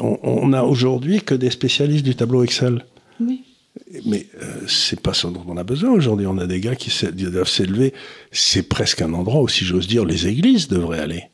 On 0.00 0.48
n'a 0.48 0.64
aujourd'hui 0.64 1.20
que 1.20 1.34
des 1.34 1.50
spécialistes 1.50 2.04
du 2.04 2.16
tableau 2.16 2.42
Excel. 2.42 2.84
Oui. 3.20 3.42
Mais 4.06 4.26
euh, 4.42 4.66
c'est 4.66 5.00
pas 5.00 5.14
ce 5.14 5.26
dont 5.26 5.44
on 5.46 5.56
a 5.56 5.64
besoin 5.64 5.90
aujourd'hui. 5.90 6.26
On 6.26 6.38
a 6.38 6.46
des 6.46 6.60
gars 6.60 6.74
qui 6.74 6.90
doivent 7.12 7.48
s'élever. 7.48 7.92
C'est 8.32 8.68
presque 8.68 9.02
un 9.02 9.12
endroit 9.12 9.42
où, 9.42 9.48
si 9.48 9.64
j'ose 9.64 9.86
dire, 9.86 10.04
les 10.04 10.26
églises 10.26 10.68
devraient 10.68 11.00
aller. 11.00 11.24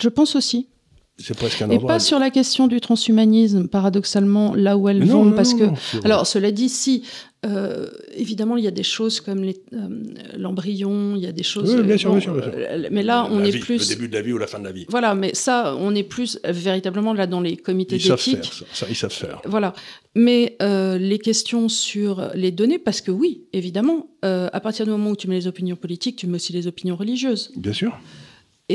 Je 0.00 0.08
pense 0.08 0.36
aussi. 0.36 0.68
C'est 1.16 1.36
presque 1.36 1.62
un 1.62 1.70
Et 1.70 1.78
pas 1.78 2.00
sur 2.00 2.18
la 2.18 2.30
question 2.30 2.66
du 2.66 2.80
transhumanisme, 2.80 3.68
paradoxalement, 3.68 4.54
là 4.54 4.76
où 4.76 4.88
elles 4.88 5.04
vont, 5.04 5.32
parce 5.32 5.54
que... 5.54 5.64
alors, 6.04 6.26
cela 6.26 6.50
dit, 6.50 6.68
si, 6.68 7.04
euh, 7.46 7.86
évidemment, 8.16 8.56
il 8.56 8.64
y 8.64 8.66
a 8.66 8.72
des 8.72 8.82
choses 8.82 9.20
comme 9.20 9.44
euh, 9.44 9.88
l'embryon, 10.36 11.14
il 11.14 11.22
y 11.22 11.26
a 11.28 11.32
des 11.32 11.44
choses... 11.44 11.72
Oui, 11.72 11.82
bien 11.84 11.96
sûr, 11.96 12.10
bien 12.10 12.20
sûr, 12.20 12.34
euh, 12.34 12.88
mais 12.90 13.04
là, 13.04 13.28
on 13.30 13.44
est 13.44 13.56
plus... 13.58 13.88
Le 13.88 13.94
début 13.94 14.08
de 14.08 14.14
la 14.14 14.22
vie 14.22 14.32
ou 14.32 14.38
la 14.38 14.48
fin 14.48 14.58
de 14.58 14.64
la 14.64 14.72
vie. 14.72 14.86
Voilà, 14.88 15.14
mais 15.14 15.34
ça, 15.34 15.76
on 15.78 15.94
est 15.94 16.02
plus 16.02 16.40
véritablement 16.44 17.14
là 17.14 17.28
dans 17.28 17.40
les 17.40 17.56
comités 17.56 17.96
d'éthique. 17.96 18.08
Ils 18.08 18.08
savent 18.08 18.40
faire, 18.42 18.66
ça, 18.72 18.86
ils 18.90 18.96
savent 18.96 19.12
faire. 19.12 19.40
Voilà. 19.44 19.72
Mais 20.16 20.56
les 20.60 21.18
questions 21.20 21.68
sur 21.68 22.28
les 22.34 22.50
données, 22.50 22.80
parce 22.80 23.00
que 23.00 23.12
oui, 23.12 23.44
évidemment, 23.52 24.08
à 24.22 24.60
partir 24.60 24.84
du 24.84 24.90
moment 24.90 25.10
où 25.10 25.16
tu 25.16 25.28
mets 25.28 25.36
les 25.36 25.46
opinions 25.46 25.76
politiques, 25.76 26.16
tu 26.16 26.26
mets 26.26 26.36
aussi 26.36 26.52
les 26.52 26.66
opinions 26.66 26.96
religieuses. 26.96 27.52
Bien 27.56 27.72
sûr. 27.72 27.96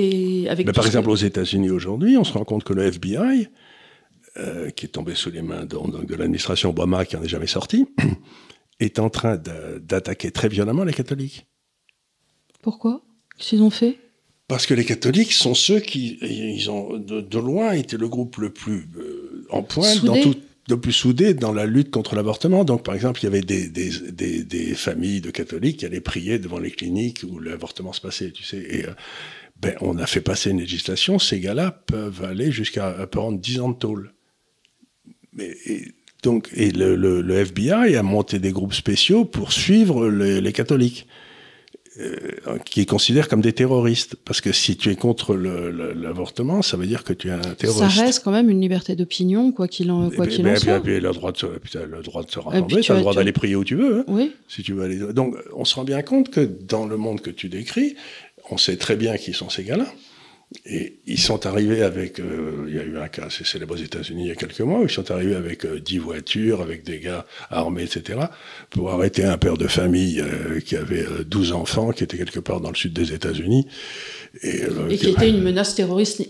Et 0.01 0.47
avec 0.47 0.71
par 0.71 0.85
exemple, 0.85 1.09
aux 1.09 1.15
États-Unis 1.15 1.71
aujourd'hui, 1.71 2.15
on 2.15 2.23
se 2.23 2.31
rend 2.31 2.45
compte 2.45 2.63
que 2.63 2.71
le 2.71 2.83
FBI, 2.83 3.49
euh, 4.37 4.69
qui 4.69 4.85
est 4.85 4.89
tombé 4.89 5.13
sous 5.13 5.29
les 5.29 5.41
mains 5.41 5.65
de, 5.65 6.05
de 6.05 6.15
l'administration 6.15 6.69
Obama, 6.69 7.03
qui 7.03 7.17
n'en 7.17 7.23
est 7.23 7.27
jamais 7.27 7.47
sorti, 7.47 7.85
est 8.79 8.97
en 8.99 9.09
train 9.09 9.35
d'attaquer 9.35 10.31
très 10.31 10.47
violemment 10.47 10.85
les 10.85 10.93
catholiques. 10.93 11.47
Pourquoi? 12.61 13.01
Qu'est-ce 13.37 13.49
qu'ils 13.49 13.61
ont 13.61 13.69
fait? 13.69 13.97
Parce 14.47 14.65
que 14.65 14.73
les 14.73 14.85
catholiques 14.85 15.33
sont 15.33 15.53
ceux 15.53 15.81
qui, 15.81 16.17
ils 16.21 16.71
ont 16.71 16.97
de, 16.97 17.37
loin 17.37 17.73
été 17.73 17.97
le 17.97 18.07
groupe 18.07 18.37
le 18.37 18.51
plus 18.51 18.87
euh, 18.97 19.45
en 19.49 19.63
pointe 19.63 20.05
dans 20.05 20.19
tout, 20.21 20.35
le 20.69 20.79
plus 20.79 20.93
soudé 20.93 21.33
dans 21.33 21.51
la 21.51 21.65
lutte 21.65 21.91
contre 21.91 22.15
l'avortement. 22.15 22.63
Donc, 22.63 22.83
par 22.83 22.95
exemple, 22.95 23.19
il 23.19 23.25
y 23.25 23.27
avait 23.27 23.41
des, 23.41 23.67
des, 23.67 23.89
des, 24.11 24.43
des, 24.45 24.75
familles 24.75 25.19
de 25.19 25.29
catholiques 25.29 25.77
qui 25.77 25.85
allaient 25.85 25.99
prier 25.99 26.39
devant 26.39 26.57
les 26.57 26.71
cliniques 26.71 27.25
où 27.29 27.39
l'avortement 27.39 27.91
se 27.91 27.99
passait, 28.01 28.31
tu 28.31 28.43
sais. 28.43 28.65
Et, 28.69 28.85
euh, 28.85 28.93
ben, 29.59 29.75
on 29.81 29.97
a 29.97 30.05
fait 30.05 30.21
passer 30.21 30.51
une 30.51 30.59
législation, 30.59 31.19
ces 31.19 31.39
gars-là 31.39 31.71
peuvent 31.71 32.23
aller 32.23 32.51
jusqu'à 32.51 32.91
prendre 33.07 33.39
10 33.39 33.59
ans 33.59 33.69
de 33.69 33.77
tôle. 33.77 34.13
Mais, 35.33 35.55
et, 35.65 35.93
donc, 36.23 36.49
et 36.53 36.71
le, 36.71 36.95
le, 36.95 37.35
FBI 37.37 37.95
a 37.95 38.03
monté 38.03 38.39
des 38.39 38.51
groupes 38.51 38.73
spéciaux 38.73 39.23
pour 39.23 39.53
suivre 39.53 40.09
les, 40.09 40.51
catholiques, 40.51 41.07
euh, 41.97 42.57
qui 42.65 42.85
considèrent 42.85 43.29
comme 43.29 43.39
des 43.39 43.53
terroristes. 43.53 44.15
Parce 44.25 44.41
que 44.41 44.51
si 44.51 44.75
tu 44.75 44.89
es 44.89 44.95
contre 44.95 45.35
l'avortement, 45.35 46.61
ça 46.61 46.75
veut 46.75 46.87
dire 46.87 47.05
que 47.05 47.13
tu 47.13 47.29
es 47.29 47.31
un 47.31 47.39
terroriste. 47.39 47.95
Ça 47.95 48.03
reste 48.03 48.23
quand 48.23 48.31
même 48.31 48.49
une 48.49 48.59
liberté 48.59 48.97
d'opinion, 48.97 49.53
quoi 49.53 49.69
qu'il 49.69 49.91
en, 49.91 50.09
quoi 50.09 50.27
qu'il 50.27 50.45
en 50.45 50.55
soit. 50.57 50.85
Et 50.87 50.99
le 50.99 51.11
droit 51.11 51.31
de 51.31 51.37
se, 51.37 51.45
le 51.45 52.01
droit 52.03 52.23
de 52.23 52.31
se 52.31 52.39
rassembler, 52.39 52.81
tu 52.81 52.91
as 52.91 52.95
le 52.95 53.01
droit 53.01 53.13
d'aller 53.13 53.31
prier 53.31 53.55
où 53.55 53.63
tu 53.63 53.75
veux. 53.75 53.99
Hein, 53.99 54.05
oui. 54.07 54.33
Si 54.49 54.61
tu 54.61 54.73
veux 54.73 54.83
aller. 54.83 54.97
Donc, 55.13 55.35
on 55.53 55.63
se 55.63 55.75
rend 55.75 55.85
bien 55.85 56.01
compte 56.01 56.29
que 56.29 56.41
dans 56.41 56.85
le 56.85 56.97
monde 56.97 57.21
que 57.21 57.29
tu 57.29 57.47
décris, 57.47 57.95
on 58.51 58.57
sait 58.57 58.77
très 58.77 58.95
bien 58.95 59.17
qui 59.17 59.33
sont 59.33 59.49
ces 59.49 59.63
gars-là. 59.63 59.87
Et 60.65 60.95
ils 61.05 61.19
sont 61.19 61.45
arrivés 61.45 61.83
avec, 61.83 62.19
euh, 62.19 62.65
il 62.67 62.75
y 62.75 62.79
a 62.79 62.83
eu 62.83 62.97
un 62.97 63.07
cas 63.07 63.25
assez 63.25 63.43
célèbre 63.43 63.75
aux 63.75 63.77
États-Unis 63.77 64.23
il 64.23 64.27
y 64.29 64.31
a 64.31 64.35
quelques 64.35 64.61
mois, 64.61 64.79
où 64.79 64.83
ils 64.83 64.89
sont 64.89 65.11
arrivés 65.11 65.35
avec 65.35 65.63
euh, 65.63 65.79
dix 65.79 65.99
voitures, 65.99 66.61
avec 66.61 66.83
des 66.83 66.99
gars 66.99 67.27
armés, 67.51 67.83
etc., 67.83 68.19
pour 68.71 68.89
arrêter 68.89 69.23
un 69.25 69.37
père 69.37 69.57
de 69.57 69.67
famille 69.67 70.19
euh, 70.19 70.59
qui 70.59 70.75
avait 70.75 71.05
12 71.23 71.51
enfants, 71.51 71.91
qui 71.91 72.03
était 72.03 72.17
quelque 72.17 72.39
part 72.39 72.61
dans 72.61 72.69
le 72.69 72.75
sud 72.75 72.93
des 72.93 73.13
États-Unis. 73.13 73.67
Et, 74.41 74.61
qui 74.97 75.09
était 75.09 75.29
une 75.29 75.43
menace 75.43 75.75
terroriste 75.75 76.23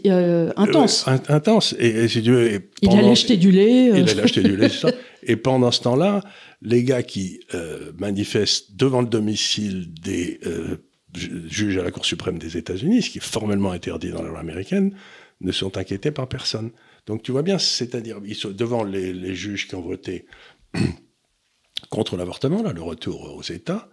intense. 0.57 1.05
intense. 1.07 1.73
Et, 1.79 2.09
si 2.09 2.19
il 2.19 2.89
allait 2.89 3.11
acheter 3.11 3.37
du 3.37 3.51
lait. 3.51 3.87
Il 3.87 4.09
allait 4.09 4.21
acheter 4.21 4.43
du 4.43 4.57
lait, 4.57 4.67
c'est 4.67 4.87
ça. 4.87 4.91
Et 5.23 5.37
pendant 5.37 5.71
ce 5.71 5.81
temps-là, 5.81 6.21
les 6.61 6.83
gars 6.83 7.03
qui 7.03 7.39
manifestent 7.97 8.75
devant 8.75 9.01
le 9.01 9.07
domicile 9.07 9.87
des 10.01 10.39
juge 11.13 11.77
à 11.77 11.83
la 11.83 11.91
Cour 11.91 12.05
suprême 12.05 12.37
des 12.37 12.57
États-Unis, 12.57 13.01
ce 13.01 13.09
qui 13.09 13.17
est 13.17 13.23
formellement 13.23 13.71
interdit 13.71 14.11
dans 14.11 14.21
la 14.21 14.29
loi 14.29 14.39
américaine, 14.39 14.93
ne 15.41 15.51
sont 15.51 15.77
inquiétés 15.77 16.11
par 16.11 16.27
personne. 16.27 16.71
Donc 17.07 17.23
tu 17.23 17.31
vois 17.31 17.43
bien, 17.43 17.57
c'est-à-dire, 17.57 18.17
ils 18.25 18.35
sont 18.35 18.51
devant 18.51 18.83
les, 18.83 19.33
juges 19.33 19.67
qui 19.67 19.75
ont 19.75 19.81
voté 19.81 20.25
contre 21.89 22.17
l'avortement, 22.17 22.61
là, 22.61 22.73
le 22.73 22.81
retour 22.81 23.35
aux 23.35 23.41
États, 23.43 23.89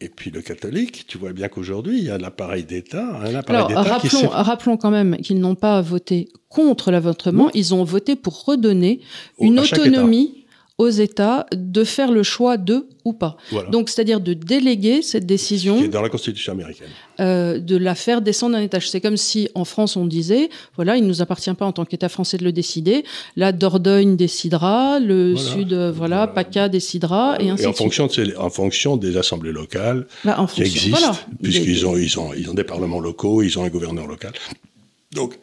et 0.00 0.08
puis 0.08 0.30
le 0.30 0.42
catholique, 0.42 1.06
tu 1.06 1.16
vois 1.16 1.32
bien 1.32 1.48
qu'aujourd'hui, 1.48 1.98
il 1.98 2.04
y 2.04 2.10
a 2.10 2.18
l'appareil 2.18 2.64
d'État, 2.64 3.20
un 3.20 3.34
appareil 3.34 3.68
d'État 3.68 3.82
rappelons, 3.82 4.28
rappelons 4.28 4.76
quand 4.76 4.90
même 4.90 5.16
qu'ils 5.18 5.38
n'ont 5.38 5.54
pas 5.54 5.80
voté 5.80 6.28
contre 6.48 6.90
l'avortement, 6.90 7.50
ils 7.54 7.74
ont 7.74 7.84
voté 7.84 8.16
pour 8.16 8.44
redonner 8.44 9.00
une 9.38 9.60
autonomie 9.60 10.41
aux 10.82 10.90
États 10.90 11.46
de 11.52 11.84
faire 11.84 12.10
le 12.10 12.22
choix 12.22 12.56
de 12.56 12.86
ou 13.04 13.12
pas. 13.12 13.36
Donc, 13.70 13.88
c'est-à-dire 13.88 14.20
de 14.20 14.32
déléguer 14.32 15.02
cette 15.02 15.26
décision. 15.26 15.78
Qui 15.78 15.84
est 15.84 15.88
dans 15.88 16.02
la 16.02 16.08
Constitution 16.08 16.52
américaine. 16.52 16.88
Euh, 17.20 17.58
de 17.58 17.76
la 17.76 17.94
faire 17.94 18.22
descendre 18.22 18.56
d'un 18.56 18.62
étage. 18.62 18.88
C'est 18.88 19.00
comme 19.00 19.16
si 19.16 19.48
en 19.54 19.64
France 19.64 19.96
on 19.96 20.06
disait, 20.06 20.48
voilà, 20.76 20.96
il 20.96 21.02
ne 21.02 21.08
nous 21.08 21.20
appartient 21.20 21.52
pas 21.54 21.66
en 21.66 21.72
tant 21.72 21.84
qu'État 21.84 22.08
français 22.08 22.36
de 22.36 22.44
le 22.44 22.52
décider. 22.52 23.04
La 23.36 23.52
Dordogne 23.52 24.16
décidera, 24.16 25.00
le 25.00 25.36
Sud, 25.36 25.72
euh, 25.72 25.90
voilà, 25.90 26.26
PACA 26.26 26.68
décidera, 26.68 27.36
et 27.40 27.50
ainsi 27.50 27.64
et 27.64 27.66
en 27.66 27.72
fonction 27.72 28.06
de 28.06 28.36
en 28.38 28.50
fonction 28.50 28.96
des 28.96 29.16
assemblées 29.16 29.52
locales 29.52 30.06
bah, 30.24 30.46
qui 30.52 30.62
existent, 30.62 31.12
puisqu'ils 31.42 31.86
ont, 31.86 31.96
ils 31.96 32.18
ont, 32.18 32.32
ils 32.34 32.48
ont 32.50 32.54
des 32.54 32.64
parlements 32.64 33.00
locaux, 33.00 33.42
ils 33.42 33.58
ont 33.58 33.64
un 33.64 33.68
gouverneur 33.68 34.06
local. 34.06 34.32
Donc, 35.12 35.38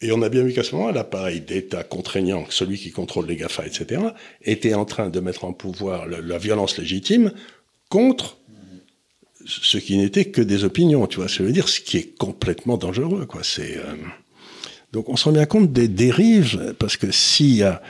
et 0.00 0.10
on 0.10 0.22
a 0.22 0.28
bien 0.28 0.42
vu 0.42 0.52
qu'à 0.52 0.64
ce 0.64 0.74
moment, 0.74 0.90
l'appareil 0.90 1.40
d'État 1.40 1.84
contraignant, 1.84 2.44
celui 2.50 2.78
qui 2.78 2.90
contrôle 2.90 3.26
les 3.26 3.36
GAFA, 3.36 3.66
etc., 3.66 4.02
était 4.42 4.74
en 4.74 4.84
train 4.84 5.08
de 5.08 5.20
mettre 5.20 5.44
en 5.44 5.52
pouvoir 5.52 6.06
la 6.06 6.38
violence 6.38 6.76
légitime 6.76 7.32
contre 7.88 8.36
ce 9.44 9.78
qui 9.78 9.96
n'était 9.96 10.26
que 10.26 10.40
des 10.40 10.64
opinions, 10.64 11.06
tu 11.06 11.16
vois, 11.16 11.26
je 11.26 11.42
veux 11.42 11.52
dire, 11.52 11.68
ce 11.68 11.80
qui 11.80 11.98
est 11.98 12.16
complètement 12.16 12.76
dangereux, 12.76 13.26
quoi. 13.26 13.42
C'est 13.42 13.76
euh, 13.76 13.94
donc 14.92 15.08
on 15.08 15.16
se 15.16 15.24
rend 15.24 15.32
bien 15.32 15.46
compte 15.46 15.72
des 15.72 15.88
dérives, 15.88 16.74
parce 16.78 16.96
que 16.96 17.10
s'il 17.10 17.56
y 17.56 17.62
a 17.62 17.82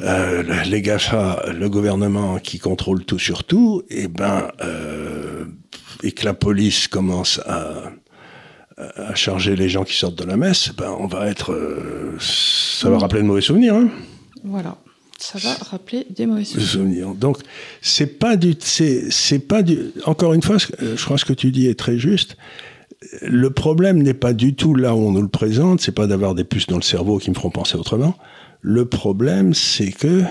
euh, 0.00 0.64
les 0.64 0.82
GAFA, 0.82 1.52
le 1.52 1.68
gouvernement 1.68 2.38
qui 2.38 2.58
contrôle 2.58 3.04
tout 3.04 3.18
sur 3.18 3.44
tout, 3.44 3.82
et 3.90 4.04
eh 4.04 4.08
ben 4.08 4.50
euh, 4.62 5.44
et 6.02 6.12
que 6.12 6.24
la 6.24 6.34
police 6.34 6.88
commence 6.88 7.40
à, 7.46 7.92
à 8.76 9.14
charger 9.14 9.54
les 9.56 9.68
gens 9.68 9.84
qui 9.84 9.94
sortent 9.94 10.18
de 10.18 10.24
la 10.24 10.36
messe, 10.36 10.70
ben 10.76 10.94
on 10.98 11.06
va 11.06 11.28
être, 11.28 11.56
ça 12.18 12.90
va 12.90 12.98
rappeler 12.98 13.22
de 13.22 13.26
mauvais 13.26 13.40
souvenirs. 13.40 13.74
Hein. 13.74 13.88
Voilà 14.42 14.76
ça 15.24 15.38
va 15.38 15.54
rappeler 15.70 16.06
des 16.10 16.26
mauvais 16.26 16.44
souvenirs. 16.44 17.14
Donc, 17.14 17.38
c'est 17.80 18.18
pas 18.18 18.36
du, 18.36 18.54
c'est, 18.58 19.38
pas 19.38 19.62
du. 19.62 19.92
Encore 20.04 20.34
une 20.34 20.42
fois, 20.42 20.58
je 20.58 21.02
crois 21.02 21.16
que 21.16 21.20
ce 21.20 21.24
que 21.24 21.32
tu 21.32 21.50
dis 21.50 21.66
est 21.66 21.78
très 21.78 21.98
juste. 21.98 22.36
Le 23.22 23.50
problème 23.50 24.02
n'est 24.02 24.14
pas 24.14 24.32
du 24.32 24.54
tout 24.54 24.74
là 24.74 24.94
où 24.94 24.98
on 24.98 25.12
nous 25.12 25.22
le 25.22 25.28
présente. 25.28 25.80
C'est 25.80 25.92
pas 25.92 26.06
d'avoir 26.06 26.34
des 26.34 26.44
puces 26.44 26.66
dans 26.66 26.76
le 26.76 26.82
cerveau 26.82 27.18
qui 27.18 27.30
me 27.30 27.34
feront 27.34 27.50
penser 27.50 27.76
autrement. 27.76 28.16
Le 28.60 28.86
problème, 28.86 29.54
c'est 29.54 29.92
que 29.92 30.22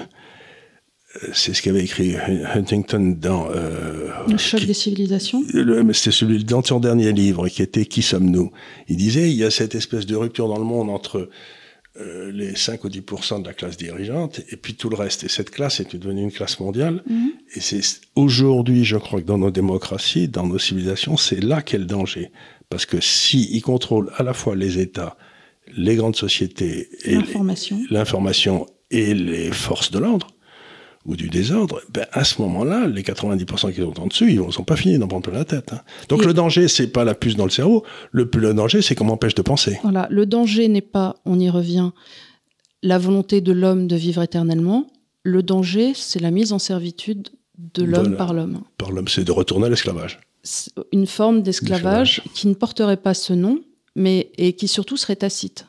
c'est 1.34 1.53
ce 1.53 1.61
qu'avait 1.61 1.84
écrit 1.84 2.16
Huntington 2.16 3.16
dans 3.20 3.47
euh, 3.51 4.09
le 4.28 4.38
choc 4.38 4.66
des 4.66 4.74
civilisations. 4.74 5.43
C'était 5.93 6.11
celui 6.11 6.43
dans 6.43 6.64
son 6.64 6.80
dernier 6.80 7.11
livre 7.11 7.47
qui 7.49 7.61
était 7.61 7.86
Qui 7.86 8.01
sommes-nous? 8.01 8.51
Il 8.88 8.97
disait 8.97 9.30
il 9.30 9.36
y 9.36 9.43
a 9.43 9.51
cette 9.51 9.76
espèce 9.76 10.05
de 10.05 10.16
rupture 10.16 10.47
dans 10.47 10.57
le 10.57 10.64
monde 10.64 10.89
entre 10.89 11.30
euh, 12.01 12.32
les 12.32 12.55
5 12.55 12.84
ou 12.86 12.89
10% 12.89 13.43
de 13.43 13.47
la 13.47 13.53
classe 13.53 13.78
dirigeante 13.78 14.41
et 14.49 14.57
puis 14.57 14.74
tout 14.74 14.89
le 14.89 14.95
reste. 14.95 15.24
Et 15.26 15.30
cette 15.30 15.51
classe 15.51 15.80
est 15.80 15.95
devenue 15.95 16.24
une 16.24 16.32
classe 16.32 16.59
mondiale. 16.59 17.03
Mhm. 17.07 17.30
Et 17.55 17.59
c'est 17.59 17.82
aujourd'hui, 18.16 18.84
je 18.84 18.97
crois 18.97 19.22
que 19.22 19.28
dans 19.28 19.38
nos 19.38 19.51
démocraties, 19.51 20.28
dans 20.28 20.47
nos 20.47 20.57
civilisations, 20.57 21.18
c'est 21.18 21.43
là 21.43 21.61
qu'est 21.61 21.78
le 21.78 21.86
danger. 21.86 22.32
Parce 22.70 22.88
que 22.88 22.99
si 22.99 23.47
ils 23.51 23.61
contrôlent 23.61 24.09
à 24.18 24.24
la 24.24 24.34
fois 24.34 24.55
les 24.55 24.80
États, 24.80 25.16
les 25.78 25.95
grandes 25.95 26.16
sociétés, 26.16 26.89
et 27.05 27.20
l'information 27.91 28.66
et 28.89 29.14
les 29.14 29.51
forces 29.51 29.91
de 29.91 29.99
l'ordre, 29.99 30.32
ou 31.06 31.16
du 31.16 31.30
désordre, 31.30 31.82
ben 31.89 32.06
à 32.12 32.24
ce 32.24 32.41
moment-là, 32.41 32.88
les 32.88 33.01
90% 33.01 33.74
qui 33.74 33.82
sont 33.82 34.01
en 34.01 34.08
dessus, 34.08 34.32
ils 34.32 34.41
ne 34.41 34.51
sont 34.51 34.64
pas 34.64 34.76
finis 34.76 34.97
d'en 34.97 35.08
prendre 35.08 35.24
plein 35.24 35.38
la 35.38 35.45
tête. 35.45 35.74
Hein. 35.74 35.82
Donc 36.10 36.24
le 36.26 36.34
danger, 36.34 36.68
c'est 36.68 36.88
pas 36.88 37.04
la 37.04 37.14
puce 37.14 37.36
dans 37.36 37.43
le 37.43 37.51
cerveau. 37.51 37.84
Le, 38.12 38.30
le 38.34 38.54
danger, 38.54 38.82
c'est 38.82 38.95
qu'on 38.95 39.06
m'empêche 39.06 39.36
de 39.36 39.41
penser. 39.41 39.80
Voilà, 39.84 40.08
le 40.10 40.26
danger 40.26 40.68
n'est 40.68 40.82
pas, 40.82 41.18
on 41.26 41.39
y 41.39 41.49
revient, 41.49 41.91
la 42.82 42.97
volonté 42.97 43.41
de 43.41 43.51
l'homme 43.51 43.88
de 43.88 43.95
vivre 43.95 44.22
éternellement. 44.22 44.88
Le 45.24 45.43
danger, 45.43 45.93
c'est 45.95 46.20
la 46.20 46.32
mise 46.32 46.54
en 46.54 46.60
servitude 46.60 47.30
de 47.58 47.84
l'homme 47.84 48.16
par 48.16 48.34
l'homme. 48.34 48.62
Par 48.78 48.91
l'homme, 48.91 49.08
c'est 49.08 49.24
de 49.24 49.32
retourner 49.32 49.68
à 49.68 49.70
l'esclavage. 49.70 50.20
Une 50.91 51.08
forme 51.08 51.41
d'esclavage 51.41 52.22
qui 52.34 52.47
ne 52.47 52.54
porterait 52.54 52.97
pas 52.97 53.14
ce 53.14 53.34
nom, 53.34 53.62
mais 53.95 54.32
et 54.38 54.54
qui 54.54 54.68
surtout 54.68 54.97
serait 54.97 55.16
tacite. 55.16 55.66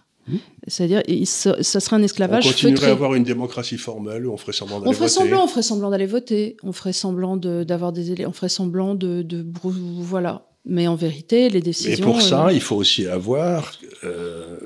C'est-à-dire, 0.66 1.02
ça, 1.26 1.62
serait 1.62 1.96
un 1.96 2.02
esclavage. 2.02 2.46
On 2.46 2.50
continuerait 2.50 2.88
à 2.88 2.92
avoir 2.92 3.14
une 3.14 3.24
démocratie 3.24 3.78
formelle, 3.78 4.26
on 4.26 4.36
ferait 4.36 4.52
semblant 4.52 4.80
d'aller 4.80 4.92
voter. 4.92 5.08
Semblant, 5.08 5.44
on 5.44 5.48
ferait 5.48 5.62
semblant 5.62 5.90
d'aller 5.90 6.06
voter, 6.06 6.56
on 6.62 6.72
ferait 6.72 6.92
semblant 6.92 7.36
d'avoir 7.36 7.92
des 7.92 8.24
on 8.26 8.32
ferait 8.32 8.48
semblant 8.48 8.94
de, 8.94 9.22
de, 9.22 9.44
voilà. 9.62 10.46
Mais 10.66 10.86
en 10.86 10.94
vérité, 10.94 11.50
les 11.50 11.60
décisions. 11.60 11.92
Et 11.92 12.00
pour 12.00 12.22
ça, 12.22 12.46
euh, 12.46 12.52
il 12.52 12.60
faut 12.60 12.76
aussi 12.76 13.06
avoir 13.06 13.72
euh, 14.02 14.56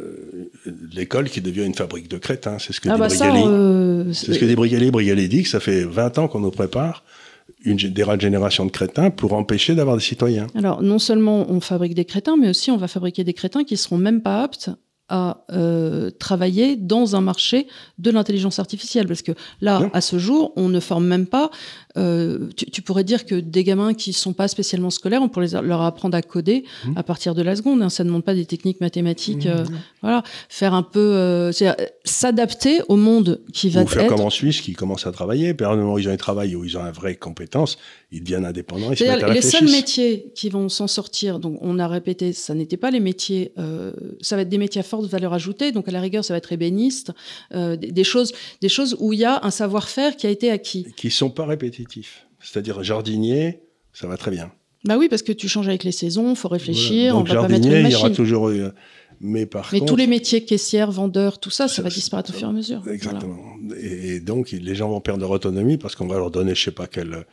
l'école 0.93 1.29
qui 1.29 1.41
devient 1.41 1.65
une 1.65 1.75
fabrique 1.75 2.09
de 2.09 2.19
crétins. 2.19 2.59
C'est 2.61 2.73
ce 2.73 2.81
que 2.81 2.89
ah 2.89 2.95
dit 2.95 3.01
bah 3.01 3.47
euh, 3.49 4.13
C'est 4.13 4.33
ce 4.33 4.39
que 4.39 4.45
dit 4.45 4.55
Brigali. 4.55 4.93
Brigali 4.93 5.29
dit 5.29 5.43
que 5.43 5.49
ça 5.49 5.59
fait 5.59 5.83
20 5.83 6.19
ans 6.19 6.29
qu'on 6.29 6.39
nous 6.39 6.53
prépare 6.53 7.03
une 7.65 7.77
des 7.77 8.05
génération 8.21 8.65
de 8.65 8.71
crétins 8.71 9.11
pour 9.11 9.33
empêcher 9.33 9.75
d'avoir 9.75 9.97
des 9.97 10.03
citoyens. 10.03 10.47
Alors, 10.55 10.83
non 10.83 11.01
seulement 11.01 11.51
on 11.51 11.61
fabrique 11.61 11.95
des 11.95 12.05
crétins, 12.05 12.37
mais 12.37 12.49
aussi 12.49 12.71
on 12.71 12.77
va 12.77 12.87
fabriquer 12.87 13.25
des 13.25 13.35
crétins 13.35 13.65
qui 13.65 13.77
seront 13.77 13.99
même 13.99 14.23
pas 14.23 14.45
aptes 14.45 14.71
à 15.09 15.45
euh, 15.51 16.11
travailler 16.11 16.77
dans 16.77 17.17
un 17.17 17.21
marché 17.21 17.67
de 17.99 18.11
l'intelligence 18.11 18.59
artificielle. 18.59 19.07
Parce 19.07 19.23
que 19.23 19.33
là, 19.61 19.91
à 19.93 20.01
ce 20.01 20.19
jour, 20.19 20.53
on 20.57 20.69
ne 20.69 20.81
forme 20.81 21.07
même 21.07 21.27
pas 21.27 21.51
euh, 21.99 22.49
tu, 22.55 22.82
pourrais 22.82 23.05
dire 23.05 23.26
que 23.26 23.34
des 23.34 23.64
gamins 23.64 23.92
qui 23.92 24.12
sont 24.12 24.32
pas 24.32 24.46
spécialement 24.46 24.90
scolaires, 24.90 25.20
on 25.22 25.28
pourrait 25.28 25.49
leur 25.62 25.82
apprendre 25.82 26.16
à 26.16 26.22
coder 26.22 26.64
mmh. 26.84 26.92
à 26.96 27.03
partir 27.03 27.34
de 27.34 27.42
la 27.42 27.57
seconde. 27.57 27.82
Hein. 27.82 27.88
Ça 27.88 28.05
ne 28.05 28.09
demande 28.09 28.24
pas 28.24 28.34
des 28.34 28.46
techniques 28.46 28.80
mathématiques. 28.80 29.46
Mmh. 29.46 29.49
Euh, 29.49 29.64
voilà, 30.03 30.22
faire 30.49 30.74
un 30.74 30.82
peu, 30.82 31.01
euh, 31.01 31.53
s'adapter 32.05 32.80
au 32.88 32.96
monde 32.96 33.40
qui 33.53 33.70
va 33.70 33.82
Ou 33.82 33.86
faire 33.86 34.07
comme 34.07 34.20
en 34.20 34.30
Suisse, 34.30 34.61
qui 34.61 34.74
commence 34.74 35.07
à 35.07 35.12
travailler. 35.12 35.55
Puis 35.55 35.66
à 35.66 35.70
un 35.70 35.76
moment 35.76 35.94
où 35.94 35.99
ils 35.99 36.09
ont 36.09 36.12
un 36.12 36.16
travail, 36.16 36.55
où 36.55 36.64
ils 36.64 36.76
ont 36.78 36.82
une 36.84 36.92
vraie 36.92 37.16
compétence, 37.16 37.78
ils 38.12 38.22
deviennent 38.22 38.44
indépendants. 38.44 38.92
Ils 38.92 39.32
les 39.32 39.42
seuls 39.42 39.68
métiers 39.68 40.32
qui 40.34 40.51
vont 40.51 40.68
s'en 40.68 40.86
sortir, 40.86 41.38
donc 41.38 41.59
on 41.61 41.78
a 41.78 41.88
répété, 41.88 42.32
ça 42.32 42.55
n'était 42.55 42.76
pas 42.76 42.90
les 42.90 43.01
métiers, 43.01 43.53
ça 44.20 44.36
va 44.36 44.42
être 44.42 44.49
des 44.49 44.59
métiers 44.59 44.80
à 44.80 44.84
forte 44.84 45.07
valeur 45.07 45.32
ajoutée. 45.34 45.72
Donc 45.72 45.88
à 45.88 45.90
la 45.90 46.01
rigueur, 46.01 46.24
ça 46.24 46.32
va 46.32 46.38
être 46.38 46.53
ébéniste, 46.53 47.12
des, 47.53 47.76
des, 47.76 48.05
choses, 48.05 48.32
des 48.62 48.68
choses 48.68 48.96
où 48.99 49.12
il 49.12 49.20
y 49.20 49.24
a 49.24 49.44
un 49.44 49.51
savoir-faire 49.51 50.16
qui 50.16 50.26
a 50.26 50.30
été 50.30 50.51
acquis. 50.51 50.86
Qui 50.96 51.11
sont 51.11 51.30
pas 51.30 51.44
répétitifs. 51.44 51.88
C'est-à-dire 52.41 52.82
jardinier, 52.82 53.61
ça 53.93 54.07
va 54.07 54.16
très 54.16 54.30
bien. 54.30 54.51
Bah 54.84 54.97
oui, 54.97 55.09
parce 55.09 55.22
que 55.22 55.32
tu 55.32 55.49
changes 55.49 55.68
avec 55.68 55.84
les 55.84 55.93
saisons, 55.93 56.30
il 56.30 56.36
faut 56.36 56.49
réfléchir, 56.49 57.16
on 57.16 57.22
va 57.22 57.43
pas 57.43 57.49
mettre 57.49 57.66
une 57.66 57.82
machine. 57.82 57.89
il 57.89 57.93
y 57.93 57.97
aura 57.97 58.11
toujours... 58.11 58.49
Euh, 58.49 58.72
mais 59.20 59.47
par 59.47 59.68
Mais 59.72 59.80
tous 59.80 59.97
les 59.97 60.07
métiers, 60.07 60.45
caissière, 60.45 60.91
vendeur, 60.93 61.41
tout 61.41 61.51
ça, 61.51 61.66
ça, 61.66 61.82
va 61.82 61.89
disparaître 61.89 62.30
au 62.30 62.32
fur 62.32 62.47
et 62.47 62.51
à 62.51 62.55
mesure. 62.55 62.82
Exactement. 62.89 63.36
Et, 63.80 64.20
donc, 64.20 64.53
les 64.53 64.74
gens 64.74 64.89
vont 64.89 65.01
perdre 65.01 65.22
leur 65.22 65.30
autonomie 65.30 65.76
parce 65.76 65.97
qu'on 65.97 66.07
va 66.07 66.18
leur 66.18 66.30
donner, 66.30 66.55
je 66.55 66.62
sais 66.62 66.70
pas 66.70 66.86
quelle 66.86 67.24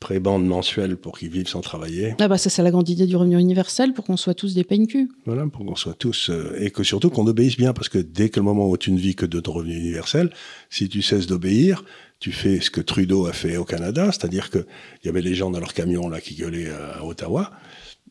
prébande 0.00 0.46
mensuelle 0.46 0.96
pour 0.96 1.18
qu'ils 1.18 1.30
vivent 1.30 1.48
sans 1.48 1.62
travailler. 1.62 2.14
Ah 2.20 2.28
bah 2.28 2.36
ça 2.36 2.50
c'est 2.50 2.62
la 2.62 2.70
grande 2.70 2.88
idée 2.90 3.06
du 3.06 3.16
revenu 3.16 3.38
universel 3.38 3.94
pour 3.94 4.04
qu'on 4.04 4.18
soit 4.18 4.34
tous 4.34 4.52
des 4.54 4.64
cul. 4.64 5.08
Voilà, 5.24 5.46
pour 5.46 5.64
qu'on 5.64 5.76
soit 5.76 5.94
tous 5.94 6.28
euh, 6.28 6.58
et 6.60 6.70
que 6.70 6.82
surtout 6.82 7.08
qu'on 7.08 7.26
obéisse 7.26 7.56
bien 7.56 7.72
parce 7.72 7.88
que 7.88 7.98
dès 7.98 8.28
que 8.28 8.38
le 8.38 8.44
moment 8.44 8.68
où 8.68 8.76
tu 8.76 8.92
ne 8.92 8.98
vis 8.98 9.14
que 9.14 9.24
de 9.24 9.40
ton 9.40 9.52
revenu 9.52 9.76
universel, 9.76 10.30
si 10.68 10.90
tu 10.90 11.00
cesses 11.00 11.26
d'obéir, 11.26 11.84
tu 12.20 12.32
fais 12.32 12.60
ce 12.60 12.70
que 12.70 12.80
Trudeau 12.80 13.26
a 13.26 13.32
fait 13.32 13.56
au 13.56 13.64
Canada, 13.64 14.10
c'est-à-dire 14.12 14.50
qu'il 14.50 14.64
y 15.04 15.08
avait 15.08 15.20
les 15.20 15.34
gens 15.34 15.50
dans 15.50 15.60
leur 15.60 15.74
camion 15.74 16.08
là 16.08 16.20
qui 16.20 16.34
gueulaient 16.34 16.70
à 16.70 17.04
Ottawa. 17.04 17.50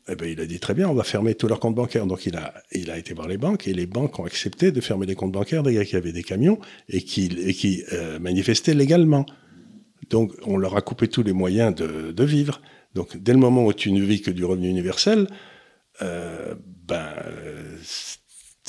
Eh 0.09 0.15
ben, 0.15 0.29
il 0.29 0.41
a 0.41 0.45
dit 0.45 0.59
très 0.59 0.73
bien, 0.73 0.89
on 0.89 0.93
va 0.93 1.03
fermer 1.03 1.33
tous 1.33 1.47
leurs 1.47 1.59
comptes 1.59 1.75
bancaires. 1.75 2.05
Donc 2.05 2.25
il 2.25 2.35
a, 2.35 2.53
il 2.73 2.91
a 2.91 2.97
été 2.97 3.13
voir 3.13 3.27
les 3.27 3.37
banques 3.37 3.67
et 3.67 3.73
les 3.73 3.85
banques 3.85 4.19
ont 4.19 4.25
accepté 4.25 4.71
de 4.71 4.81
fermer 4.81 5.05
les 5.05 5.15
comptes 5.15 5.31
bancaires 5.31 5.63
des 5.63 5.73
gars 5.73 5.85
qui 5.85 5.95
avaient 5.95 6.11
des 6.11 6.23
camions 6.23 6.59
et 6.89 7.01
qui, 7.01 7.83
euh, 7.93 8.19
manifestaient 8.19 8.73
légalement. 8.73 9.25
Donc 10.09 10.33
on 10.45 10.57
leur 10.57 10.75
a 10.75 10.81
coupé 10.81 11.07
tous 11.07 11.23
les 11.23 11.31
moyens 11.31 11.73
de, 11.73 12.11
de, 12.11 12.23
vivre. 12.25 12.61
Donc 12.95 13.15
dès 13.15 13.31
le 13.31 13.39
moment 13.39 13.65
où 13.65 13.71
tu 13.71 13.93
ne 13.93 14.03
vis 14.03 14.21
que 14.21 14.31
du 14.31 14.43
revenu 14.43 14.67
universel, 14.67 15.27
euh, 16.01 16.53
ben 16.85 17.07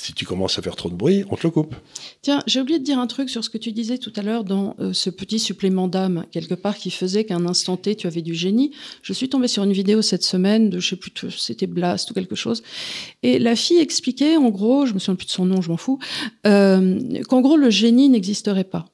si 0.05 0.13
tu 0.13 0.27
commences 0.27 0.59
à 0.59 0.63
faire 0.63 0.77
trop 0.77 0.91
de 0.91 0.95
bruit, 0.95 1.25
on 1.31 1.37
te 1.37 1.45
le 1.45 1.51
coupe. 1.51 1.75
Tiens, 2.21 2.43
j'ai 2.47 2.61
oublié 2.61 2.79
de 2.79 2.85
dire 2.85 2.99
un 2.99 3.07
truc 3.07 3.31
sur 3.31 3.43
ce 3.43 3.49
que 3.49 3.57
tu 3.57 3.73
disais 3.73 3.97
tout 3.97 4.13
à 4.17 4.23
l'heure 4.23 4.45
dans 4.45 4.77
euh, 4.79 4.93
ce 4.93 5.09
petit 5.09 5.39
supplément 5.39 5.89
d'âme, 5.89 6.27
quelque 6.31 6.55
part, 6.55 6.77
qui 6.77 6.91
faisait 6.91 7.25
qu'à 7.25 7.37
un 7.37 7.47
instant 7.47 7.79
T, 7.79 7.95
tu 7.97 8.07
avais 8.07 8.21
du 8.21 8.35
génie. 8.35 8.73
Je 9.01 9.15
suis 9.15 9.31
tombée 9.31 9.49
sur 9.49 9.65
une 9.65 9.73
vidéo 9.73 10.03
cette 10.03 10.23
semaine 10.23 10.69
de, 10.69 10.79
je 10.79 10.91
sais 10.91 10.97
plus, 10.97 11.13
c'était 11.31 11.67
Blast 11.67 12.11
ou 12.11 12.15
quelque 12.15 12.35
chose. 12.35 12.63
Et 13.23 13.39
la 13.39 13.57
fille 13.57 13.79
expliquait, 13.79 14.37
en 14.37 14.51
gros, 14.51 14.85
je 14.85 14.93
me 14.93 14.99
souviens 14.99 15.17
plus 15.17 15.27
de 15.27 15.31
son 15.31 15.47
nom, 15.47 15.63
je 15.63 15.71
m'en 15.71 15.79
fous, 15.79 15.99
euh, 16.47 17.23
qu'en 17.29 17.41
gros, 17.41 17.57
le 17.57 17.71
génie 17.71 18.11
n'existerait 18.11 18.65
pas. 18.65 18.85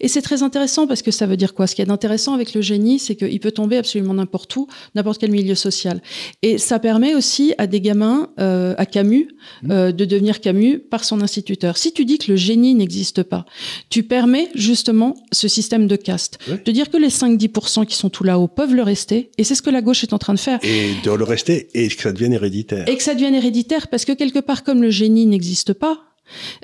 Et 0.00 0.08
c'est 0.08 0.22
très 0.22 0.42
intéressant 0.42 0.86
parce 0.86 1.02
que 1.02 1.10
ça 1.10 1.26
veut 1.26 1.36
dire 1.36 1.54
quoi? 1.54 1.66
Ce 1.66 1.74
qui 1.74 1.82
est 1.82 1.90
intéressant 1.90 2.34
avec 2.34 2.54
le 2.54 2.60
génie, 2.60 2.98
c'est 2.98 3.16
qu'il 3.16 3.40
peut 3.40 3.52
tomber 3.52 3.76
absolument 3.76 4.14
n'importe 4.14 4.54
où, 4.56 4.66
n'importe 4.94 5.20
quel 5.20 5.30
milieu 5.30 5.54
social. 5.54 6.02
Et 6.42 6.58
ça 6.58 6.78
permet 6.78 7.14
aussi 7.14 7.54
à 7.58 7.66
des 7.66 7.80
gamins, 7.80 8.30
euh, 8.40 8.74
à 8.78 8.86
Camus, 8.86 9.28
mmh. 9.62 9.70
euh, 9.70 9.92
de 9.92 10.04
devenir 10.04 10.40
Camus 10.40 10.78
par 10.78 11.04
son 11.04 11.20
instituteur. 11.20 11.76
Si 11.76 11.92
tu 11.92 12.04
dis 12.04 12.18
que 12.18 12.30
le 12.32 12.36
génie 12.36 12.74
n'existe 12.74 13.22
pas, 13.22 13.44
tu 13.90 14.02
permets 14.02 14.48
justement 14.54 15.14
ce 15.32 15.48
système 15.48 15.86
de 15.86 15.96
caste. 15.96 16.38
De 16.64 16.72
dire 16.72 16.90
que 16.90 16.96
les 16.96 17.08
5-10% 17.08 17.86
qui 17.86 17.96
sont 17.96 18.10
tout 18.10 18.24
là-haut 18.24 18.48
peuvent 18.48 18.74
le 18.74 18.82
rester. 18.82 19.30
Et 19.38 19.44
c'est 19.44 19.54
ce 19.54 19.62
que 19.62 19.70
la 19.70 19.82
gauche 19.82 20.02
est 20.02 20.12
en 20.12 20.18
train 20.18 20.34
de 20.34 20.38
faire. 20.38 20.58
Et 20.62 20.92
de 21.04 21.10
le 21.10 21.24
rester 21.24 21.68
et 21.74 21.88
que 21.88 22.02
ça 22.02 22.12
devienne 22.12 22.32
héréditaire. 22.32 22.88
Et 22.88 22.96
que 22.96 23.02
ça 23.02 23.14
devienne 23.14 23.34
héréditaire 23.34 23.88
parce 23.88 24.04
que 24.04 24.12
quelque 24.12 24.38
part, 24.38 24.64
comme 24.64 24.82
le 24.82 24.90
génie 24.90 25.26
n'existe 25.26 25.72
pas, 25.72 26.07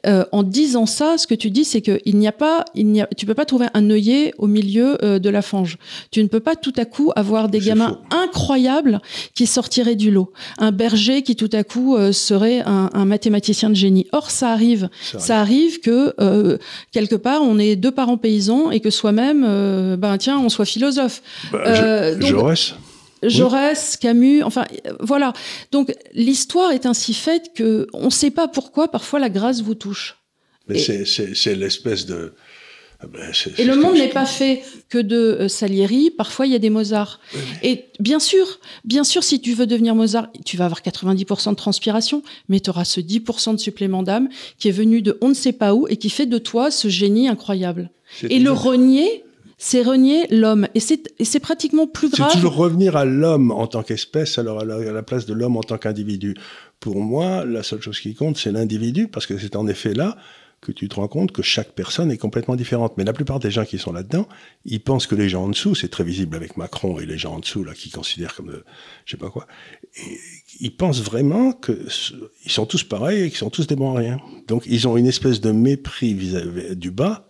euh, 0.07 0.25
en 0.33 0.43
disant 0.43 0.87
ça, 0.87 1.19
ce 1.19 1.27
que 1.27 1.35
tu 1.35 1.51
dis, 1.51 1.65
c'est 1.65 1.81
qu'il 1.81 2.17
n'y 2.17 2.29
a 2.29 2.33
pas, 2.33 2.65
il 2.75 2.87
n'y 2.87 3.01
a, 3.01 3.09
tu 3.17 3.27
peux 3.27 3.35
pas 3.35 3.45
trouver 3.45 3.67
un 3.75 3.91
œillet 3.91 4.33
au 4.39 4.47
milieu 4.47 5.03
euh, 5.05 5.19
de 5.19 5.31
la 5.31 5.43
fange. 5.43 5.79
Tu 6.11 6.23
ne 6.23 6.29
peux 6.29 6.41
pas 6.41 6.57
tout 6.57 6.73
à 6.77 6.85
coup 6.85 7.13
avoir 7.17 7.49
des 7.49 7.61
gamins 7.61 8.01
incroyables 8.11 9.01
qui 9.35 9.47
sortiraient 9.47 9.97
du 9.97 10.11
lot. 10.11 10.33
Un 10.59 10.73
berger 10.73 11.23
qui 11.23 11.37
tout 11.37 11.51
à 11.53 11.65
coup 11.65 11.97
euh, 11.97 12.13
serait 12.13 12.61
un, 12.61 12.91
un, 12.93 13.05
mathématicien 13.05 13.71
de 13.71 13.75
génie. 13.75 14.07
Or, 14.13 14.31
ça 14.31 14.51
arrive. 14.51 14.89
Ça 15.19 15.41
arrive, 15.41 15.81
que 15.81 16.15
quelque 16.93 17.15
part 17.15 17.43
on 17.43 17.59
est 17.59 17.77
deux 17.77 17.91
parents 17.91 18.17
paysans 18.17 18.71
et 18.71 18.81
que 18.81 18.91
soi-même, 18.91 19.97
ben 19.97 20.19
tiens, 20.19 20.39
on 20.39 20.49
soit 20.49 20.65
philosophe. 20.65 21.23
Bah, 21.53 22.15
donc, 22.15 22.29
Jaurès, 22.29 22.75
Camus, 24.01 24.43
enfin 24.43 24.65
voilà. 25.01 25.33
Donc 25.73 25.95
l'histoire 26.13 26.73
est 26.73 26.87
ainsi 26.87 27.15
faite 27.15 27.53
que 27.55 27.87
on 27.93 28.07
ne 28.07 28.11
sait 28.11 28.31
pas 28.31 28.49
pourquoi 28.49 28.89
parfois 28.89 29.19
la 29.19 29.31
grâce 29.31 29.63
vous 29.63 29.75
touche. 29.75 30.17
Mais 30.69 30.79
c'est 30.79 31.55
l'espèce 31.55 32.07
de 32.07 32.35
ah 33.01 33.07
ben, 33.13 33.33
et 33.59 33.65
le 33.65 33.77
monde 33.77 33.97
n'est 33.97 34.09
pas 34.09 34.25
fait 34.25 34.63
que 34.89 34.99
de 34.99 35.17
euh, 35.17 35.49
Salieri. 35.49 36.11
Parfois, 36.11 36.47
il 36.47 36.53
y 36.53 36.55
a 36.55 36.59
des 36.59 36.71
Mozart. 36.71 37.21
Et 37.63 37.87
bien 37.99 38.19
sûr, 38.19 38.61
bien 38.85 39.05
sûr, 39.05 39.25
si 39.25 39.41
tu 39.41 39.53
veux 39.53 39.67
devenir 39.67 39.95
Mozart, 39.95 40.29
tu 40.45 40.57
vas 40.57 40.67
avoir 40.67 40.81
90% 40.81 41.51
de 41.51 41.55
transpiration, 41.57 42.23
mais 42.49 42.61
tu 42.61 42.71
auras 42.71 42.85
ce 42.85 43.01
10% 43.01 43.55
de 43.55 43.59
supplément 43.59 44.03
d'âme 44.03 44.29
qui 44.59 44.69
est 44.69 44.73
venu 44.73 45.03
de 45.03 45.19
on 45.21 45.29
ne 45.29 45.35
sait 45.35 45.53
pas 45.53 45.75
où 45.75 45.87
et 45.89 45.97
qui 45.97 46.09
fait 46.09 46.27
de 46.27 46.39
toi 46.39 46.71
ce 46.71 46.89
génie 46.89 47.29
incroyable. 47.29 47.91
Et 48.31 48.39
le 48.39 48.53
renier, 48.53 49.24
c'est 49.65 49.81
renier 49.81 50.27
l'homme. 50.29 50.69
Et 50.75 50.81
c'est 50.81 51.41
pratiquement 51.41 51.87
plus 51.87 52.11
grave. 52.11 52.29
C'est 52.31 52.37
toujours 52.37 52.57
revenir 52.57 52.97
à 52.97 53.07
l'homme 53.07 53.51
en 53.51 53.67
tant 53.67 53.83
qu'espèce, 53.83 54.39
alors 54.39 54.61
à 54.61 54.65
la 54.67 55.03
place 55.03 55.25
de 55.25 55.33
l'homme 55.33 55.57
en 55.57 55.63
tant 55.63 55.79
qu'individu. 55.79 56.35
Pour 56.81 57.01
moi, 57.01 57.47
la 57.47 57.63
seule 57.63 57.81
chose 57.81 57.99
qui 57.99 58.15
compte, 58.15 58.37
c'est 58.37 58.53
l'individu, 58.53 59.09
parce 59.09 59.25
que 59.25 59.39
c'est 59.39 59.57
en 59.57 59.67
effet 59.67 59.95
là 59.95 60.19
que 60.61 60.71
tu 60.71 60.87
te 60.89 60.97
rends 60.97 61.09
compte 61.09 61.33
que 61.33 61.41
chaque 61.41 61.73
personne 61.73 62.11
est 62.11 62.19
complètement 62.19 62.57
différente. 62.57 62.95
Mais 62.99 63.05
la 63.05 63.15
plupart 63.15 63.39
des 63.39 63.51
gens 63.51 63.65
qui 63.65 63.79
sont 63.79 63.93
là-dedans, 63.93 64.29
ils 64.67 64.81
pensent 64.81 65.07
que 65.07 65.15
les 65.15 65.31
gens 65.31 65.45
en 65.45 65.49
dessous, 65.49 65.75
c'est 65.75 65.89
très 65.89 66.05
visible 66.05 66.37
avec 66.37 66.59
Macron 66.59 66.99
et 66.99 67.07
les 67.07 67.17
gens 67.17 67.35
en 67.35 67.39
dessous, 67.39 67.65
là, 67.65 67.73
qui 67.73 67.91
considèrent 67.91 68.35
comme, 68.35 68.51
euh, 68.51 68.65
je 69.07 69.13
sais 69.13 69.17
pas 69.17 69.31
quoi, 69.31 69.47
et 69.97 70.19
ils 70.61 70.77
pensent 70.77 71.03
vraiment 71.03 71.53
que 71.53 71.87
ils 72.45 72.51
sont 72.51 72.67
tous 72.67 72.83
pareils 72.83 73.23
et 73.25 73.29
qu'ils 73.29 73.39
sont 73.39 73.51
tous 73.51 73.67
des 73.67 73.77
bons 73.77 73.95
à 73.95 73.99
rien. 73.99 74.19
Donc, 74.47 74.65
ils 74.67 74.87
ont 74.87 74.99
une 74.99 75.07
espèce 75.07 75.41
de 75.41 75.53
mépris 75.53 76.13
vis-à-vis 76.13 76.77
du 76.77 76.91
bas, 76.91 77.29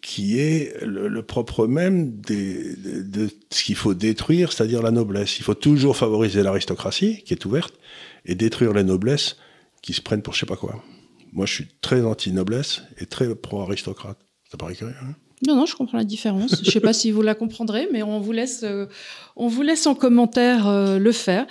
qui 0.00 0.38
est 0.38 0.74
le, 0.82 1.22
propre 1.22 1.66
même 1.66 2.20
de, 2.20 3.28
ce 3.50 3.62
qu'il 3.62 3.76
faut 3.76 3.94
détruire, 3.94 4.52
c'est-à-dire 4.52 4.82
la 4.82 4.90
noblesse. 4.90 5.38
Il 5.38 5.42
faut 5.42 5.54
toujours 5.54 5.96
favoriser 5.96 6.42
l'aristocratie, 6.42 7.22
qui 7.24 7.34
est 7.34 7.44
ouverte, 7.44 7.74
et 8.24 8.34
détruire 8.34 8.72
les 8.72 8.84
noblesses 8.84 9.36
qui 9.82 9.92
se 9.92 10.00
prennent 10.00 10.22
pour 10.22 10.34
je 10.34 10.40
sais 10.40 10.46
pas 10.46 10.56
quoi. 10.56 10.82
Moi, 11.32 11.46
je 11.46 11.54
suis 11.54 11.68
très 11.80 12.02
anti-noblesse 12.02 12.82
et 12.98 13.06
très 13.06 13.34
pro-aristocrate. 13.34 14.18
Ça 14.50 14.58
paraît 14.58 14.74
curieux, 14.74 14.94
hein? 15.02 15.14
Non, 15.46 15.56
non, 15.56 15.64
je 15.64 15.74
comprends 15.74 15.96
la 15.96 16.04
différence. 16.04 16.56
Je 16.62 16.66
ne 16.66 16.70
sais 16.70 16.80
pas 16.80 16.92
si 16.92 17.10
vous 17.10 17.22
la 17.22 17.34
comprendrez, 17.34 17.88
mais 17.92 18.02
on 18.02 18.20
vous 18.20 18.32
laisse, 18.32 18.62
euh, 18.62 18.86
on 19.36 19.48
vous 19.48 19.62
laisse 19.62 19.86
en 19.86 19.94
commentaire 19.94 20.68
euh, 20.68 20.98
le 20.98 21.12
faire. 21.12 21.46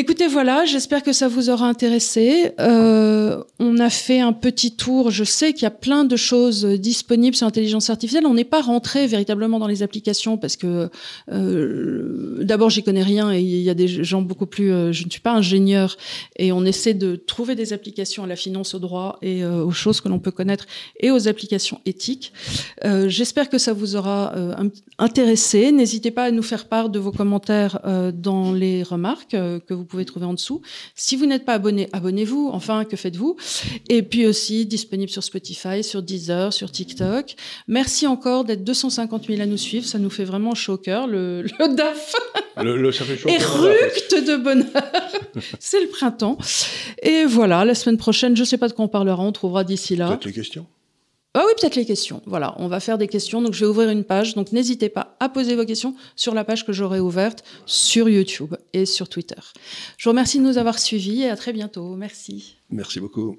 Écoutez, 0.00 0.28
voilà, 0.28 0.64
j'espère 0.64 1.02
que 1.02 1.12
ça 1.12 1.26
vous 1.26 1.50
aura 1.50 1.66
intéressé. 1.66 2.52
Euh, 2.60 3.42
on 3.58 3.78
a 3.78 3.90
fait 3.90 4.20
un 4.20 4.32
petit 4.32 4.76
tour. 4.76 5.10
Je 5.10 5.24
sais 5.24 5.52
qu'il 5.52 5.64
y 5.64 5.66
a 5.66 5.72
plein 5.72 6.04
de 6.04 6.14
choses 6.14 6.64
disponibles 6.64 7.34
sur 7.34 7.46
l'intelligence 7.46 7.90
artificielle. 7.90 8.24
On 8.24 8.34
n'est 8.34 8.44
pas 8.44 8.60
rentré 8.60 9.08
véritablement 9.08 9.58
dans 9.58 9.66
les 9.66 9.82
applications 9.82 10.36
parce 10.38 10.54
que 10.54 10.88
euh, 11.32 12.44
d'abord 12.44 12.70
j'y 12.70 12.84
connais 12.84 13.02
rien 13.02 13.32
et 13.32 13.40
il 13.40 13.60
y 13.60 13.70
a 13.70 13.74
des 13.74 13.88
gens 13.88 14.22
beaucoup 14.22 14.46
plus. 14.46 14.70
Euh, 14.70 14.92
je 14.92 15.04
ne 15.04 15.10
suis 15.10 15.20
pas 15.20 15.32
ingénieur 15.32 15.96
et 16.36 16.52
on 16.52 16.64
essaie 16.64 16.94
de 16.94 17.16
trouver 17.16 17.56
des 17.56 17.72
applications 17.72 18.22
à 18.22 18.28
la 18.28 18.36
finance, 18.36 18.74
au 18.74 18.78
droit 18.78 19.18
et 19.20 19.42
euh, 19.42 19.64
aux 19.64 19.72
choses 19.72 20.00
que 20.00 20.08
l'on 20.08 20.20
peut 20.20 20.30
connaître 20.30 20.66
et 21.00 21.10
aux 21.10 21.26
applications 21.26 21.80
éthiques. 21.86 22.32
Euh, 22.84 23.08
j'espère 23.08 23.48
que 23.48 23.58
ça 23.58 23.72
vous 23.72 23.96
aura 23.96 24.32
euh, 24.36 24.54
intéressé. 25.00 25.72
N'hésitez 25.72 26.12
pas 26.12 26.26
à 26.26 26.30
nous 26.30 26.44
faire 26.44 26.68
part 26.68 26.88
de 26.88 27.00
vos 27.00 27.10
commentaires 27.10 27.80
dans 28.14 28.52
les 28.52 28.84
remarques 28.84 29.30
que 29.30 29.74
vous 29.74 29.87
pouvez 29.88 30.04
trouver 30.04 30.26
en 30.26 30.34
dessous. 30.34 30.62
Si 30.94 31.16
vous 31.16 31.26
n'êtes 31.26 31.44
pas 31.44 31.54
abonné, 31.54 31.88
abonnez-vous. 31.92 32.50
Enfin, 32.52 32.84
que 32.84 32.96
faites-vous? 32.96 33.36
Et 33.88 34.02
puis 34.02 34.26
aussi 34.26 34.66
disponible 34.66 35.10
sur 35.10 35.24
Spotify, 35.24 35.82
sur 35.82 36.02
Deezer, 36.02 36.52
sur 36.52 36.70
TikTok. 36.70 37.34
Merci 37.66 38.06
encore 38.06 38.44
d'être 38.44 38.64
250 38.64 39.26
000 39.26 39.40
à 39.40 39.46
nous 39.46 39.56
suivre. 39.56 39.86
Ça 39.86 39.98
nous 39.98 40.10
fait 40.10 40.24
vraiment 40.24 40.54
chaud 40.54 40.74
au 40.74 40.78
cœur. 40.78 41.06
Le, 41.06 41.42
le 41.58 41.74
DAF 41.74 42.14
le, 42.62 42.72
ructe 42.72 44.14
de 44.26 44.36
bonheur. 44.36 44.66
C'est 45.58 45.80
le 45.80 45.88
printemps. 45.88 46.38
Et 47.02 47.24
voilà, 47.24 47.64
la 47.64 47.74
semaine 47.74 47.98
prochaine, 47.98 48.36
je 48.36 48.42
ne 48.42 48.46
sais 48.46 48.58
pas 48.58 48.68
de 48.68 48.72
quoi 48.72 48.84
on 48.84 48.88
parlera. 48.88 49.22
On 49.22 49.32
trouvera 49.32 49.64
d'ici 49.64 49.96
là. 49.96 50.08
Peut-être 50.08 50.24
les 50.26 50.32
questions 50.32 50.66
ah 51.38 51.44
oui, 51.46 51.52
peut-être 51.56 51.76
les 51.76 51.84
questions. 51.84 52.20
Voilà, 52.26 52.56
on 52.58 52.66
va 52.66 52.80
faire 52.80 52.98
des 52.98 53.06
questions. 53.06 53.40
Donc, 53.40 53.54
je 53.54 53.60
vais 53.60 53.70
ouvrir 53.70 53.90
une 53.90 54.02
page. 54.02 54.34
Donc, 54.34 54.50
n'hésitez 54.50 54.88
pas 54.88 55.16
à 55.20 55.28
poser 55.28 55.54
vos 55.54 55.64
questions 55.64 55.94
sur 56.16 56.34
la 56.34 56.42
page 56.42 56.66
que 56.66 56.72
j'aurai 56.72 56.98
ouverte 56.98 57.44
sur 57.64 58.08
YouTube 58.08 58.56
et 58.72 58.86
sur 58.86 59.08
Twitter. 59.08 59.40
Je 59.98 60.04
vous 60.04 60.10
remercie 60.10 60.38
de 60.40 60.42
nous 60.42 60.58
avoir 60.58 60.80
suivis 60.80 61.22
et 61.22 61.30
à 61.30 61.36
très 61.36 61.52
bientôt. 61.52 61.94
Merci. 61.94 62.56
Merci 62.70 62.98
beaucoup. 62.98 63.36